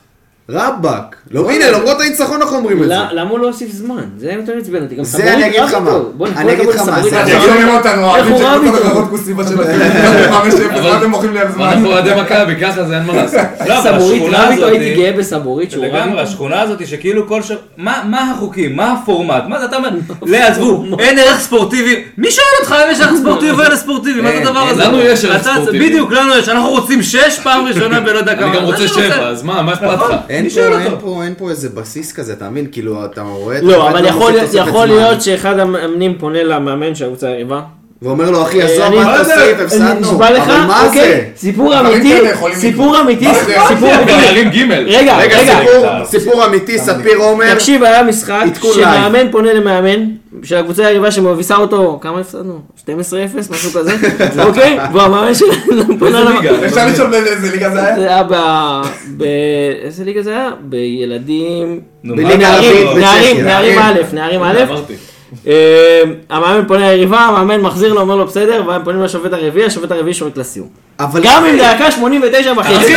[0.49, 1.15] רבאק.
[1.31, 2.95] לא, הנה, למרות הניצחון אנחנו אומרים את זה.
[3.11, 4.03] למה הוא לא הוסיף זמן?
[4.17, 4.95] זה היה יותר עצבן אותי.
[5.01, 5.73] זה אני אגיד לך.
[5.73, 5.91] מה.
[6.27, 7.41] אני כל אגיד הכבוד לך מה, זה- אתם איתו.
[7.45, 8.87] שומעים אותנו, אוהבים איך הוא רב שקבוצות איתו?
[8.91, 9.79] אחרות כוסיבה שלכם.
[10.97, 11.65] אתם מוכרים לי על זמן?
[11.67, 13.39] אנחנו אוהדי מכבי, ככה זה אין מה לעשות.
[13.69, 16.21] לא, סבורית השכונה רב איתו, הזאת- הייתי גאה בסבורית שהוא רב לגמרי.
[16.21, 17.51] השכונה הזאת שכאילו כל ש...
[17.77, 18.75] מה מה החוקים?
[18.75, 19.43] מה הפורמט?
[19.47, 19.89] מה זה אתה אומר?
[20.31, 22.03] לא, עזבו, אין ערך ספורטיבי.
[22.17, 24.21] מי שואל אותך אם יש ערך ספורטיבי או אין ערך ספורטיבי?
[24.21, 24.83] מה זה הדבר הזה?
[24.83, 25.89] לנו יש ערך ספורטיבי.
[25.89, 26.49] בדיוק, לנו יש.
[26.49, 28.47] אנחנו רוצים שש פעם ראשונה ולא יודע כמה.
[28.47, 30.13] אני גם רוצה שבע, אז מה, מה אכפת לך?
[30.33, 31.05] אין פה, אין אותו?
[31.05, 32.67] פה, אין פה איזה בסיס כזה, אתה מבין?
[32.71, 33.61] כאילו, אתה רואה...
[33.61, 34.05] לא, אבל
[34.53, 37.61] יכול להיות שאחד המאמנים פונה למאמן של הקבוצה היריבה.
[38.03, 39.19] ואומר לו, אחי, אה, עזוב, מה אתה?
[39.19, 39.33] עושה?
[39.53, 39.99] אני הפסדנו.
[39.99, 41.23] נשבע לך, אבל מה אוקיי, זה?
[41.37, 42.15] סיפור אמיתי,
[42.53, 43.01] סיפור.
[43.01, 43.27] אמיתי?
[43.67, 44.63] סיפור אמיתי.
[44.85, 45.37] רגע, רגע,
[46.05, 47.53] סיפור, אמיתי, ספיר עומר.
[47.53, 48.43] תקשיב, היה משחק
[48.73, 50.05] שמאמן פונה למאמן
[50.43, 52.59] של הקבוצה היריבה שמביסה אותו, כמה הפסדנו?
[52.85, 52.89] 12-0,
[53.49, 53.91] משהו כזה,
[54.47, 54.77] אוקיי?
[54.93, 56.65] והמאמן שלנו פונה איזה למ- ליגה?
[56.67, 57.95] אפשר לשאול באיזה ליגה זה היה?
[57.99, 58.23] זה היה
[59.17, 59.23] ב...
[59.83, 60.49] איזה ליגה זה היה?
[60.61, 61.79] בילדים...
[62.05, 62.37] ערבית,
[62.95, 63.79] נערים.
[63.79, 64.93] א', נערים א', אמרתי.
[64.93, 65.12] אה,
[66.29, 70.13] המאמן פונה ליריבה, המאמן מחזיר לו, אומר לו בסדר, והם פונים לשופט הרביעי, השופט הרביעי
[70.13, 70.67] שורק לסיום.
[71.23, 72.93] גם אם דקה 89 וחצי.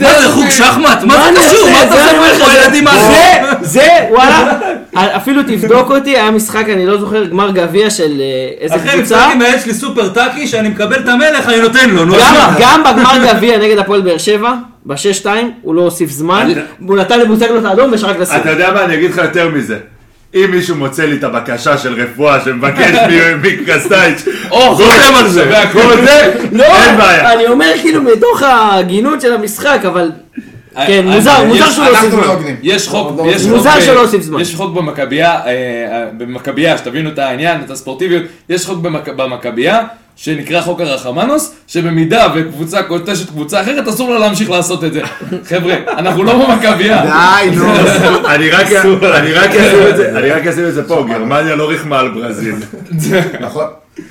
[0.00, 0.28] מה זה.
[0.32, 1.02] חוג שחמט?
[1.04, 1.70] מה זה קשור?
[1.70, 4.58] מה אתה זה עושה פה לך, ילדים מה זה, זה, וואלה,
[4.94, 9.16] אפילו תבדוק אותי, היה משחק, אני לא זוכר, גמר גביע של אה, איזה אחרי קבוצה.
[9.16, 12.04] משחק עם הילד שלי סופר טאקי, שאני מקבל את המלך, אני נותן לו.
[12.04, 12.14] נו,
[12.60, 14.52] גם, בגמר גביע נגד הפועל באר שבע,
[14.86, 15.26] ב-6-2,
[15.62, 18.40] הוא לא הוסיף זמן, והוא נתן לבוזגלו את האדום ושרק לסיום.
[18.40, 19.76] אתה יודע מה, אני אגיד לך יותר מזה.
[20.34, 22.96] אם מישהו מוצא לי את הבקשה של רפואה שמבקש
[23.42, 25.44] מקרסטייץ', או, חותם על זה.
[26.52, 27.32] לא, אין בעיה.
[27.32, 30.10] אני אומר כאילו מתוך ההגינות של המשחק, אבל...
[30.86, 32.34] כן, אה, מוזר, אה, מוזר שהוא לא הוסיף אנחנו לא זמן.
[32.34, 32.56] הוגנים.
[32.62, 34.40] יש חוק, לא, יש לא, חוק, מוזר שלא הוסיף זמן.
[34.40, 35.52] יש חוק במכבייה, אה,
[36.18, 39.82] במכבייה, שתבינו את העניין, את הספורטיביות, יש חוק במכ- במכבייה,
[40.22, 45.00] שנקרא חוק הרחמנוס, שבמידה וקבוצה קוטשת קבוצה אחרת, אסור לה להמשיך לעשות את זה.
[45.48, 47.02] חבר'ה, אנחנו לא במכבייה.
[47.02, 47.64] די, נו.
[48.34, 48.92] אני רק אשים
[49.90, 52.54] את זה, אני רק אשים את זה פה, גרמניה לא ריחמה על ברזיל.
[53.40, 53.64] נכון.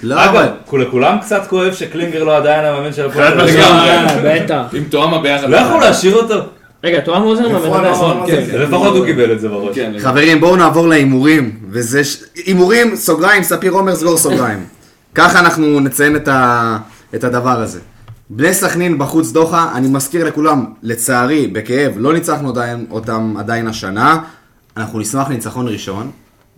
[0.03, 0.45] לא, אבל...
[0.73, 3.37] לכולם קצת כואב שקלינגר לא עדיין המאמן של הפועל.
[3.37, 3.45] חד.
[3.45, 4.43] משמעית.
[4.43, 4.61] בטח.
[4.73, 5.49] עם תואמה ביחד.
[5.49, 6.35] לא יכלו להשאיר אותו.
[6.83, 8.43] רגע, תואם עוזר איפה מאמן כן?
[8.51, 8.57] כן.
[8.57, 9.75] לפחות הוא קיבל את זה בראש.
[9.75, 11.51] כן, חברים, בואו נעבור להימורים.
[11.69, 12.03] וזה...
[12.03, 14.80] ש- הימורים, סוגריים, ספיר עומר, סגור סוגריים.
[15.15, 16.77] ככה אנחנו נציין את, ה...
[17.15, 17.79] את הדבר הזה.
[18.29, 24.23] בני סכנין בחוץ דוחה, אני מזכיר לכולם, לצערי, בכאב, לא ניצחנו עדיין, אותם עדיין השנה.
[24.77, 26.11] אנחנו נשמח לניצחון ראשון.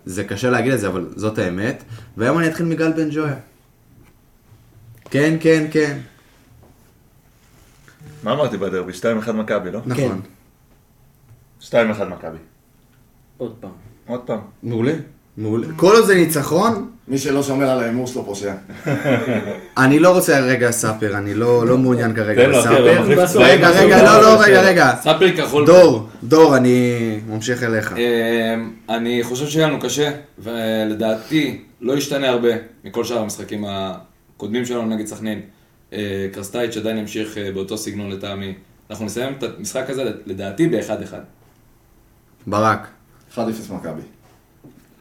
[0.06, 1.84] זה קשה להגיד את זה, אבל זאת האמת.
[2.18, 3.36] והיום אני אתחיל מגל בן ג'ויה.
[5.10, 5.98] כן, כן, כן.
[8.24, 8.92] מה אמרתי בדרבי?
[9.28, 9.80] 2-1 מכבי, לא?
[9.86, 10.22] נכון.
[11.62, 11.74] 2-1
[12.10, 12.38] מכבי.
[13.38, 13.72] עוד פעם.
[14.08, 14.40] עוד פעם.
[14.64, 14.94] מעולה.
[15.38, 15.68] מעולה.
[15.76, 18.54] כל עוד זה ניצחון, מי שלא שומר על ההימור שלו פושע.
[19.78, 22.84] אני לא רוצה רגע סאפר, אני לא, לא מעוניין כרגע בסאפר.
[23.40, 23.70] רגע.
[23.70, 24.92] רגע, לא, לא, רגע, רגע.
[25.02, 25.66] ספר כחול.
[25.66, 27.94] דור, דור, אני ממשיך אליך.
[27.94, 32.50] אמ, אני חושב שיהיה לנו קשה, ולדעתי לא ישתנה הרבה
[32.84, 35.42] מכל שאר המשחקים הקודמים שלנו נגד סכנין.
[35.94, 38.54] אה, קרסטייץ' עדיין ימשיך אה, באותו סגנון לטעמי.
[38.90, 41.14] אנחנו נסיים את המשחק הזה לדעתי ב-1-1.
[42.48, 42.88] ברק,
[43.36, 44.02] 1-0 מכבי.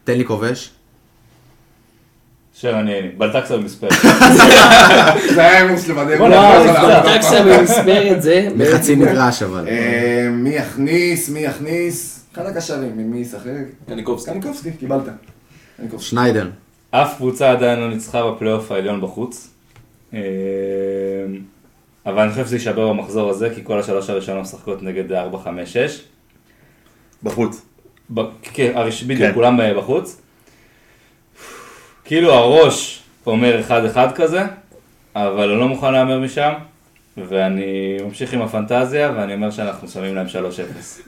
[0.03, 0.69] תן לי כובש.
[2.63, 3.87] אני, בלטקסה במספר.
[5.35, 6.19] זה היה בדרך.
[6.19, 7.15] וואו, לא, לא, לא, לא.
[7.15, 8.47] טקסה במספר את זה.
[8.57, 9.67] בחצי מגרש אבל.
[9.67, 12.25] אה, מי יכניס, מי יכניס?
[12.33, 13.49] אחד הקשרים, מי- מי ישחק?
[13.87, 14.31] קניקובסקי.
[14.31, 15.03] קניקובסקי, קיבלת.
[15.99, 16.49] שניידר.
[16.91, 19.47] אף קבוצה עדיין לא ניצחה בפלייאוף העליון בחוץ.
[20.13, 20.19] אה,
[22.05, 25.15] אבל אני חושב שזה יישבר במחזור הזה, כי כל השלוש הראשונות משחקות נגד 4-5-6.
[27.23, 27.61] בחוץ.
[28.53, 28.71] כן,
[29.07, 29.33] בדיוק, כן.
[29.33, 30.21] כולם אה, בחוץ.
[32.05, 33.61] כאילו הראש אומר
[33.95, 34.43] 1-1 כזה,
[35.15, 36.51] אבל אני לא מוכן להמר משם,
[37.17, 40.29] ואני ממשיך עם הפנטזיה, ואני אומר שאנחנו שמים להם 3-0.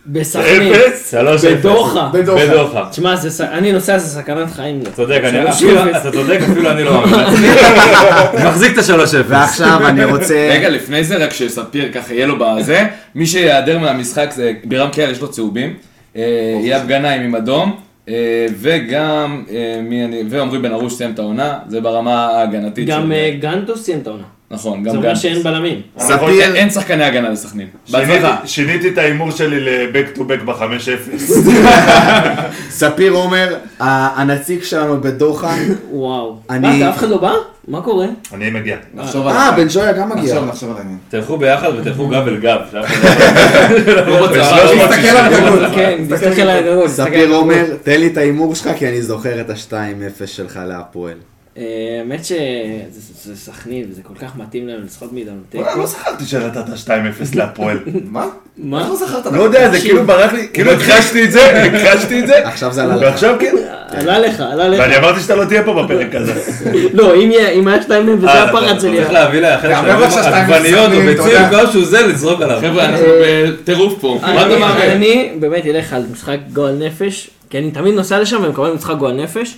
[0.07, 0.73] בסכנין.
[0.73, 1.15] 3-0.
[1.43, 2.09] בדוחה.
[2.13, 2.87] בדוחה.
[2.91, 4.81] תשמע, אני נוסע, זה סכנת חיים.
[4.81, 5.21] אתה צודק.
[6.01, 7.53] אתה צודק, אפילו אני לא מאמין.
[8.47, 9.15] מחזיק את ה-3-0.
[9.27, 10.49] ועכשיו אני רוצה...
[10.51, 15.11] רגע, לפני זה, רק שספיר ככה יהיה לו בזה, מי שיעדר מהמשחק זה בירם קיאל,
[15.11, 15.73] יש לו צהובים,
[16.16, 17.76] אה, אייב גנאים עם אדום,
[18.09, 19.82] אה, וגם, אה,
[20.30, 22.88] ועמרי בן ארוש סיים את העונה, זה ברמה ההגנתית.
[22.88, 24.34] גם גנטוס סיים את העונה.
[24.56, 25.18] נכון, זה גם אומר גנץ.
[25.20, 25.82] שאין בלמים.
[25.99, 27.68] ספיר, אין שחקני הגנה לסכנין.
[27.91, 28.38] בהצלחה.
[28.45, 31.22] שיניתי- את ההימור שלי ל-back to back ב-5-0.
[32.70, 35.53] ספיר עומר, ה- הנציג שלנו בדוחה.
[35.91, 36.38] וואו.
[36.49, 37.34] מה, אתה אף אחד לא בא?
[37.68, 38.08] מה קורה?
[38.34, 38.78] אני מגיע.
[39.28, 40.34] אה, בן ג'ויה גם מגיע.
[40.34, 40.97] נחשוב, נחשוב על העניין.
[41.10, 42.60] תלכו ביחד ותלכו גב אל גב.
[44.34, 45.70] תסתכל על הגדול.
[45.76, 47.34] כן, תסתכל על על ספיר.
[47.36, 49.74] עומר, תן לי את ההימור שלך, כי אני זוכר את ה-2-0
[50.28, 51.18] שלך להפועל.
[51.58, 51.64] אה,
[51.99, 52.38] האמת שזה
[53.24, 55.64] זה סכנין, וזה כל כך מתאים להם לשחות מאיתנו תיקו.
[55.64, 56.89] וואלה, לא זכרתי שנתת 2-0
[57.36, 57.80] להפועל.
[58.12, 58.26] מה?
[58.58, 58.80] מה?
[58.82, 59.26] איך לא זכרת?
[59.26, 62.84] לא יודע, זה כאילו ברח לי, כאילו הכחשתי את זה, הכחשתי את זה, עכשיו זה
[62.84, 63.01] עלה לך.
[63.01, 63.56] ועכשיו כן.
[63.89, 64.80] עלה לך, עלה לך.
[64.80, 66.34] ואני אמרתי שאתה לא תהיה פה בפרק הזה.
[66.93, 67.16] לא,
[67.53, 68.97] אם היה שתיים מהם וזה אה, הפחד נכון, שלי.
[68.97, 71.49] צריך להביא לה חלק גם בטח שהשתיים עגבניות או ביצים.
[71.49, 72.60] כלשהו זה, לזרוק עליו.
[72.62, 74.20] חבר'ה, אנחנו בטירוף פה.
[74.22, 74.89] מה אתה אני- מאמין?
[74.89, 79.14] אני באמת אלך על משחק גועל נפש, כי אני תמיד נוסע לשם ומקבל משחק גועל
[79.14, 79.56] נפש,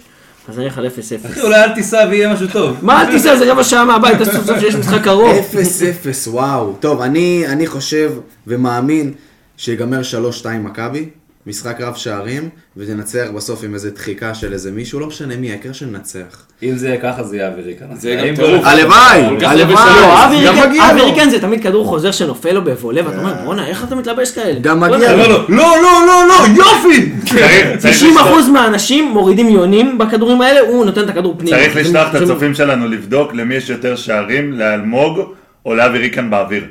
[0.47, 1.27] אז אני אלך על 0-0.
[1.31, 2.77] אחי, אולי אל תיסע ויהיה משהו טוב.
[2.81, 5.37] מה אל תיסע, זה רבע שעה מהבית, אז סוף סוף שיש משחק קרוב.
[5.53, 6.75] 0-0, וואו.
[6.79, 8.11] טוב, אני, אני חושב
[8.47, 9.13] ומאמין
[9.57, 10.01] שיגמר
[10.41, 11.09] 3-2 מכבי,
[11.47, 15.71] משחק רב שערים, וננצח בסוף עם איזה דחיקה של איזה מישהו, לא משנה מי, העיקר
[15.73, 16.45] שננצח.
[16.63, 17.87] אם זה יהיה ככה, זה יהיה אווירי כאן.
[17.95, 18.51] זה גם האם טירוף.
[18.63, 21.05] לא- הלוואי, הלוואי, הרבה לא, גם אבי מגיע לו.
[21.05, 24.59] ריקן זה תמיד כדור חוזר שנופל לו בבולה, ואתה אומר, בואנה, איך אתה מתלבש כאלה?
[24.59, 25.75] גם מגיע לו, לא, לא,
[26.07, 27.11] לא, לא, יופי!
[27.29, 31.57] צריך- צריך 90% מהאנשים מורידים יונים בכדורים האלה, הוא נותן את הכדור פנימה.
[31.57, 35.19] צריך לשלוח את הצופים שלנו לבדוק למי יש יותר שערים, לאלמוג
[35.65, 36.63] או לאבי ריקן באוויר.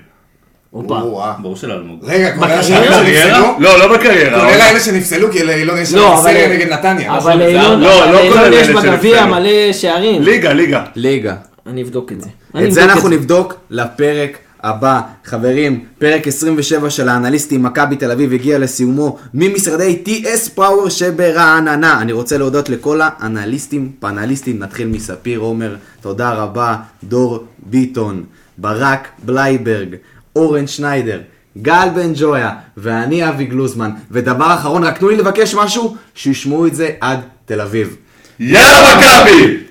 [0.77, 0.95] הופה.
[0.95, 1.33] וואו.
[1.43, 2.01] ברור של אלמוג.
[2.03, 2.61] רגע, כולל בקריירה?
[2.61, 3.55] השערים שנפסלו?
[3.59, 4.41] לא, לא בקריירה.
[4.41, 7.16] כולל האלה שנפסלו, כי לאילון יש לא, סריה נגד נתניה.
[7.16, 7.37] אבל?
[7.39, 9.27] לאילון לא, לא יש בגביע.
[9.27, 10.22] מלא שערים.
[10.22, 10.85] ליגה, ליגה.
[10.97, 11.35] ליגה.
[11.66, 12.29] אני אבדוק את זה.
[12.64, 13.09] את זה אנחנו.
[13.09, 15.01] נבדוק לפרק הבא.
[15.24, 22.01] חברים, פרק 27 של האנליסטים, מכבי תל אביב הגיע לסיומו ממשרדי TS פאוור שברעננה.
[22.01, 28.24] אני רוצה להודות לכל האנליסטים, פאנליסטים, נתחיל מספיר עומר, תודה רבה, דור ביטון,
[28.59, 29.95] ברק בלייברג,
[30.37, 31.20] אורן שניידר.
[31.62, 36.74] גל בן ג'ויה ואני אבי גלוזמן ודבר אחרון רק תנו לי לבקש משהו שישמעו את
[36.74, 37.97] זה עד תל אביב
[38.41, 39.65] יאללה מכבי!